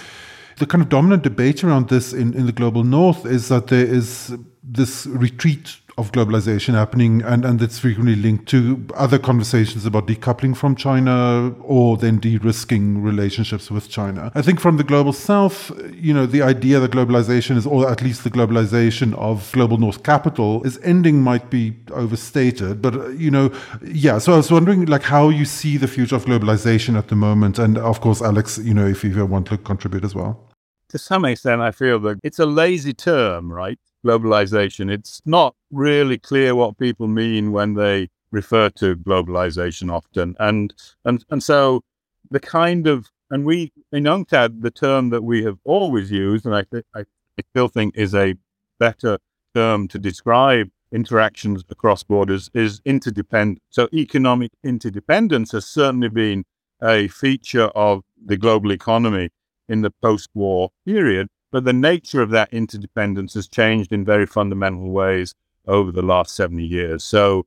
the 0.58 0.66
kind 0.66 0.82
of 0.82 0.90
dominant 0.90 1.24
debate 1.24 1.64
around 1.64 1.90
this 1.90 2.14
in, 2.14 2.34
in 2.34 2.46
the 2.46 2.52
global 2.52 2.84
north 2.84 3.26
is 3.26 3.48
that 3.50 3.68
there 3.68 3.86
is 3.86 4.36
this 4.64 5.06
retreat 5.08 5.78
of 6.00 6.12
globalization 6.12 6.74
happening, 6.74 7.22
and, 7.22 7.46
and 7.46 7.60
that's 7.60 7.80
frequently 7.80 8.16
linked 8.16 8.48
to 8.48 8.86
other 8.96 9.20
conversations 9.20 9.86
about 9.86 10.08
decoupling 10.08 10.56
from 10.56 10.76
China 10.76 11.54
or 11.62 11.98
then 11.98 12.18
de 12.20 12.38
risking 12.38 13.04
relationships 13.04 13.70
with 13.70 13.90
China. 13.90 14.32
I 14.34 14.42
think 14.42 14.60
from 14.60 14.78
the 14.78 14.84
global 14.84 15.14
south, 15.14 15.72
you 15.94 16.14
know, 16.14 16.26
the 16.26 16.42
idea 16.42 16.80
that 16.80 16.92
globalization 16.92 17.58
is, 17.58 17.66
or 17.68 17.90
at 17.90 18.02
least 18.02 18.24
the 18.24 18.32
globalization 18.32 19.14
of 19.16 19.52
global 19.52 19.78
north 19.78 20.04
capital 20.04 20.64
is 20.64 20.80
ending 20.84 21.22
might 21.22 21.50
be 21.50 21.76
overstated. 21.92 22.82
But, 22.82 22.94
you 23.18 23.30
know, 23.30 23.52
yeah, 23.84 24.18
so 24.18 24.34
I 24.34 24.38
was 24.38 24.52
wondering, 24.52 24.86
like, 24.86 25.04
how 25.04 25.30
you 25.30 25.46
see 25.46 25.78
the 25.78 25.88
future 25.88 26.16
of 26.16 26.26
globalization 26.26 26.98
at 26.98 27.10
the 27.10 27.16
moment. 27.16 27.60
And 27.60 27.78
of 27.78 28.00
course, 28.02 28.22
Alex, 28.22 28.58
you 28.58 28.74
know, 28.74 28.88
if 28.88 29.04
you 29.04 29.26
want 29.26 29.48
to 29.48 29.58
contribute 29.58 30.04
as 30.06 30.16
well. 30.16 30.46
To 30.90 30.98
some 30.98 31.26
extent, 31.26 31.62
I 31.62 31.72
feel 31.72 32.00
that 32.00 32.20
it's 32.24 32.40
a 32.40 32.46
lazy 32.46 32.94
term, 32.94 33.52
right? 33.52 33.78
Globalization. 34.06 34.92
It's 34.92 35.22
not 35.26 35.56
really 35.72 36.18
clear 36.18 36.56
what 36.56 36.78
people 36.78 37.08
mean 37.08 37.52
when 37.52 37.74
they 37.74 38.10
refer 38.32 38.70
to 38.70 38.96
globalization 38.96 39.92
often. 39.92 40.36
And 40.40 40.74
and 41.06 41.26
and 41.30 41.44
so 41.44 41.82
the 42.32 42.40
kind 42.40 42.88
of 42.88 43.10
and 43.32 43.46
we 43.46 43.72
in 43.92 44.04
UNCTAD, 44.04 44.62
the 44.62 44.72
term 44.72 45.10
that 45.10 45.24
we 45.24 45.44
have 45.44 45.58
always 45.64 46.12
used, 46.12 46.46
and 46.46 46.56
I, 46.56 46.64
th- 46.64 46.86
I 46.96 47.04
still 47.52 47.68
think 47.68 47.96
is 47.96 48.16
a 48.16 48.36
better 48.80 49.20
term 49.56 49.88
to 49.90 50.00
describe 50.00 50.70
interactions 50.92 51.64
across 51.70 52.04
borders, 52.04 52.50
is 52.54 52.82
interdependent. 52.86 53.62
So 53.70 53.88
economic 53.94 54.52
interdependence 54.64 55.52
has 55.52 55.66
certainly 55.66 56.10
been 56.10 56.46
a 56.82 57.08
feature 57.10 57.68
of 57.76 58.04
the 58.24 58.38
global 58.38 58.72
economy 58.72 59.30
in 59.68 59.82
the 59.82 59.92
post-war 60.02 60.72
period. 60.86 61.28
But 61.52 61.64
the 61.64 61.74
nature 61.74 62.22
of 62.22 62.30
that 62.32 62.54
interdependence 62.54 63.34
has 63.34 63.48
changed 63.48 63.92
in 63.92 64.06
very 64.06 64.26
fundamental 64.26 64.92
ways 64.92 65.34
over 65.68 65.92
the 65.92 66.02
last 66.02 66.36
70 66.36 66.64
years. 66.64 67.04
So, 67.04 67.46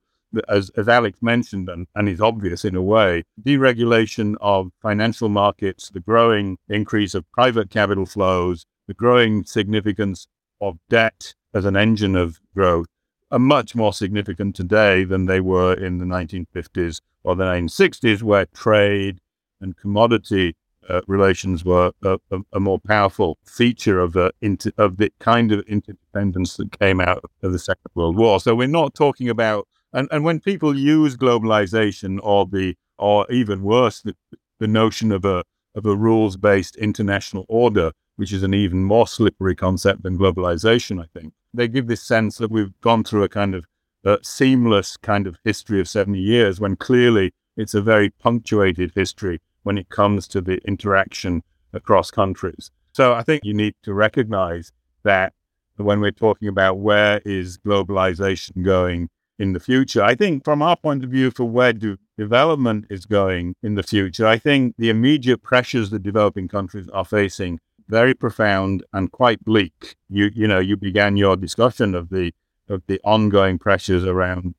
as, 0.49 0.71
as 0.71 0.89
Alex 0.89 1.19
mentioned, 1.21 1.69
and, 1.69 1.87
and 1.95 2.09
is 2.09 2.21
obvious 2.21 2.65
in 2.65 2.75
a 2.75 2.83
way, 2.83 3.25
deregulation 3.41 4.35
of 4.41 4.71
financial 4.81 5.29
markets, 5.29 5.91
the 5.91 6.01
growing 6.01 6.59
increase 6.69 7.15
of 7.15 7.31
private 7.33 7.71
capital 7.71 8.07
flows, 8.07 8.65
the 8.89 8.95
growing 8.95 9.45
significance 9.45 10.27
of 10.61 10.79
debt 10.89 11.35
as 11.55 11.65
an 11.65 11.77
engine 11.77 12.17
of 12.17 12.41
growth 12.55 12.87
are 13.31 13.39
much 13.39 13.75
more 13.75 13.93
significant 13.93 14.57
today 14.57 15.05
than 15.05 15.27
they 15.27 15.41
were 15.41 15.75
in 15.75 15.99
the 15.99 16.05
1950s 16.05 17.01
or 17.25 17.37
the 17.37 17.45
1960s, 17.45 18.23
where 18.23 18.47
trade 18.47 19.19
and 19.61 19.77
commodity 19.77 20.57
uh, 20.89 21.01
relations 21.07 21.65
were 21.65 21.93
a, 22.03 22.19
a, 22.31 22.39
a, 22.53 22.61
more 22.61 22.79
powerful 22.79 23.39
feature 23.45 24.01
of 24.01 24.13
the 24.13 24.33
inter, 24.41 24.73
of 24.79 24.97
the 24.97 25.13
kind 25.21 25.53
of 25.53 25.61
interdependence 25.67 26.57
that 26.57 26.79
came 26.79 27.01
out 27.01 27.25
of 27.43 27.53
the 27.53 27.59
Second 27.59 27.91
World 27.95 28.17
War. 28.17 28.41
So 28.41 28.55
we're 28.55 28.67
not 28.67 28.95
talking 28.95 29.29
about 29.29 29.69
and, 29.93 30.09
and 30.11 30.25
when 30.25 30.41
people 30.41 30.77
use 30.77 31.17
globalization 31.17 32.19
or 32.23 32.47
the 32.47 32.75
or 32.99 33.31
even 33.31 33.63
worse 33.63 34.01
the, 34.01 34.17
the 34.59 34.69
notion 34.69 35.13
of 35.13 35.25
a 35.25 35.45
of 35.75 35.87
a 35.87 35.97
rules 35.97 36.37
based 36.37 36.77
international 36.77 37.45
order, 37.49 37.93
which 38.17 38.33
is 38.33 38.43
an 38.43 38.55
even 38.55 38.85
more 38.85 39.07
slippery 39.07 39.55
concept 39.55 40.03
than 40.03 40.19
globalization, 40.19 41.03
I 41.03 41.07
think 41.19 41.33
they 41.55 41.69
give 41.69 41.87
this 41.87 42.03
sense 42.03 42.39
that 42.39 42.51
we've 42.51 42.79
gone 42.81 43.05
through 43.05 43.25
a 43.25 43.29
kind 43.29 43.55
of 43.55 43.67
uh, 44.05 44.17
seamless 44.23 44.97
kind 44.97 45.27
of 45.27 45.39
history 45.45 45.81
of 45.81 45.89
70 45.89 46.19
years 46.19 46.61
when 46.61 46.77
clearly 46.77 47.33
it's 47.57 47.75
a 47.75 47.83
very 47.83 48.11
punctuated 48.11 48.93
history 48.95 49.41
when 49.63 49.79
it 49.79 49.89
comes 49.89 50.29
to 50.29 50.41
the 50.41 50.59
interaction 50.67 51.43
across 51.73 52.11
countries. 52.11 52.71
So 52.93 53.15
I 53.15 53.23
think 53.23 53.45
you 53.45 53.55
need 53.55 53.75
to 53.83 53.95
recognize 53.95 54.73
that 55.03 55.33
when 55.77 56.01
we're 56.01 56.11
talking 56.11 56.49
about 56.49 56.79
where 56.79 57.21
is 57.25 57.59
globalization 57.59 58.63
going 58.63 59.09
in 59.39 59.55
the 59.55 59.61
future, 59.61 60.03
I 60.03 60.15
think 60.15 60.45
from 60.45 60.63
our 60.63 60.77
point 60.77 61.03
of 61.03 61.11
view 61.11 61.31
for 61.31 61.45
where 61.45 61.73
development 62.19 62.87
is 62.91 63.07
going 63.07 63.57
in 63.63 63.75
the 63.75 63.83
future, 63.83 64.27
I 64.27 64.39
think 64.39 64.75
the 64.77 64.91
immediate 64.91 65.43
pressures 65.43 65.91
that 65.91 66.03
developing 66.03 66.49
countries 66.49 66.89
are 66.91 67.05
facing 67.05 67.59
very 67.89 68.15
profound 68.15 68.85
and 68.93 69.11
quite 69.11 69.45
bleak. 69.45 69.97
You 70.09 70.31
you 70.35 70.47
know, 70.47 70.61
you 70.61 70.77
began 70.77 71.17
your 71.17 71.37
discussion 71.37 71.95
of 71.95 72.11
the 72.11 72.33
of 72.69 72.83
the 72.87 73.01
ongoing 73.05 73.59
pressures 73.59 74.05
around 74.05 74.55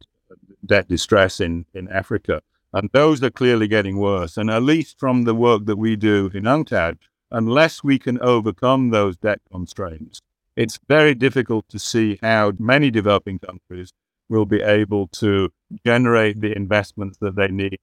debt 0.66 0.88
distress 0.88 1.40
in, 1.40 1.66
in 1.74 1.90
Africa. 1.90 2.42
And 2.74 2.90
those 2.92 3.22
are 3.22 3.30
clearly 3.30 3.68
getting 3.68 3.98
worse. 3.98 4.36
And 4.36 4.50
at 4.50 4.64
least 4.64 5.00
from 5.00 5.24
the 5.24 5.36
work 5.36 5.66
that 5.66 5.78
we 5.78 5.96
do 5.96 6.32
in 6.34 6.44
UNCTAD, 6.44 6.98
unless 7.32 7.84
we 7.84 8.00
can 8.00 8.20
overcome 8.22 8.90
those 8.90 9.16
debt 9.18 9.42
constraints, 9.52 10.22
it's 10.56 10.80
very 10.88 11.14
difficult 11.14 11.68
to 11.70 11.80
see 11.80 12.20
how 12.22 12.54
many 12.60 12.92
developing 12.92 13.40
countries 13.40 13.92
will 14.30 14.46
be 14.46 14.62
able 14.62 15.08
to 15.08 15.52
generate 15.86 16.42
the 16.42 16.56
investments 16.56 17.18
that 17.20 17.36
they 17.36 17.48
need, 17.48 17.80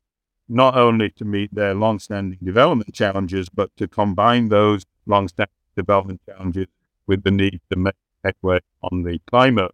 not 0.48 0.76
only 0.76 1.10
to 1.10 1.24
meet 1.24 1.54
their 1.54 1.74
long-standing 1.74 2.38
development 2.42 2.92
challenges, 2.94 3.48
but 3.48 3.70
to 3.76 3.86
combine 3.86 4.48
those 4.48 4.84
long-standing 5.06 5.52
development 5.76 6.20
challenges 6.28 6.66
with 7.06 7.22
the 7.22 7.30
need 7.30 7.60
to 7.70 7.78
make 7.78 7.94
headway 8.24 8.58
on 8.82 9.02
the 9.02 9.20
climate 9.26 9.72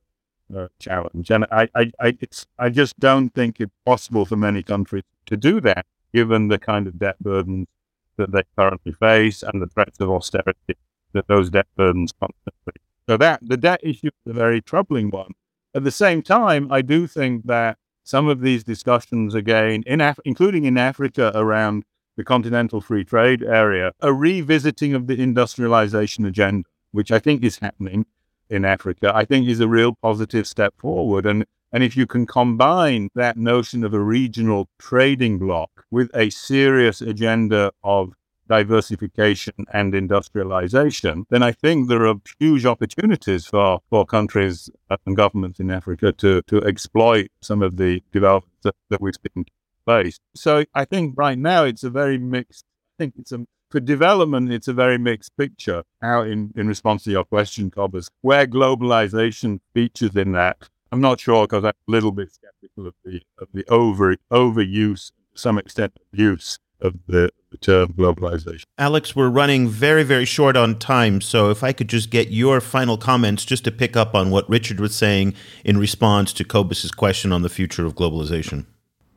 challenge. 0.78 1.30
And 1.30 1.46
I, 1.50 1.68
I, 1.74 1.92
I, 2.00 2.18
it's, 2.20 2.46
I 2.58 2.70
just 2.70 2.98
don't 2.98 3.30
think 3.30 3.60
it's 3.60 3.72
possible 3.84 4.24
for 4.24 4.36
many 4.36 4.62
countries 4.62 5.04
to 5.26 5.36
do 5.36 5.60
that, 5.62 5.86
given 6.14 6.48
the 6.48 6.58
kind 6.58 6.86
of 6.86 6.98
debt 6.98 7.16
burdens 7.20 7.66
that 8.16 8.32
they 8.32 8.42
currently 8.56 8.92
face 8.92 9.42
and 9.42 9.60
the 9.60 9.66
threats 9.66 10.00
of 10.00 10.10
austerity 10.10 10.76
that 11.12 11.26
those 11.28 11.50
debt 11.50 11.66
burdens 11.76 12.12
constantly. 12.12 12.80
So 13.08 13.16
that 13.16 13.40
the 13.42 13.56
debt 13.56 13.80
issue 13.82 14.08
is 14.08 14.30
a 14.30 14.32
very 14.32 14.60
troubling 14.60 15.10
one. 15.10 15.32
At 15.74 15.84
the 15.84 15.90
same 15.90 16.22
time, 16.22 16.72
I 16.72 16.82
do 16.82 17.06
think 17.06 17.46
that 17.46 17.78
some 18.02 18.28
of 18.28 18.40
these 18.40 18.64
discussions, 18.64 19.34
again, 19.34 19.82
in 19.86 20.00
Af- 20.00 20.20
including 20.24 20.64
in 20.64 20.78
Africa 20.78 21.32
around 21.34 21.84
the 22.16 22.24
continental 22.24 22.80
free 22.80 23.04
trade 23.04 23.42
area, 23.42 23.92
a 24.00 24.12
revisiting 24.12 24.94
of 24.94 25.06
the 25.06 25.20
industrialization 25.20 26.24
agenda, 26.24 26.68
which 26.92 27.12
I 27.12 27.18
think 27.18 27.44
is 27.44 27.58
happening, 27.58 28.06
in 28.50 28.64
Africa, 28.64 29.12
I 29.14 29.24
think 29.24 29.48
is 29.48 29.60
a 29.60 29.68
real 29.68 29.94
positive 29.94 30.46
step 30.46 30.74
forward. 30.78 31.26
And 31.26 31.44
and 31.72 31.82
if 31.82 31.96
you 31.96 32.06
can 32.06 32.26
combine 32.26 33.10
that 33.14 33.36
notion 33.36 33.84
of 33.84 33.92
a 33.92 34.00
regional 34.00 34.68
trading 34.78 35.38
bloc 35.38 35.84
with 35.90 36.10
a 36.14 36.30
serious 36.30 37.00
agenda 37.00 37.72
of 37.82 38.14
diversification 38.48 39.66
and 39.72 39.94
industrialization, 39.94 41.26
then 41.28 41.42
I 41.42 41.52
think 41.52 41.88
there 41.88 42.06
are 42.06 42.14
huge 42.38 42.64
opportunities 42.64 43.46
for, 43.46 43.80
for 43.90 44.06
countries 44.06 44.70
and 45.04 45.16
governments 45.16 45.58
in 45.58 45.70
Africa 45.70 46.12
to, 46.12 46.42
to 46.42 46.62
exploit 46.64 47.30
some 47.40 47.62
of 47.62 47.76
the 47.76 48.02
developments 48.12 48.62
that, 48.62 48.76
that 48.90 49.00
we've 49.00 49.14
seen 49.34 49.44
place. 49.84 50.18
So 50.34 50.64
I 50.74 50.84
think 50.84 51.14
right 51.16 51.38
now 51.38 51.64
it's 51.64 51.84
a 51.84 51.90
very 51.90 52.18
mixed, 52.18 52.64
I 52.98 53.02
think 53.02 53.14
it's 53.18 53.32
a 53.32 53.46
for 53.76 53.80
development, 53.80 54.50
it's 54.50 54.68
a 54.68 54.72
very 54.72 54.96
mixed 54.96 55.36
picture. 55.36 55.82
How, 56.00 56.22
in, 56.22 56.50
in 56.56 56.66
response 56.66 57.04
to 57.04 57.10
your 57.10 57.24
question, 57.24 57.70
Cobus, 57.70 58.08
where 58.22 58.46
globalization 58.46 59.60
features 59.74 60.16
in 60.16 60.32
that, 60.32 60.70
I'm 60.92 61.02
not 61.02 61.20
sure 61.20 61.46
because 61.46 61.62
I'm 61.62 61.74
a 61.86 61.90
little 61.90 62.10
bit 62.10 62.32
skeptical 62.32 62.86
of 62.86 62.94
the 63.04 63.20
of 63.38 63.48
the 63.52 63.66
over 63.68 64.16
overuse, 64.32 65.12
to 65.34 65.38
some 65.38 65.58
extent, 65.58 65.92
use 66.10 66.58
of 66.80 66.94
the, 67.06 67.28
the 67.50 67.58
term 67.58 67.92
globalization. 67.92 68.64
Alex, 68.78 69.14
we're 69.14 69.28
running 69.28 69.68
very, 69.68 70.04
very 70.04 70.24
short 70.24 70.56
on 70.56 70.78
time. 70.78 71.20
So 71.20 71.50
if 71.50 71.62
I 71.62 71.74
could 71.74 71.88
just 71.88 72.08
get 72.08 72.28
your 72.30 72.62
final 72.62 72.96
comments 72.96 73.44
just 73.44 73.64
to 73.64 73.70
pick 73.70 73.94
up 73.94 74.14
on 74.14 74.30
what 74.30 74.48
Richard 74.48 74.80
was 74.80 74.94
saying 74.94 75.34
in 75.66 75.76
response 75.76 76.32
to 76.32 76.44
Cobus's 76.44 76.92
question 76.92 77.30
on 77.30 77.42
the 77.42 77.50
future 77.50 77.84
of 77.84 77.94
globalization. 77.94 78.64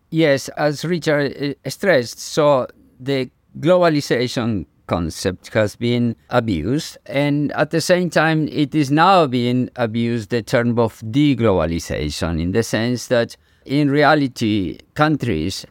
Yes, 0.10 0.50
as 0.50 0.84
Richard 0.84 1.56
uh, 1.66 1.70
stressed, 1.70 2.20
so 2.20 2.68
the 3.00 3.30
globalization 3.58 4.66
concept 4.88 5.54
has 5.54 5.76
been 5.76 6.16
abused 6.32 6.98
and 7.06 7.52
at 7.52 7.70
the 7.70 7.80
same 7.80 8.10
time 8.10 8.48
it 8.48 8.74
is 8.74 8.90
now 8.90 9.28
being 9.28 9.70
abused 9.76 10.32
the 10.32 10.42
term 10.42 10.80
of 10.80 11.00
deglobalization 11.02 12.42
in 12.42 12.52
the 12.52 12.64
sense 12.64 13.08
that 13.08 13.38
in 13.66 13.92
reality 13.92 14.80
countries 14.96 15.66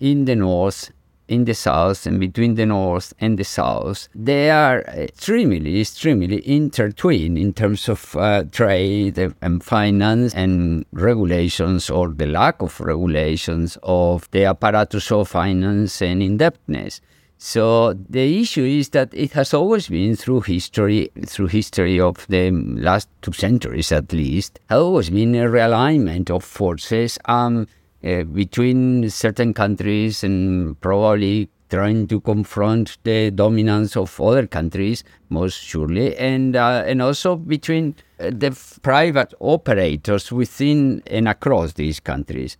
in 0.00 0.24
the 0.24 0.34
north 0.34 0.90
in 1.30 1.44
the 1.44 1.54
south 1.54 2.06
and 2.06 2.18
between 2.18 2.56
the 2.56 2.66
north 2.66 3.14
and 3.20 3.38
the 3.38 3.44
south, 3.44 4.08
they 4.14 4.50
are 4.50 4.80
extremely, 4.80 5.80
extremely 5.80 6.46
intertwined 6.46 7.38
in 7.38 7.52
terms 7.54 7.88
of 7.88 8.16
uh, 8.16 8.42
trade 8.50 9.16
and 9.40 9.62
finance 9.62 10.34
and 10.34 10.84
regulations 10.92 11.88
or 11.88 12.08
the 12.08 12.26
lack 12.26 12.60
of 12.60 12.80
regulations 12.80 13.78
of 13.84 14.28
the 14.32 14.44
apparatus 14.44 15.12
of 15.12 15.28
finance 15.28 16.02
and 16.02 16.20
indebtedness. 16.20 17.00
So 17.38 17.94
the 17.94 18.40
issue 18.42 18.64
is 18.64 18.90
that 18.90 19.14
it 19.14 19.32
has 19.32 19.54
always 19.54 19.88
been 19.88 20.14
through 20.16 20.42
history, 20.42 21.10
through 21.24 21.46
history 21.46 21.98
of 21.98 22.26
the 22.28 22.50
last 22.50 23.08
two 23.22 23.32
centuries 23.32 23.92
at 23.92 24.12
least, 24.12 24.58
has 24.68 24.80
always 24.80 25.08
been 25.08 25.34
a 25.36 25.46
realignment 25.46 26.28
of 26.28 26.44
forces. 26.44 27.18
Um, 27.24 27.66
uh, 28.04 28.22
between 28.24 29.08
certain 29.10 29.54
countries 29.54 30.24
and 30.24 30.80
probably 30.80 31.48
trying 31.70 32.06
to 32.08 32.20
confront 32.20 32.98
the 33.04 33.30
dominance 33.30 33.96
of 33.96 34.20
other 34.20 34.46
countries, 34.46 35.04
most 35.28 35.60
surely, 35.60 36.16
and 36.16 36.56
uh, 36.56 36.82
and 36.86 37.00
also 37.00 37.36
between 37.36 37.94
uh, 38.18 38.30
the 38.30 38.50
private 38.82 39.32
operators 39.40 40.32
within 40.32 41.02
and 41.06 41.28
across 41.28 41.74
these 41.74 42.00
countries. 42.00 42.56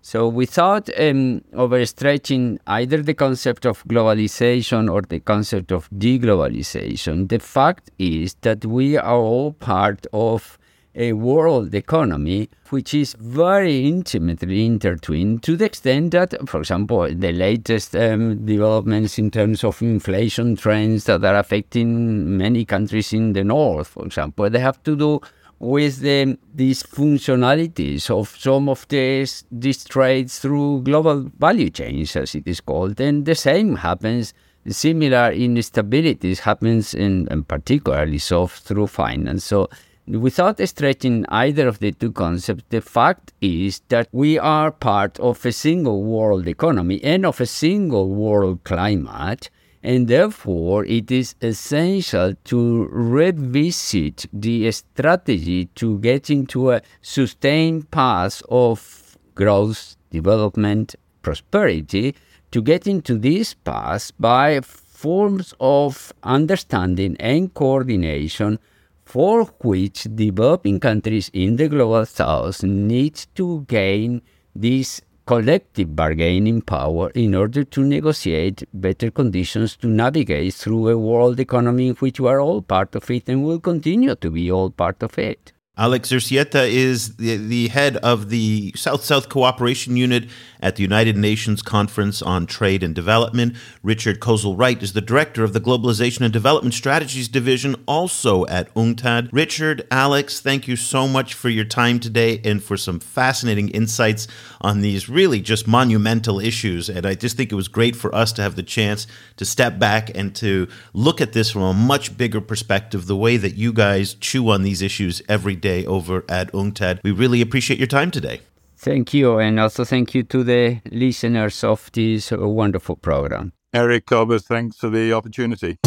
So, 0.00 0.28
without 0.28 0.90
um, 1.00 1.40
overstretching 1.54 2.58
either 2.66 3.02
the 3.02 3.14
concept 3.14 3.64
of 3.64 3.82
globalization 3.84 4.92
or 4.92 5.00
the 5.00 5.20
concept 5.20 5.72
of 5.72 5.88
deglobalization, 5.90 7.28
the 7.28 7.38
fact 7.38 7.90
is 7.98 8.34
that 8.42 8.66
we 8.66 8.98
are 8.98 9.16
all 9.16 9.52
part 9.52 10.06
of 10.12 10.58
a 10.94 11.12
world 11.12 11.74
economy 11.74 12.48
which 12.70 12.94
is 12.94 13.14
very 13.18 13.86
intimately 13.86 14.64
intertwined 14.64 15.42
to 15.42 15.56
the 15.56 15.64
extent 15.64 16.12
that, 16.12 16.34
for 16.48 16.60
example, 16.60 17.08
the 17.12 17.32
latest 17.32 17.94
um, 17.96 18.44
developments 18.44 19.18
in 19.18 19.30
terms 19.30 19.64
of 19.64 19.80
inflation 19.82 20.56
trends 20.56 21.04
that 21.04 21.24
are 21.24 21.36
affecting 21.36 22.36
many 22.36 22.64
countries 22.64 23.12
in 23.12 23.32
the 23.32 23.44
north, 23.44 23.88
for 23.88 24.04
example, 24.04 24.48
they 24.48 24.58
have 24.58 24.82
to 24.82 24.96
do 24.96 25.20
with 25.58 26.00
the 26.00 26.36
these 26.54 26.82
functionalities 26.82 28.10
of 28.10 28.28
some 28.38 28.68
of 28.68 28.86
these, 28.88 29.44
these 29.50 29.84
trades 29.84 30.38
through 30.38 30.82
global 30.82 31.30
value 31.38 31.70
chains, 31.70 32.16
as 32.16 32.34
it 32.34 32.46
is 32.46 32.60
called. 32.60 33.00
And 33.00 33.24
the 33.24 33.34
same 33.34 33.76
happens, 33.76 34.34
similar 34.68 35.32
instabilities 35.32 36.40
happens 36.40 36.92
in, 36.94 37.28
in 37.30 37.44
particularly 37.44 38.18
so 38.18 38.46
through 38.46 38.88
finance. 38.88 39.44
So 39.44 39.68
Without 40.06 40.60
stretching 40.68 41.24
either 41.30 41.66
of 41.66 41.78
the 41.78 41.90
two 41.92 42.12
concepts, 42.12 42.64
the 42.68 42.82
fact 42.82 43.32
is 43.40 43.80
that 43.88 44.06
we 44.12 44.38
are 44.38 44.70
part 44.70 45.18
of 45.18 45.44
a 45.46 45.52
single 45.52 46.02
world 46.02 46.46
economy 46.46 47.02
and 47.02 47.24
of 47.24 47.40
a 47.40 47.46
single 47.46 48.10
world 48.10 48.62
climate, 48.64 49.48
and 49.82 50.06
therefore 50.06 50.84
it 50.84 51.10
is 51.10 51.34
essential 51.40 52.34
to 52.44 52.86
revisit 52.92 54.26
the 54.30 54.70
strategy 54.72 55.66
to 55.74 55.98
get 56.00 56.28
into 56.28 56.70
a 56.70 56.82
sustained 57.00 57.90
path 57.90 58.42
of 58.50 59.16
growth, 59.34 59.96
development, 60.10 60.94
prosperity, 61.22 62.14
to 62.50 62.60
get 62.60 62.86
into 62.86 63.16
this 63.16 63.54
path 63.54 64.12
by 64.20 64.60
forms 64.60 65.54
of 65.60 66.12
understanding 66.22 67.16
and 67.18 67.54
coordination 67.54 68.58
for 69.04 69.44
which 69.62 70.06
developing 70.14 70.78
countries 70.80 71.30
in 71.32 71.56
the 71.56 71.68
global 71.68 72.04
south 72.06 72.62
need 72.62 73.14
to 73.34 73.64
gain 73.68 74.22
this 74.54 75.00
collective 75.26 75.96
bargaining 75.96 76.60
power 76.60 77.10
in 77.14 77.34
order 77.34 77.64
to 77.64 77.82
negotiate 77.82 78.62
better 78.74 79.10
conditions 79.10 79.74
to 79.74 79.86
navigate 79.86 80.52
through 80.52 80.88
a 80.88 80.98
world 80.98 81.40
economy 81.40 81.88
in 81.88 81.94
which 81.94 82.20
we 82.20 82.28
are 82.28 82.40
all 82.40 82.60
part 82.60 82.94
of 82.94 83.10
it 83.10 83.26
and 83.28 83.42
will 83.42 83.58
continue 83.58 84.14
to 84.14 84.30
be 84.30 84.50
all 84.50 84.70
part 84.70 85.02
of 85.02 85.18
it. 85.18 85.53
Alex 85.76 86.10
Izurieta 86.10 86.70
is 86.70 87.16
the, 87.16 87.36
the 87.36 87.66
head 87.66 87.96
of 87.96 88.30
the 88.30 88.72
South 88.76 89.02
South 89.02 89.28
Cooperation 89.28 89.96
Unit 89.96 90.28
at 90.60 90.76
the 90.76 90.82
United 90.82 91.16
Nations 91.16 91.62
Conference 91.62 92.22
on 92.22 92.46
Trade 92.46 92.84
and 92.84 92.94
Development. 92.94 93.56
Richard 93.82 94.20
Kozul-Wright 94.20 94.80
is 94.84 94.92
the 94.92 95.00
director 95.00 95.42
of 95.42 95.52
the 95.52 95.60
Globalization 95.60 96.20
and 96.20 96.32
Development 96.32 96.72
Strategies 96.72 97.26
Division, 97.26 97.74
also 97.86 98.46
at 98.46 98.72
UNCTAD. 98.74 99.30
Richard, 99.32 99.84
Alex, 99.90 100.38
thank 100.38 100.68
you 100.68 100.76
so 100.76 101.08
much 101.08 101.34
for 101.34 101.48
your 101.48 101.64
time 101.64 101.98
today 101.98 102.40
and 102.44 102.62
for 102.62 102.76
some 102.76 103.00
fascinating 103.00 103.68
insights 103.70 104.28
on 104.60 104.80
these 104.80 105.08
really 105.08 105.40
just 105.40 105.66
monumental 105.66 106.38
issues. 106.38 106.88
And 106.88 107.04
I 107.04 107.16
just 107.16 107.36
think 107.36 107.50
it 107.50 107.56
was 107.56 107.66
great 107.66 107.96
for 107.96 108.14
us 108.14 108.32
to 108.34 108.42
have 108.42 108.54
the 108.54 108.62
chance 108.62 109.08
to 109.38 109.44
step 109.44 109.80
back 109.80 110.16
and 110.16 110.36
to 110.36 110.68
look 110.92 111.20
at 111.20 111.32
this 111.32 111.50
from 111.50 111.62
a 111.62 111.74
much 111.74 112.16
bigger 112.16 112.40
perspective, 112.40 113.06
the 113.06 113.16
way 113.16 113.36
that 113.36 113.56
you 113.56 113.72
guys 113.72 114.14
chew 114.14 114.50
on 114.50 114.62
these 114.62 114.80
issues 114.80 115.20
every 115.28 115.56
day 115.56 115.63
over 115.66 116.24
at 116.28 116.52
UNCTAD. 116.52 117.00
We 117.02 117.10
really 117.10 117.40
appreciate 117.40 117.78
your 117.78 117.86
time 117.86 118.10
today. 118.10 118.40
Thank 118.76 119.14
you, 119.14 119.38
and 119.38 119.58
also 119.58 119.84
thank 119.84 120.14
you 120.14 120.24
to 120.24 120.44
the 120.44 120.80
listeners 120.90 121.64
of 121.64 121.90
this 121.92 122.32
uh, 122.32 122.36
wonderful 122.46 122.96
program. 122.96 123.52
Eric 123.72 124.06
Cobus, 124.06 124.46
thanks 124.46 124.76
for 124.76 124.90
the 124.90 125.12
opportunity. 125.12 125.78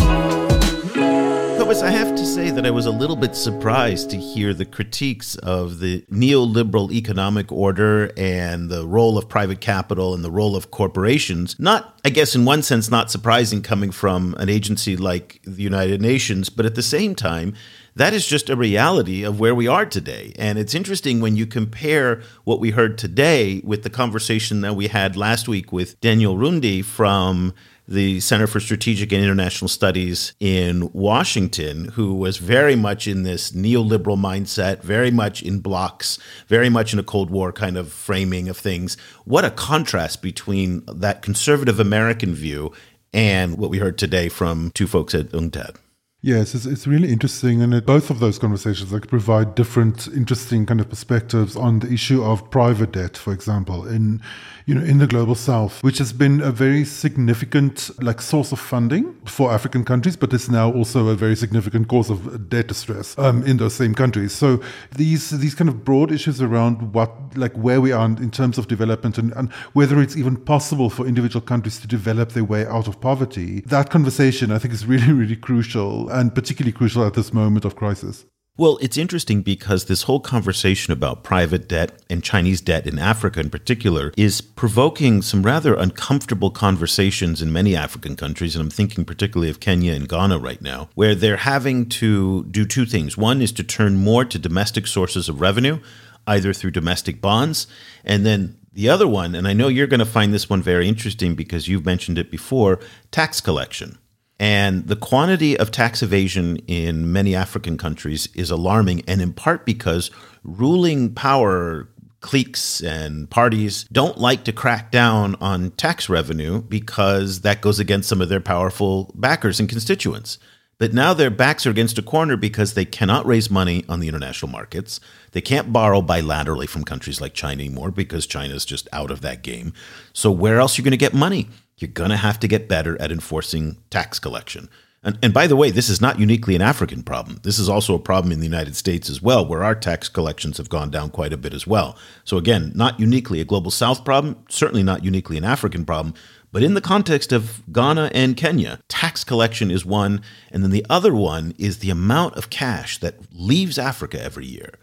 Cobus, 1.67 1.81
I 1.81 1.89
have 1.89 2.15
to 2.15 2.25
say 2.25 2.49
that 2.49 2.65
I 2.65 2.71
was 2.71 2.85
a 2.85 2.91
little 2.91 3.15
bit 3.15 3.35
surprised 3.35 4.09
to 4.11 4.17
hear 4.17 4.53
the 4.53 4.65
critiques 4.65 5.35
of 5.35 5.79
the 5.79 6.01
neoliberal 6.11 6.91
economic 6.91 7.51
order 7.51 8.11
and 8.17 8.69
the 8.69 8.87
role 8.87 9.17
of 9.17 9.27
private 9.29 9.61
capital 9.61 10.13
and 10.13 10.23
the 10.23 10.31
role 10.31 10.55
of 10.55 10.71
corporations. 10.71 11.55
Not, 11.59 11.99
I 12.03 12.09
guess, 12.09 12.35
in 12.35 12.45
one 12.45 12.63
sense, 12.63 12.89
not 12.89 13.11
surprising 13.11 13.61
coming 13.61 13.91
from 13.91 14.33
an 14.37 14.49
agency 14.49 14.97
like 14.97 15.41
the 15.43 15.61
United 15.61 16.01
Nations, 16.01 16.49
but 16.49 16.65
at 16.65 16.75
the 16.75 16.81
same 16.83 17.15
time, 17.15 17.53
that 17.97 18.13
is 18.13 18.27
just 18.27 18.49
a 18.49 18.55
reality 18.55 19.23
of 19.23 19.39
where 19.39 19.55
we 19.55 19.67
are 19.67 19.85
today. 19.85 20.31
And 20.37 20.59
it's 20.59 20.75
interesting 20.75 21.19
when 21.19 21.35
you 21.35 21.47
compare 21.47 22.21
what 22.43 22.59
we 22.59 22.71
heard 22.71 22.97
today 22.97 23.61
with 23.63 23.81
the 23.81 23.89
conversation 23.89 24.61
that 24.61 24.75
we 24.75 24.87
had 24.87 25.17
last 25.17 25.47
week 25.47 25.71
with 25.71 25.99
Daniel 25.99 26.37
Runde 26.37 26.85
from 26.85 27.53
the 27.87 28.19
Center 28.19 28.45
for 28.45 28.59
Strategic 28.59 29.11
and 29.11 29.23
International 29.23 29.67
Studies 29.67 30.33
in 30.39 30.91
Washington, 30.93 31.85
who 31.85 32.13
was 32.13 32.37
very 32.37 32.75
much 32.75 33.07
in 33.07 33.23
this 33.23 33.51
neoliberal 33.51 34.19
mindset, 34.19 34.81
very 34.81 35.09
much 35.09 35.41
in 35.41 35.59
blocks, 35.59 36.19
very 36.47 36.69
much 36.69 36.93
in 36.93 36.99
a 36.99 37.03
Cold 37.03 37.31
War 37.31 37.51
kind 37.51 37.77
of 37.77 37.91
framing 37.91 38.47
of 38.47 38.57
things. 38.57 38.95
What 39.25 39.45
a 39.45 39.51
contrast 39.51 40.21
between 40.21 40.83
that 40.87 41.21
conservative 41.21 41.79
American 41.79 42.35
view 42.35 42.73
and 43.13 43.57
what 43.57 43.71
we 43.71 43.79
heard 43.79 43.97
today 43.97 44.29
from 44.29 44.69
two 44.71 44.85
folks 44.85 45.15
at 45.15 45.29
UNCTAD. 45.29 45.77
Yes, 46.21 46.55
it's, 46.55 46.65
it's 46.65 46.87
really 46.87 47.11
interesting, 47.11 47.61
and 47.61 47.85
both 47.85 48.09
of 48.09 48.19
those 48.19 48.39
conversations 48.39 48.91
like 48.91 49.07
provide 49.07 49.53
different, 49.53 50.07
interesting 50.07 50.65
kind 50.65 50.79
of 50.79 50.89
perspectives 50.89 51.55
on 51.55 51.77
the 51.77 51.93
issue 51.93 52.23
of 52.23 52.49
private 52.49 52.93
debt, 52.93 53.15
for 53.15 53.31
example, 53.31 53.87
in 53.87 54.19
you 54.65 54.73
know 54.73 54.83
in 54.83 54.97
the 54.97 55.05
global 55.05 55.35
south, 55.35 55.83
which 55.83 55.99
has 55.99 56.13
been 56.13 56.41
a 56.41 56.51
very 56.51 56.83
significant 56.83 57.91
like 58.01 58.19
source 58.19 58.51
of 58.51 58.59
funding 58.59 59.13
for 59.25 59.51
African 59.51 59.85
countries, 59.85 60.17
but 60.17 60.33
is 60.33 60.49
now 60.49 60.71
also 60.73 61.07
a 61.07 61.15
very 61.15 61.35
significant 61.35 61.87
cause 61.87 62.09
of 62.09 62.49
debt 62.49 62.67
distress 62.67 63.17
um, 63.19 63.43
in 63.43 63.57
those 63.57 63.75
same 63.75 63.93
countries. 63.93 64.33
So 64.33 64.59
these 64.95 65.29
these 65.29 65.53
kind 65.53 65.69
of 65.69 65.85
broad 65.85 66.11
issues 66.11 66.41
around 66.41 66.93
what 66.93 67.11
like 67.37 67.53
where 67.53 67.79
we 67.79 67.91
are 67.91 68.05
in 68.05 68.31
terms 68.31 68.57
of 68.57 68.67
development 68.67 69.19
and, 69.19 69.33
and 69.33 69.51
whether 69.73 70.01
it's 70.01 70.17
even 70.17 70.35
possible 70.35 70.89
for 70.89 71.05
individual 71.05 71.45
countries 71.45 71.79
to 71.81 71.87
develop 71.87 72.31
their 72.31 72.43
way 72.43 72.65
out 72.65 72.87
of 72.87 72.99
poverty, 72.99 73.61
that 73.67 73.91
conversation 73.91 74.51
I 74.51 74.57
think 74.57 74.73
is 74.73 74.87
really 74.87 75.13
really 75.21 75.35
crucial 75.35 76.06
and 76.09 76.33
particularly 76.33 76.71
crucial 76.71 77.05
at 77.05 77.13
this 77.13 77.33
moment 77.33 77.65
of 77.65 77.75
crisis. 77.75 78.25
Well, 78.59 78.79
it's 78.81 78.97
interesting 78.97 79.43
because 79.43 79.85
this 79.85 80.03
whole 80.03 80.19
conversation 80.19 80.91
about 80.91 81.23
private 81.23 81.67
debt 81.69 82.01
and 82.09 82.23
Chinese 82.23 82.59
debt 82.59 82.87
in 82.87 82.97
Africa 82.97 83.39
in 83.39 83.51
particular 83.51 84.11
is 84.17 84.41
provoking 84.41 85.21
some 85.21 85.43
rather 85.43 85.75
uncomfortable 85.75 86.49
conversations 86.49 87.39
in 87.39 87.53
many 87.53 87.75
African 87.75 88.15
countries. 88.15 88.55
And 88.55 88.63
I'm 88.63 88.71
thinking 88.71 89.05
particularly 89.05 89.51
of 89.51 89.59
Kenya 89.59 89.93
and 89.93 90.09
Ghana 90.09 90.39
right 90.39 90.59
now, 90.59 90.89
where 90.95 91.13
they're 91.13 91.37
having 91.37 91.87
to 91.89 92.45
do 92.45 92.65
two 92.65 92.87
things. 92.87 93.15
One 93.15 93.43
is 93.43 93.51
to 93.51 93.63
turn 93.63 93.97
more 93.97 94.25
to 94.25 94.39
domestic 94.39 94.87
sources 94.87 95.29
of 95.29 95.39
revenue, 95.39 95.79
either 96.25 96.51
through 96.51 96.71
domestic 96.71 97.21
bonds, 97.21 97.67
and 98.03 98.25
then 98.25 98.57
the 98.73 98.89
other 98.89 99.07
one, 99.07 99.35
and 99.35 99.47
I 99.47 99.53
know 99.53 99.67
you're 99.67 99.87
going 99.87 99.99
to 99.99 100.05
find 100.05 100.33
this 100.33 100.49
one 100.49 100.61
very 100.61 100.87
interesting 100.87 101.35
because 101.35 101.67
you've 101.67 101.85
mentioned 101.85 102.17
it 102.17 102.31
before 102.31 102.79
tax 103.11 103.39
collection. 103.39 103.97
And 104.39 104.87
the 104.87 104.95
quantity 104.95 105.57
of 105.57 105.71
tax 105.71 106.03
evasion 106.03 106.57
in 106.67 107.11
many 107.11 107.33
African 107.35 107.77
countries 107.77 108.29
is 108.35 108.51
alarming, 108.51 109.03
and 109.07 109.21
in 109.21 109.33
part 109.33 109.65
because 109.65 110.11
ruling 110.43 111.13
power 111.13 111.89
cliques 112.19 112.81
and 112.81 113.29
parties 113.29 113.85
don't 113.91 114.17
like 114.17 114.43
to 114.43 114.51
crack 114.51 114.91
down 114.91 115.35
on 115.35 115.71
tax 115.71 116.09
revenue 116.09 116.61
because 116.61 117.41
that 117.41 117.61
goes 117.61 117.79
against 117.79 118.09
some 118.09 118.21
of 118.21 118.29
their 118.29 118.39
powerful 118.39 119.11
backers 119.15 119.59
and 119.59 119.69
constituents. 119.69 120.37
But 120.79 120.93
now 120.93 121.13
their 121.13 121.31
backs 121.31 121.65
are 121.65 121.71
against 121.71 121.97
a 121.97 122.03
corner 122.03 122.37
because 122.37 122.73
they 122.73 122.85
cannot 122.85 123.25
raise 123.25 123.49
money 123.49 123.83
on 123.89 123.99
the 123.99 124.07
international 124.07 124.51
markets. 124.51 124.99
They 125.31 125.41
can't 125.41 125.73
borrow 125.73 126.01
bilaterally 126.01 126.69
from 126.69 126.83
countries 126.83 127.19
like 127.19 127.33
China 127.33 127.63
anymore 127.63 127.89
because 127.89 128.27
China's 128.27 128.65
just 128.65 128.87
out 128.93 129.09
of 129.09 129.21
that 129.21 129.41
game. 129.41 129.73
So 130.13 130.31
where 130.31 130.59
else 130.59 130.77
are 130.77 130.81
you 130.81 130.83
going 130.83 130.91
to 130.91 130.97
get 130.97 131.15
money? 131.15 131.49
You're 131.77 131.91
going 131.91 132.09
to 132.09 132.17
have 132.17 132.39
to 132.39 132.47
get 132.47 132.67
better 132.67 132.99
at 133.01 133.11
enforcing 133.11 133.77
tax 133.89 134.19
collection. 134.19 134.69
And, 135.03 135.17
and 135.21 135.33
by 135.33 135.45
the 135.45 135.55
way, 135.55 135.69
this 135.69 135.89
is 135.89 136.01
not 136.01 136.19
uniquely 136.19 136.55
an 136.55 136.61
African 136.61 137.03
problem. 137.03 137.39
This 137.43 137.59
is 137.59 137.69
also 137.69 137.93
a 137.93 137.99
problem 137.99 138.31
in 138.31 138.39
the 138.39 138.47
United 138.47 138.75
States 138.75 139.09
as 139.09 139.21
well, 139.21 139.45
where 139.45 139.63
our 139.63 139.75
tax 139.75 140.09
collections 140.09 140.57
have 140.57 140.69
gone 140.69 140.89
down 140.89 141.11
quite 141.11 141.31
a 141.31 141.37
bit 141.37 141.53
as 141.53 141.67
well. 141.67 141.95
So, 142.23 142.37
again, 142.37 142.71
not 142.73 142.99
uniquely 142.99 143.39
a 143.39 143.45
global 143.45 143.69
south 143.69 144.03
problem, 144.03 144.43
certainly 144.49 144.83
not 144.83 145.05
uniquely 145.05 145.37
an 145.37 145.43
African 145.43 145.85
problem. 145.85 146.15
But 146.51 146.63
in 146.63 146.73
the 146.73 146.81
context 146.81 147.31
of 147.31 147.61
Ghana 147.71 148.09
and 148.13 148.35
Kenya, 148.35 148.79
tax 148.87 149.23
collection 149.23 149.69
is 149.69 149.85
one. 149.85 150.21
And 150.51 150.63
then 150.63 150.71
the 150.71 150.85
other 150.89 151.13
one 151.13 151.53
is 151.59 151.77
the 151.77 151.91
amount 151.91 152.35
of 152.35 152.49
cash 152.49 152.97
that 152.99 153.15
leaves 153.31 153.77
Africa 153.77 154.21
every 154.21 154.47
year 154.47 154.73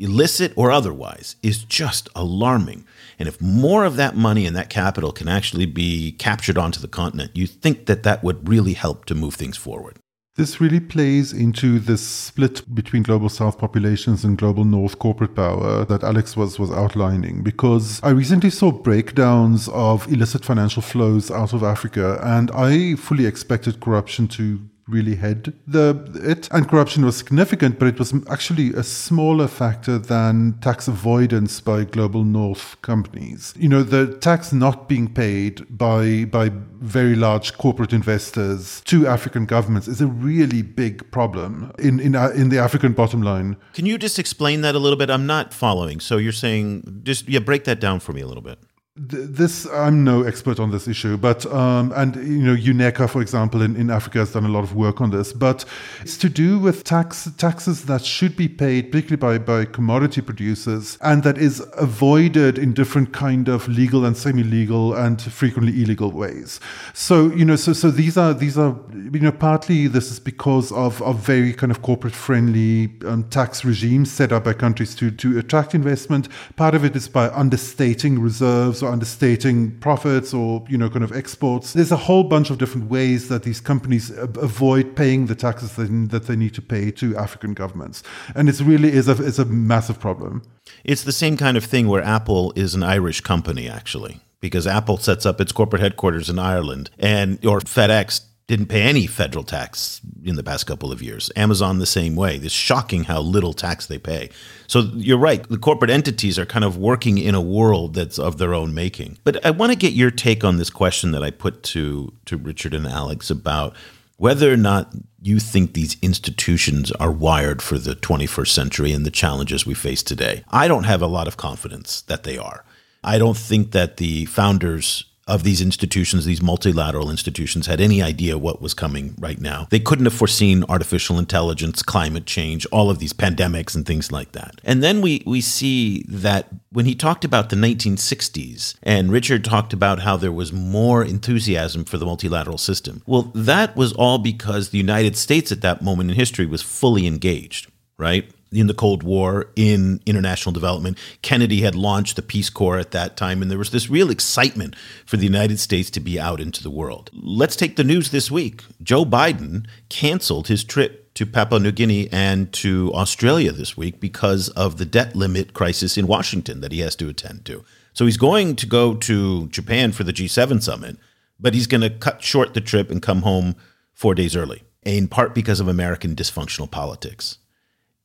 illicit 0.00 0.52
or 0.56 0.70
otherwise, 0.70 1.36
is 1.42 1.64
just 1.64 2.08
alarming. 2.16 2.84
And 3.18 3.28
if 3.28 3.40
more 3.40 3.84
of 3.84 3.96
that 3.96 4.16
money 4.16 4.46
and 4.46 4.56
that 4.56 4.70
capital 4.70 5.12
can 5.12 5.28
actually 5.28 5.66
be 5.66 6.12
captured 6.12 6.58
onto 6.58 6.80
the 6.80 6.88
continent, 6.88 7.32
you 7.34 7.46
think 7.46 7.86
that 7.86 8.02
that 8.02 8.24
would 8.24 8.48
really 8.48 8.72
help 8.72 9.04
to 9.06 9.14
move 9.14 9.34
things 9.34 9.56
forward. 9.56 9.98
This 10.36 10.60
really 10.60 10.80
plays 10.80 11.32
into 11.34 11.78
this 11.78 12.00
split 12.00 12.74
between 12.74 13.02
global 13.02 13.28
south 13.28 13.58
populations 13.58 14.24
and 14.24 14.38
global 14.38 14.64
north 14.64 14.98
corporate 14.98 15.34
power 15.34 15.84
that 15.84 16.02
Alex 16.02 16.36
was, 16.36 16.58
was 16.58 16.70
outlining. 16.70 17.42
Because 17.42 18.00
I 18.02 18.10
recently 18.10 18.48
saw 18.48 18.70
breakdowns 18.70 19.68
of 19.68 20.10
illicit 20.10 20.44
financial 20.44 20.82
flows 20.82 21.30
out 21.30 21.52
of 21.52 21.62
Africa, 21.62 22.20
and 22.22 22.50
I 22.52 22.94
fully 22.94 23.26
expected 23.26 23.80
corruption 23.80 24.28
to 24.28 24.60
really 24.90 25.16
had. 25.16 25.52
The 25.66 26.10
it 26.22 26.48
and 26.50 26.68
corruption 26.68 27.04
was 27.04 27.16
significant 27.16 27.78
but 27.78 27.88
it 27.88 27.98
was 27.98 28.14
actually 28.28 28.72
a 28.74 28.82
smaller 28.82 29.48
factor 29.48 29.98
than 29.98 30.58
tax 30.60 30.88
avoidance 30.88 31.60
by 31.60 31.84
global 31.84 32.24
north 32.24 32.80
companies. 32.82 33.54
You 33.56 33.68
know 33.68 33.82
the 33.82 34.16
tax 34.18 34.52
not 34.52 34.88
being 34.88 35.12
paid 35.12 35.66
by 35.76 36.24
by 36.24 36.50
very 36.80 37.14
large 37.14 37.56
corporate 37.58 37.92
investors 37.92 38.80
to 38.86 39.06
african 39.06 39.44
governments 39.44 39.86
is 39.86 40.00
a 40.00 40.06
really 40.06 40.62
big 40.62 41.10
problem 41.10 41.72
in 41.78 42.00
in 42.00 42.16
uh, 42.16 42.28
in 42.28 42.48
the 42.48 42.58
african 42.58 42.92
bottom 42.92 43.22
line. 43.22 43.56
Can 43.74 43.86
you 43.86 43.98
just 43.98 44.18
explain 44.18 44.62
that 44.62 44.74
a 44.74 44.78
little 44.78 44.98
bit? 44.98 45.10
I'm 45.10 45.26
not 45.26 45.52
following. 45.52 46.00
So 46.00 46.16
you're 46.16 46.32
saying 46.32 47.02
just 47.04 47.28
yeah 47.28 47.40
break 47.40 47.64
that 47.64 47.80
down 47.80 48.00
for 48.00 48.12
me 48.12 48.20
a 48.20 48.26
little 48.26 48.42
bit 48.42 48.58
this 48.96 49.66
I'm 49.66 50.02
no 50.02 50.24
expert 50.24 50.58
on 50.58 50.72
this 50.72 50.88
issue, 50.88 51.16
but 51.16 51.46
um, 51.46 51.92
and 51.94 52.16
you 52.16 52.42
know 52.42 52.56
UNECA, 52.56 53.08
for 53.08 53.22
example, 53.22 53.62
in, 53.62 53.76
in 53.76 53.88
Africa 53.88 54.18
has 54.18 54.32
done 54.32 54.44
a 54.44 54.48
lot 54.48 54.64
of 54.64 54.74
work 54.74 55.00
on 55.00 55.10
this. 55.10 55.32
But 55.32 55.64
it's 56.00 56.18
to 56.18 56.28
do 56.28 56.58
with 56.58 56.82
tax 56.82 57.30
taxes 57.38 57.84
that 57.84 58.04
should 58.04 58.36
be 58.36 58.48
paid, 58.48 58.90
particularly 58.90 59.38
by 59.38 59.44
by 59.44 59.64
commodity 59.64 60.22
producers, 60.22 60.98
and 61.02 61.22
that 61.22 61.38
is 61.38 61.64
avoided 61.76 62.58
in 62.58 62.74
different 62.74 63.12
kind 63.12 63.48
of 63.48 63.68
legal 63.68 64.04
and 64.04 64.16
semi-legal 64.16 64.94
and 64.94 65.22
frequently 65.22 65.80
illegal 65.82 66.10
ways. 66.10 66.58
So 66.92 67.28
you 67.28 67.44
know, 67.44 67.56
so 67.56 67.72
so 67.72 67.92
these 67.92 68.16
are 68.16 68.34
these 68.34 68.58
are 68.58 68.76
you 68.92 69.20
know 69.20 69.32
partly 69.32 69.86
this 69.86 70.10
is 70.10 70.18
because 70.18 70.72
of 70.72 71.00
of 71.02 71.20
very 71.20 71.52
kind 71.52 71.70
of 71.70 71.82
corporate 71.82 72.14
friendly 72.14 72.92
um, 73.06 73.22
tax 73.30 73.64
regimes 73.64 74.10
set 74.10 74.32
up 74.32 74.44
by 74.44 74.52
countries 74.52 74.96
to 74.96 75.12
to 75.12 75.38
attract 75.38 75.76
investment. 75.76 76.28
Part 76.56 76.74
of 76.74 76.84
it 76.84 76.96
is 76.96 77.08
by 77.08 77.28
understating 77.28 78.18
reserves 78.18 78.80
or 78.82 78.89
understating 78.90 79.78
profits 79.78 80.34
or, 80.34 80.64
you 80.68 80.76
know, 80.76 80.90
kind 80.90 81.04
of 81.04 81.12
exports. 81.12 81.72
There's 81.72 81.92
a 81.92 81.96
whole 81.96 82.24
bunch 82.24 82.50
of 82.50 82.58
different 82.58 82.90
ways 82.90 83.28
that 83.28 83.42
these 83.42 83.60
companies 83.60 84.10
avoid 84.10 84.96
paying 84.96 85.26
the 85.26 85.34
taxes 85.34 85.76
that 85.76 86.26
they 86.26 86.36
need 86.36 86.54
to 86.54 86.62
pay 86.62 86.90
to 86.92 87.16
African 87.16 87.54
governments. 87.54 88.02
And 88.34 88.48
it 88.48 88.60
really 88.60 88.92
is 88.92 89.08
a, 89.08 89.24
it's 89.24 89.38
a 89.38 89.44
massive 89.44 89.98
problem. 89.98 90.42
It's 90.84 91.04
the 91.04 91.12
same 91.12 91.36
kind 91.36 91.56
of 91.56 91.64
thing 91.64 91.88
where 91.88 92.02
Apple 92.02 92.52
is 92.56 92.74
an 92.74 92.82
Irish 92.82 93.20
company, 93.20 93.68
actually, 93.68 94.20
because 94.40 94.66
Apple 94.66 94.96
sets 94.96 95.26
up 95.26 95.40
its 95.40 95.52
corporate 95.52 95.82
headquarters 95.82 96.28
in 96.28 96.38
Ireland 96.38 96.90
and 96.98 97.44
or 97.44 97.60
FedEx 97.60 98.22
didn't 98.50 98.66
pay 98.66 98.82
any 98.82 99.06
federal 99.06 99.44
tax 99.44 100.00
in 100.24 100.34
the 100.34 100.42
past 100.42 100.66
couple 100.66 100.90
of 100.90 101.00
years. 101.00 101.30
Amazon 101.36 101.78
the 101.78 101.86
same 101.86 102.16
way. 102.16 102.34
It's 102.34 102.52
shocking 102.52 103.04
how 103.04 103.20
little 103.20 103.52
tax 103.52 103.86
they 103.86 103.96
pay. 103.96 104.28
So 104.66 104.90
you're 104.96 105.18
right. 105.18 105.48
The 105.48 105.56
corporate 105.56 105.92
entities 105.92 106.36
are 106.36 106.44
kind 106.44 106.64
of 106.64 106.76
working 106.76 107.16
in 107.16 107.36
a 107.36 107.40
world 107.40 107.94
that's 107.94 108.18
of 108.18 108.38
their 108.38 108.52
own 108.52 108.74
making. 108.74 109.18
But 109.22 109.46
I 109.46 109.52
want 109.52 109.70
to 109.70 109.78
get 109.78 109.92
your 109.92 110.10
take 110.10 110.42
on 110.42 110.56
this 110.56 110.68
question 110.68 111.12
that 111.12 111.22
I 111.22 111.30
put 111.30 111.62
to 111.74 112.12
to 112.24 112.36
Richard 112.36 112.74
and 112.74 112.88
Alex 112.88 113.30
about 113.30 113.76
whether 114.16 114.52
or 114.52 114.56
not 114.56 114.94
you 115.22 115.38
think 115.38 115.74
these 115.74 115.96
institutions 116.02 116.90
are 116.92 117.12
wired 117.12 117.62
for 117.62 117.78
the 117.78 117.94
21st 117.94 118.48
century 118.48 118.92
and 118.92 119.06
the 119.06 119.12
challenges 119.12 119.64
we 119.64 119.74
face 119.74 120.02
today. 120.02 120.42
I 120.50 120.66
don't 120.66 120.84
have 120.84 121.02
a 121.02 121.06
lot 121.06 121.28
of 121.28 121.36
confidence 121.36 122.00
that 122.02 122.24
they 122.24 122.36
are. 122.36 122.64
I 123.04 123.16
don't 123.16 123.36
think 123.36 123.70
that 123.70 123.98
the 123.98 124.24
founders 124.24 125.04
of 125.30 125.44
these 125.44 125.60
institutions, 125.62 126.24
these 126.24 126.42
multilateral 126.42 127.08
institutions, 127.08 127.66
had 127.66 127.80
any 127.80 128.02
idea 128.02 128.36
what 128.36 128.60
was 128.60 128.74
coming 128.74 129.14
right 129.18 129.40
now. 129.40 129.68
They 129.70 129.78
couldn't 129.78 130.06
have 130.06 130.14
foreseen 130.14 130.64
artificial 130.68 131.18
intelligence, 131.18 131.82
climate 131.82 132.26
change, 132.26 132.66
all 132.66 132.90
of 132.90 132.98
these 132.98 133.12
pandemics 133.12 133.74
and 133.74 133.86
things 133.86 134.10
like 134.10 134.32
that. 134.32 134.60
And 134.64 134.82
then 134.82 135.00
we, 135.00 135.22
we 135.24 135.40
see 135.40 136.04
that 136.08 136.48
when 136.72 136.84
he 136.84 136.94
talked 136.94 137.24
about 137.24 137.50
the 137.50 137.56
1960s, 137.56 138.74
and 138.82 139.12
Richard 139.12 139.44
talked 139.44 139.72
about 139.72 140.00
how 140.00 140.16
there 140.16 140.32
was 140.32 140.52
more 140.52 141.04
enthusiasm 141.04 141.84
for 141.84 141.96
the 141.96 142.06
multilateral 142.06 142.58
system, 142.58 143.02
well, 143.06 143.30
that 143.34 143.76
was 143.76 143.92
all 143.92 144.18
because 144.18 144.70
the 144.70 144.78
United 144.78 145.16
States 145.16 145.52
at 145.52 145.60
that 145.62 145.82
moment 145.82 146.10
in 146.10 146.16
history 146.16 146.46
was 146.46 146.62
fully 146.62 147.06
engaged, 147.06 147.70
right? 147.96 148.28
In 148.52 148.66
the 148.66 148.74
Cold 148.74 149.02
War, 149.02 149.50
in 149.54 150.00
international 150.06 150.52
development. 150.52 150.98
Kennedy 151.22 151.60
had 151.60 151.74
launched 151.74 152.16
the 152.16 152.22
Peace 152.22 152.50
Corps 152.50 152.78
at 152.78 152.90
that 152.90 153.16
time, 153.16 153.42
and 153.42 153.50
there 153.50 153.58
was 153.58 153.70
this 153.70 153.88
real 153.88 154.10
excitement 154.10 154.74
for 155.06 155.16
the 155.16 155.24
United 155.24 155.60
States 155.60 155.90
to 155.90 156.00
be 156.00 156.18
out 156.18 156.40
into 156.40 156.62
the 156.62 156.70
world. 156.70 157.10
Let's 157.12 157.56
take 157.56 157.76
the 157.76 157.84
news 157.84 158.10
this 158.10 158.30
week. 158.30 158.64
Joe 158.82 159.04
Biden 159.04 159.66
canceled 159.88 160.48
his 160.48 160.64
trip 160.64 161.12
to 161.14 161.26
Papua 161.26 161.60
New 161.60 161.72
Guinea 161.72 162.08
and 162.10 162.52
to 162.54 162.92
Australia 162.94 163.52
this 163.52 163.76
week 163.76 164.00
because 164.00 164.48
of 164.50 164.78
the 164.78 164.84
debt 164.84 165.14
limit 165.14 165.52
crisis 165.52 165.96
in 165.96 166.06
Washington 166.06 166.60
that 166.60 166.72
he 166.72 166.80
has 166.80 166.96
to 166.96 167.08
attend 167.08 167.44
to. 167.46 167.64
So 167.92 168.04
he's 168.04 168.16
going 168.16 168.56
to 168.56 168.66
go 168.66 168.94
to 168.94 169.48
Japan 169.48 169.92
for 169.92 170.04
the 170.04 170.12
G7 170.12 170.62
summit, 170.62 170.96
but 171.38 171.54
he's 171.54 171.66
going 171.66 171.80
to 171.82 171.90
cut 171.90 172.22
short 172.22 172.54
the 172.54 172.60
trip 172.60 172.90
and 172.90 173.02
come 173.02 173.22
home 173.22 173.56
four 173.92 174.14
days 174.14 174.34
early, 174.34 174.62
in 174.82 175.08
part 175.08 175.34
because 175.34 175.60
of 175.60 175.68
American 175.68 176.14
dysfunctional 176.14 176.70
politics. 176.70 177.38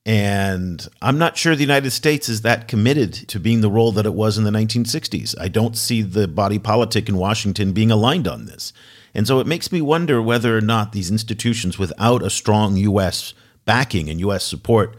And 0.05 0.87
I'm 1.01 1.17
not 1.17 1.35
sure 1.35 1.55
the 1.55 1.61
United 1.61 1.89
States 1.91 2.29
is 2.29 2.43
that 2.43 2.67
committed 2.67 3.13
to 3.13 3.39
being 3.39 3.61
the 3.61 3.71
role 3.71 3.91
that 3.93 4.05
it 4.05 4.13
was 4.13 4.37
in 4.37 4.43
the 4.43 4.51
1960s. 4.51 5.33
I 5.39 5.47
don't 5.47 5.75
see 5.75 6.03
the 6.03 6.27
body 6.27 6.59
politic 6.59 7.09
in 7.09 7.17
Washington 7.17 7.73
being 7.73 7.89
aligned 7.89 8.27
on 8.27 8.45
this. 8.45 8.71
And 9.15 9.25
so 9.25 9.39
it 9.39 9.47
makes 9.47 9.71
me 9.71 9.81
wonder 9.81 10.21
whether 10.21 10.55
or 10.55 10.61
not 10.61 10.91
these 10.91 11.09
institutions, 11.09 11.79
without 11.79 12.21
a 12.21 12.29
strong 12.29 12.77
U.S. 12.77 13.33
backing 13.63 14.09
and 14.09 14.19
U.S. 14.19 14.43
support, 14.43 14.95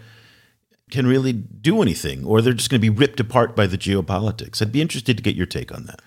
can 0.91 1.07
really 1.07 1.33
do 1.33 1.83
anything, 1.83 2.25
or 2.25 2.41
they're 2.41 2.53
just 2.53 2.71
going 2.71 2.81
to 2.81 2.91
be 2.91 2.97
ripped 2.97 3.21
apart 3.21 3.55
by 3.55 3.67
the 3.67 3.79
geopolitics. 3.79 4.63
I'd 4.63 4.73
be 4.73 4.81
interested 4.81 5.17
to 5.17 5.23
get 5.23 5.37
your 5.37 5.47
take 5.47 5.73
on 5.73 5.85
that. 5.85 6.01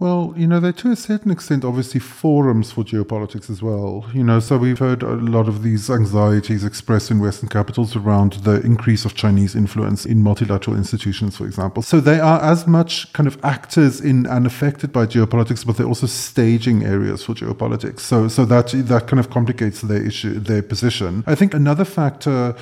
Well, 0.00 0.32
you 0.34 0.46
know, 0.46 0.60
they're 0.60 0.72
to 0.72 0.92
a 0.92 0.96
certain 0.96 1.30
extent 1.30 1.62
obviously 1.62 2.00
forums 2.00 2.72
for 2.72 2.82
geopolitics 2.82 3.50
as 3.50 3.60
well. 3.60 4.06
You 4.14 4.24
know, 4.24 4.40
so 4.40 4.56
we've 4.56 4.78
heard 4.78 5.02
a 5.02 5.16
lot 5.16 5.46
of 5.46 5.62
these 5.62 5.90
anxieties 5.90 6.64
expressed 6.64 7.10
in 7.10 7.20
Western 7.20 7.50
capitals 7.50 7.94
around 7.94 8.32
the 8.44 8.62
increase 8.62 9.04
of 9.04 9.14
Chinese 9.14 9.54
influence 9.54 10.06
in 10.06 10.22
multilateral 10.22 10.74
institutions, 10.74 11.36
for 11.36 11.44
example. 11.44 11.82
So 11.82 12.00
they 12.00 12.18
are 12.18 12.40
as 12.40 12.66
much 12.66 13.12
kind 13.12 13.26
of 13.26 13.38
actors 13.44 14.00
in 14.00 14.24
and 14.24 14.46
affected 14.46 14.90
by 14.90 15.04
geopolitics, 15.04 15.66
but 15.66 15.76
they're 15.76 15.86
also 15.86 16.06
staging 16.06 16.82
areas 16.82 17.22
for 17.22 17.34
geopolitics. 17.34 18.00
So 18.00 18.26
so 18.28 18.46
that 18.46 18.68
that 18.68 19.06
kind 19.06 19.20
of 19.20 19.28
complicates 19.28 19.82
their 19.82 20.02
issue, 20.02 20.40
their 20.40 20.62
position. 20.62 21.24
I 21.26 21.34
think 21.34 21.52
another 21.52 21.84
factor 21.84 22.56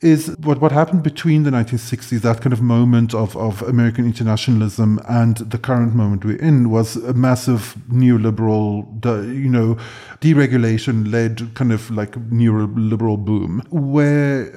is 0.00 0.28
what, 0.38 0.60
what 0.60 0.72
happened 0.72 1.02
between 1.02 1.42
the 1.42 1.50
1960s, 1.50 2.20
that 2.20 2.40
kind 2.40 2.52
of 2.52 2.62
moment 2.62 3.14
of, 3.14 3.36
of 3.36 3.62
American 3.62 4.04
internationalism 4.04 5.00
and 5.08 5.38
the 5.38 5.58
current 5.58 5.94
moment 5.94 6.24
we're 6.24 6.36
in 6.36 6.70
was 6.70 6.96
a 6.96 7.14
massive 7.14 7.76
neoliberal, 7.90 8.86
you 9.26 9.48
know, 9.48 9.76
deregulation 10.20 11.10
led 11.10 11.52
kind 11.54 11.72
of 11.72 11.90
like 11.90 12.12
neoliberal 12.30 13.22
boom 13.22 13.62
where 13.70 14.50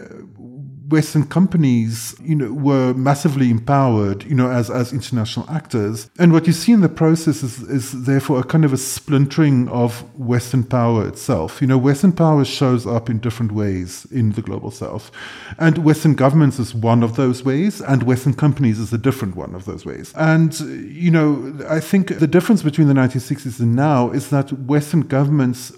Western 0.91 1.25
companies, 1.25 2.15
you 2.21 2.35
know, 2.35 2.51
were 2.51 2.93
massively 2.93 3.49
empowered, 3.49 4.23
you 4.25 4.35
know, 4.35 4.49
as, 4.49 4.69
as 4.69 4.91
international 4.91 5.49
actors. 5.49 6.09
And 6.19 6.33
what 6.33 6.47
you 6.47 6.53
see 6.53 6.71
in 6.71 6.81
the 6.81 6.89
process 6.89 7.43
is, 7.43 7.59
is 7.63 8.03
therefore 8.05 8.39
a 8.39 8.43
kind 8.43 8.65
of 8.65 8.73
a 8.73 8.77
splintering 8.77 9.67
of 9.69 10.01
Western 10.19 10.63
power 10.63 11.07
itself. 11.07 11.61
You 11.61 11.67
know, 11.67 11.77
Western 11.77 12.11
power 12.11 12.45
shows 12.45 12.85
up 12.85 13.09
in 13.09 13.19
different 13.19 13.51
ways 13.51 14.05
in 14.11 14.33
the 14.33 14.41
global 14.41 14.71
south. 14.71 15.11
And 15.57 15.79
Western 15.79 16.15
governments 16.15 16.59
is 16.59 16.75
one 16.75 17.03
of 17.03 17.15
those 17.15 17.43
ways, 17.43 17.81
and 17.81 18.03
Western 18.03 18.33
companies 18.33 18.79
is 18.79 18.91
a 18.93 18.97
different 18.97 19.35
one 19.35 19.55
of 19.55 19.65
those 19.65 19.85
ways. 19.85 20.13
And, 20.15 20.59
you 20.59 21.11
know, 21.11 21.55
I 21.69 21.79
think 21.79 22.19
the 22.19 22.27
difference 22.27 22.63
between 22.63 22.87
the 22.87 22.93
1960s 22.93 23.59
and 23.59 23.75
now 23.75 24.11
is 24.11 24.29
that 24.29 24.51
Western 24.53 25.01
governments 25.01 25.71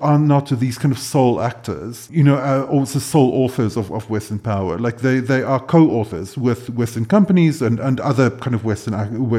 are 0.00 0.18
not 0.18 0.48
these 0.50 0.78
kind 0.78 0.92
of 0.92 0.98
sole 0.98 1.40
actors, 1.40 2.08
you 2.10 2.22
know, 2.22 2.36
uh, 2.36 2.66
also 2.70 2.98
sole 2.98 3.32
authors 3.32 3.76
of, 3.76 3.90
of 3.92 4.08
Western 4.10 4.38
power. 4.38 4.78
Like 4.78 4.98
they, 4.98 5.20
they 5.20 5.42
are 5.42 5.60
co-authors 5.60 6.36
with 6.36 6.70
Western 6.70 7.04
companies 7.04 7.62
and, 7.62 7.78
and 7.80 8.00
other 8.00 8.30
kind 8.30 8.54
of 8.54 8.64
Western 8.64 8.94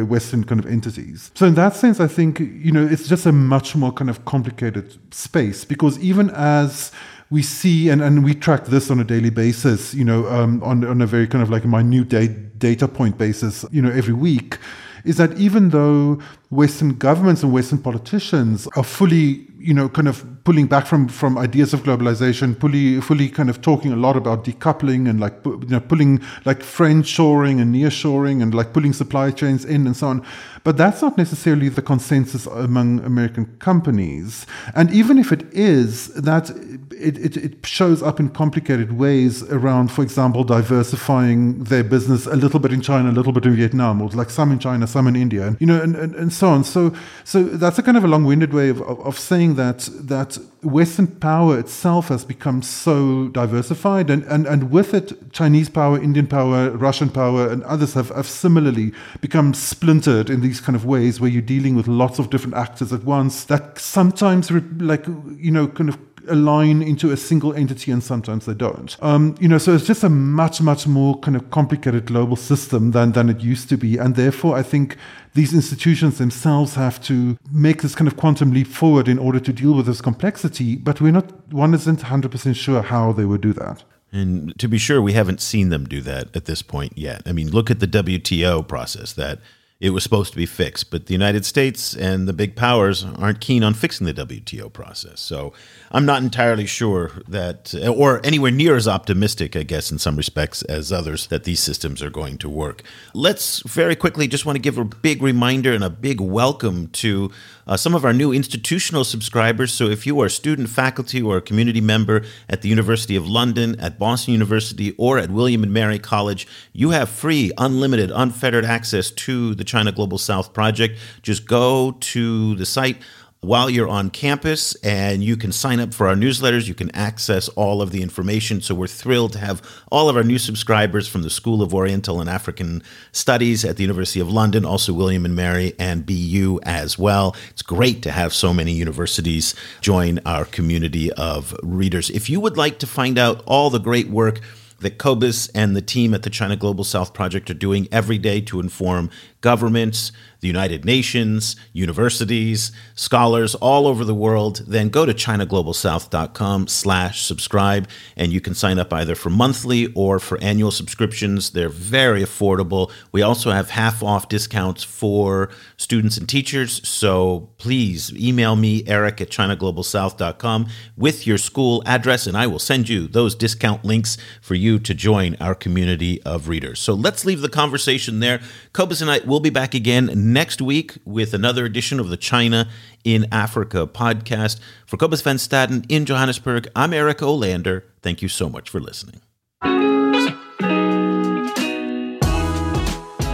Western 0.08 0.44
kind 0.44 0.60
of 0.60 0.66
entities. 0.66 1.32
So 1.36 1.46
in 1.46 1.56
that 1.56 1.76
sense, 1.76 2.00
I 2.00 2.08
think 2.08 2.40
you 2.40 2.72
know 2.72 2.86
it's 2.86 3.08
just 3.08 3.26
a 3.26 3.32
much 3.32 3.76
more 3.76 3.92
kind 3.92 4.10
of 4.10 4.26
complicated 4.26 4.98
space 5.14 5.66
because 5.66 6.00
even 6.00 6.30
as 6.32 6.92
we 7.30 7.42
see 7.42 7.90
and, 7.90 8.02
and 8.02 8.24
we 8.24 8.36
track 8.36 8.66
this 8.66 8.92
on 8.92 9.00
a 9.00 9.04
daily 9.04 9.32
basis, 9.32 9.94
you 9.96 10.06
know, 10.06 10.28
um, 10.28 10.62
on, 10.62 10.86
on 10.86 11.02
a 11.02 11.08
very 11.08 11.26
kind 11.26 11.42
of 11.42 11.50
like 11.50 11.64
a 11.64 11.68
minute 11.68 12.60
data 12.60 12.88
point 12.88 13.18
basis, 13.18 13.66
you 13.72 13.82
know, 13.82 13.90
every 13.90 14.14
week, 14.14 14.60
is 15.04 15.18
that 15.18 15.36
even 15.38 15.70
though 15.70 16.20
Western 16.52 16.94
governments 16.94 17.44
and 17.44 17.52
Western 17.52 17.80
politicians 17.80 18.68
are 18.76 18.84
fully 18.84 19.48
you 19.64 19.74
know, 19.74 19.88
kind 19.88 20.10
of 20.10 20.26
pulling 20.44 20.68
back 20.68 20.86
from 20.86 21.08
from 21.08 21.38
ideas 21.38 21.74
of 21.74 21.84
globalization, 21.84 22.60
fully 22.60 23.00
fully 23.00 23.30
kind 23.30 23.50
of 23.50 23.62
talking 23.62 23.94
a 23.94 23.96
lot 23.96 24.18
about 24.18 24.44
decoupling 24.44 25.10
and 25.10 25.20
like 25.20 25.34
you 25.46 25.68
know 25.70 25.80
pulling 25.80 26.22
like 26.44 26.62
friend 26.62 27.08
shoring 27.08 27.62
and 27.62 27.72
near 27.72 27.90
shoring 27.90 28.42
and 28.42 28.54
like 28.54 28.74
pulling 28.74 28.92
supply 28.92 29.32
chains 29.32 29.64
in 29.64 29.88
and 29.88 29.96
so 29.96 30.08
on. 30.08 30.26
But 30.66 30.78
that's 30.78 31.02
not 31.02 31.18
necessarily 31.18 31.70
the 31.70 31.82
consensus 31.82 32.46
among 32.46 33.00
American 33.02 33.46
companies. 33.58 34.46
And 34.76 34.92
even 34.92 35.18
if 35.18 35.32
it 35.32 35.44
is, 35.54 36.08
that 36.14 36.50
it, 36.92 37.18
it, 37.18 37.38
it 37.38 37.66
shows 37.66 38.02
up 38.02 38.20
in 38.20 38.30
complicated 38.30 38.94
ways 38.94 39.44
around, 39.44 39.92
for 39.92 40.04
example, 40.04 40.46
diversifying 40.46 41.66
their 41.66 41.84
business 41.84 42.26
a 42.26 42.38
little 42.38 42.62
bit 42.62 42.72
in 42.72 42.82
China, 42.82 43.10
a 43.10 43.12
little 43.12 43.34
bit 43.34 43.46
in 43.46 43.56
Vietnam, 43.56 44.02
or 44.02 44.10
like 44.10 44.30
some 44.30 44.54
in 44.54 44.60
China, 44.60 44.88
some 44.88 45.08
in 45.08 45.18
India, 45.18 45.48
and 45.48 45.58
you 45.60 45.68
know, 45.68 45.82
and, 45.82 45.96
and, 45.96 46.16
and 46.16 46.32
so 46.32 46.48
on. 46.48 46.64
So 46.64 46.94
so 47.26 47.44
that's 47.44 47.78
a 47.78 47.84
kind 47.84 47.98
of 47.98 48.06
a 48.06 48.08
long-winded 48.08 48.54
way 48.54 48.70
of, 48.70 48.82
of, 48.82 49.00
of 49.02 49.20
saying 49.20 49.53
that 49.56 49.90
that 49.94 50.38
Western 50.62 51.08
power 51.08 51.60
itself 51.60 52.08
has 52.08 52.24
become 52.26 52.62
so 52.62 53.28
diversified, 53.30 54.10
and, 54.10 54.24
and, 54.24 54.48
and 54.48 54.72
with 54.72 54.94
it, 54.94 55.32
Chinese 55.34 55.70
power, 55.70 56.02
Indian 56.02 56.28
power, 56.28 56.72
Russian 56.72 57.10
power, 57.10 57.50
and 57.50 57.64
others 57.64 57.94
have, 57.94 58.10
have 58.10 58.28
similarly 58.28 58.94
become 59.22 59.54
splintered 59.54 60.30
in 60.30 60.42
these 60.42 60.62
kind 60.62 60.76
of 60.76 60.86
ways 60.86 61.20
where 61.20 61.30
you're 61.30 61.42
dealing 61.42 61.76
with 61.76 61.88
lots 61.88 62.20
of 62.20 62.30
different 62.30 62.56
actors 62.56 62.94
at 62.94 63.04
once 63.04 63.46
that 63.46 63.78
sometimes, 63.80 64.52
like, 64.52 65.06
you 65.38 65.52
know, 65.52 65.68
kind 65.68 65.90
of 65.90 65.98
align 66.28 66.82
into 66.82 67.12
a 67.12 67.18
single 67.18 67.54
entity 67.54 67.92
and 67.92 68.04
sometimes 68.04 68.46
they 68.46 68.54
don't. 68.54 68.98
Um, 69.02 69.36
you 69.40 69.48
know, 69.48 69.58
so 69.58 69.74
it's 69.74 69.86
just 69.86 70.04
a 70.04 70.10
much, 70.10 70.62
much 70.62 70.88
more 70.88 71.20
kind 71.20 71.36
of 71.36 71.50
complicated 71.52 72.06
global 72.06 72.36
system 72.36 72.92
than, 72.92 73.12
than 73.12 73.30
it 73.30 73.42
used 73.42 73.70
to 73.70 73.78
be. 73.78 73.98
And 73.98 74.16
therefore, 74.16 74.56
I 74.56 74.64
think 74.64 74.98
these 75.34 75.54
institutions 75.54 76.18
themselves 76.18 76.76
have 76.76 77.02
to 77.04 77.38
make 77.52 77.82
this 77.82 77.96
kind 77.96 78.08
of 78.08 78.18
quantum 78.18 78.52
leap 78.52 78.68
forward 78.68 79.08
in 79.08 79.20
order 79.20 79.40
to 79.40 79.54
deal 79.54 79.74
with 79.74 79.86
this 79.86 80.02
complexity. 80.02 80.76
But 80.76 81.02
we're 81.02 81.12
not, 81.12 81.52
one 81.54 81.74
isn't 81.74 82.00
100% 82.00 82.56
sure 82.56 82.82
how 82.82 83.12
they 83.12 83.26
would 83.26 83.42
do 83.42 83.54
that. 83.54 83.84
And 84.12 84.58
to 84.60 84.68
be 84.68 84.78
sure, 84.78 85.02
we 85.02 85.14
haven't 85.14 85.42
seen 85.42 85.70
them 85.70 85.86
do 85.86 86.00
that 86.02 86.36
at 86.36 86.46
this 86.46 86.62
point 86.62 86.98
yet. 86.98 87.24
I 87.26 87.32
mean, 87.32 87.50
look 87.50 87.72
at 87.72 87.80
the 87.80 87.88
WTO 87.88 88.68
process 88.68 89.14
that 89.14 89.40
it 89.84 89.90
was 89.90 90.02
supposed 90.02 90.32
to 90.32 90.38
be 90.38 90.46
fixed. 90.46 90.90
But 90.92 91.08
the 91.08 91.14
United 91.14 91.44
States 91.44 91.94
and 91.94 92.26
the 92.26 92.32
big 92.32 92.56
powers 92.56 93.04
aren't 93.04 93.42
keen 93.42 93.64
on 93.64 93.74
fixing 93.74 94.08
the 94.08 94.14
WTO 94.14 94.72
process. 94.72 95.20
So 95.20 95.52
I'm 95.92 96.06
not 96.06 96.24
entirely 96.24 96.66
sure 96.66 97.12
that, 97.28 97.76
or 97.76 98.26
anywhere 98.26 98.50
near 98.50 98.78
as 98.78 98.88
optimistic, 98.88 99.58
I 99.58 99.64
guess, 99.64 99.92
in 99.92 100.00
some 100.00 100.16
respects, 100.16 100.62
as 100.64 100.94
others, 100.94 101.28
that 101.28 101.44
these 101.44 101.60
systems 101.60 102.02
are 102.02 102.10
going 102.10 102.38
to 102.38 102.50
work. 102.50 102.84
Let's 103.14 103.60
very 103.64 103.98
quickly 103.98 104.26
just 104.26 104.46
want 104.46 104.56
to 104.56 104.62
give 104.62 104.78
a 104.78 104.86
big 104.86 105.22
reminder 105.22 105.74
and 105.74 105.84
a 105.84 105.90
big 105.90 106.22
welcome 106.22 106.88
to 106.88 107.30
uh, 107.68 107.78
some 107.78 107.96
of 107.96 108.06
our 108.06 108.14
new 108.14 108.32
institutional 108.32 109.04
subscribers. 109.04 109.74
So 109.74 109.86
if 109.90 110.06
you 110.06 110.20
are 110.22 110.28
a 110.28 110.30
student, 110.30 110.70
faculty, 110.70 111.22
or 111.22 111.38
a 111.38 111.42
community 111.42 111.82
member 111.82 112.24
at 112.50 112.62
the 112.62 112.70
University 112.70 113.16
of 113.16 113.28
London, 113.28 113.80
at 113.80 114.00
Boston 114.00 114.34
University, 114.34 114.94
or 114.98 115.18
at 115.18 115.30
William 115.30 115.64
and 115.64 115.74
Mary 115.74 116.00
College, 116.00 116.48
you 116.74 116.92
have 116.92 117.10
free, 117.10 117.52
unlimited, 117.58 118.12
unfettered 118.14 118.66
access 118.66 119.12
to 119.12 119.56
the 119.56 119.64
China 119.64 119.92
Global 119.92 120.18
South 120.18 120.54
project. 120.54 121.00
Just 121.22 121.46
go 121.46 121.96
to 122.00 122.56
the 122.56 122.66
site 122.66 122.98
while 123.44 123.70
you're 123.70 123.90
on 123.90 124.10
campus 124.10 124.74
and 124.76 125.24
you 125.24 125.36
can 125.36 125.52
sign 125.52 125.80
up 125.80 125.94
for 125.94 126.08
our 126.08 126.16
newsletters. 126.16 126.68
You 126.68 126.74
can 126.74 126.90
access 126.96 127.50
all 127.50 127.82
of 127.82 127.92
the 127.92 128.02
information. 128.02 128.62
So 128.62 128.74
we're 128.74 128.88
thrilled 128.88 129.34
to 129.34 129.40
have 129.40 129.62
all 129.92 130.10
of 130.10 130.16
our 130.16 130.24
new 130.24 130.40
subscribers 130.40 131.08
from 131.08 131.24
the 131.24 131.30
School 131.30 131.62
of 131.62 131.74
Oriental 131.74 132.22
and 132.22 132.30
African 132.30 132.82
Studies 133.12 133.66
at 133.66 133.76
the 133.76 133.84
University 133.84 134.22
of 134.22 134.32
London, 134.32 134.66
also 134.66 134.94
William 134.94 135.26
and 135.26 135.36
Mary 135.36 135.74
and 135.78 136.06
BU 136.06 136.60
as 136.64 136.98
well. 136.98 137.36
It's 137.50 137.62
great 137.62 138.02
to 138.04 138.12
have 138.12 138.34
so 138.34 138.54
many 138.54 138.72
universities 138.72 139.56
join 139.82 140.20
our 140.26 140.46
community 140.46 141.12
of 141.14 141.54
readers. 141.62 142.10
If 142.10 142.30
you 142.30 142.40
would 142.40 142.58
like 142.58 142.80
to 142.80 142.88
find 142.88 143.18
out 143.18 143.44
all 143.46 143.70
the 143.70 143.80
great 143.80 144.10
work 144.10 144.40
that 144.80 144.98
Cobus 144.98 145.48
and 145.50 145.76
the 145.76 145.82
team 145.82 146.14
at 146.14 146.24
the 146.24 146.30
China 146.30 146.56
Global 146.56 146.84
South 146.84 147.14
Project 147.14 147.50
are 147.50 147.56
doing 147.56 147.88
every 147.92 148.18
day 148.18 148.42
to 148.42 148.60
inform 148.60 149.10
governments, 149.44 150.12
the 150.44 150.48
United 150.48 150.84
Nations, 150.84 151.56
universities, 151.72 152.74
scholars 152.96 153.56
all 153.56 153.88
over 153.88 154.04
the 154.04 154.14
world, 154.14 154.62
then 154.68 154.90
go 154.90 155.06
to 155.06 155.14
chinaglobalsouth.com 155.14 156.68
slash 156.68 157.24
subscribe 157.24 157.88
and 158.18 158.34
you 158.34 158.42
can 158.42 158.54
sign 158.54 158.78
up 158.78 158.92
either 158.92 159.16
for 159.16 159.30
monthly 159.30 159.88
or 159.94 160.20
for 160.20 160.38
annual 160.42 160.70
subscriptions. 160.70 161.52
They're 161.52 161.70
very 161.70 162.24
affordable. 162.24 162.92
We 163.14 163.22
also 163.22 163.52
have 163.52 163.70
half 163.70 164.04
off 164.04 164.28
discounts 164.28 164.84
for 164.84 165.50
students 165.78 166.18
and 166.18 166.28
teachers. 166.28 166.86
So 166.86 167.50
please 167.58 168.12
email 168.14 168.58
me, 168.58 168.84
Eric 168.86 169.22
at 169.22 169.30
chinaglobalsouth.com 169.30 170.68
with 170.98 171.26
your 171.26 171.38
school 171.38 171.84
address 171.86 172.28
and 172.28 172.36
I 172.36 172.48
will 172.48 172.60
send 172.60 172.90
you 172.90 173.08
those 173.08 173.34
discount 173.34 173.86
links 173.86 174.18
for 174.42 174.56
you 174.56 174.78
to 174.80 174.94
join 174.94 175.38
our 175.40 175.56
community 175.56 176.22
of 176.24 176.50
readers. 176.50 176.82
So 176.82 176.94
let's 176.94 177.24
leave 177.24 177.40
the 177.40 177.48
conversation 177.48 178.20
there. 178.20 178.42
Cobus 178.74 179.00
and 179.00 179.10
I 179.10 179.20
will 179.20 179.33
be 179.40 179.50
back 179.50 179.74
again 179.74 180.12
next 180.16 180.62
week 180.62 180.98
with 181.06 181.34
another 181.34 181.66
edition 181.66 182.00
of 182.00 182.10
the 182.10 182.18
China 182.18 182.70
in 183.04 183.26
Africa 183.32 183.88
podcast. 183.88 184.60
For 184.86 184.98
Cobus 184.98 185.22
Van 185.22 185.38
Staden 185.38 185.86
in 185.90 186.06
Johannesburg, 186.06 186.68
I'm 186.76 186.94
Eric 186.94 187.20
Olander. 187.20 187.84
Thank 188.02 188.22
you 188.22 188.28
so 188.28 188.50
much 188.50 188.70
for 188.70 188.80
listening. 188.80 189.22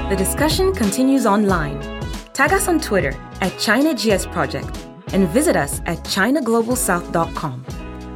The 0.09 0.15
discussion 0.17 0.73
continues 0.73 1.25
online. 1.25 1.79
Tag 2.33 2.51
us 2.53 2.67
on 2.67 2.79
Twitter 2.79 3.13
at 3.41 3.51
ChinaGS 3.53 4.31
Project 4.31 4.75
and 5.13 5.27
visit 5.29 5.55
us 5.55 5.81
at 5.85 5.99
ChinaGlobalSouth.com. 5.99 7.65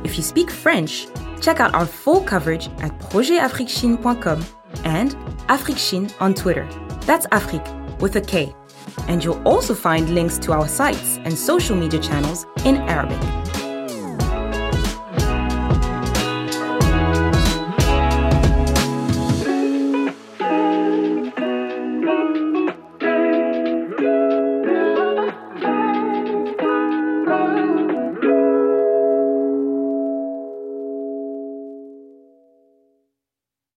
If 0.04 0.18
you 0.18 0.24
speak 0.24 0.50
French, 0.50 1.08
check 1.42 1.60
out 1.60 1.74
our 1.74 1.86
full 1.86 2.22
coverage 2.22 2.68
at 2.80 2.98
projetafriquechine.com 3.00 4.46
and 4.84 5.16
AfrikChine 5.48 6.14
on 6.20 6.34
Twitter. 6.34 6.68
That's 7.02 7.28
Afrik 7.28 8.00
with 8.00 8.16
a 8.16 8.22
K 8.22 8.54
and 9.08 9.24
you'll 9.24 9.42
also 9.48 9.74
find 9.74 10.10
links 10.10 10.38
to 10.40 10.52
our 10.52 10.68
sites 10.68 11.18
and 11.24 11.38
social 11.38 11.76
media 11.76 12.00
channels 12.00 12.46
in 12.66 12.78
Arabic. 12.78 13.43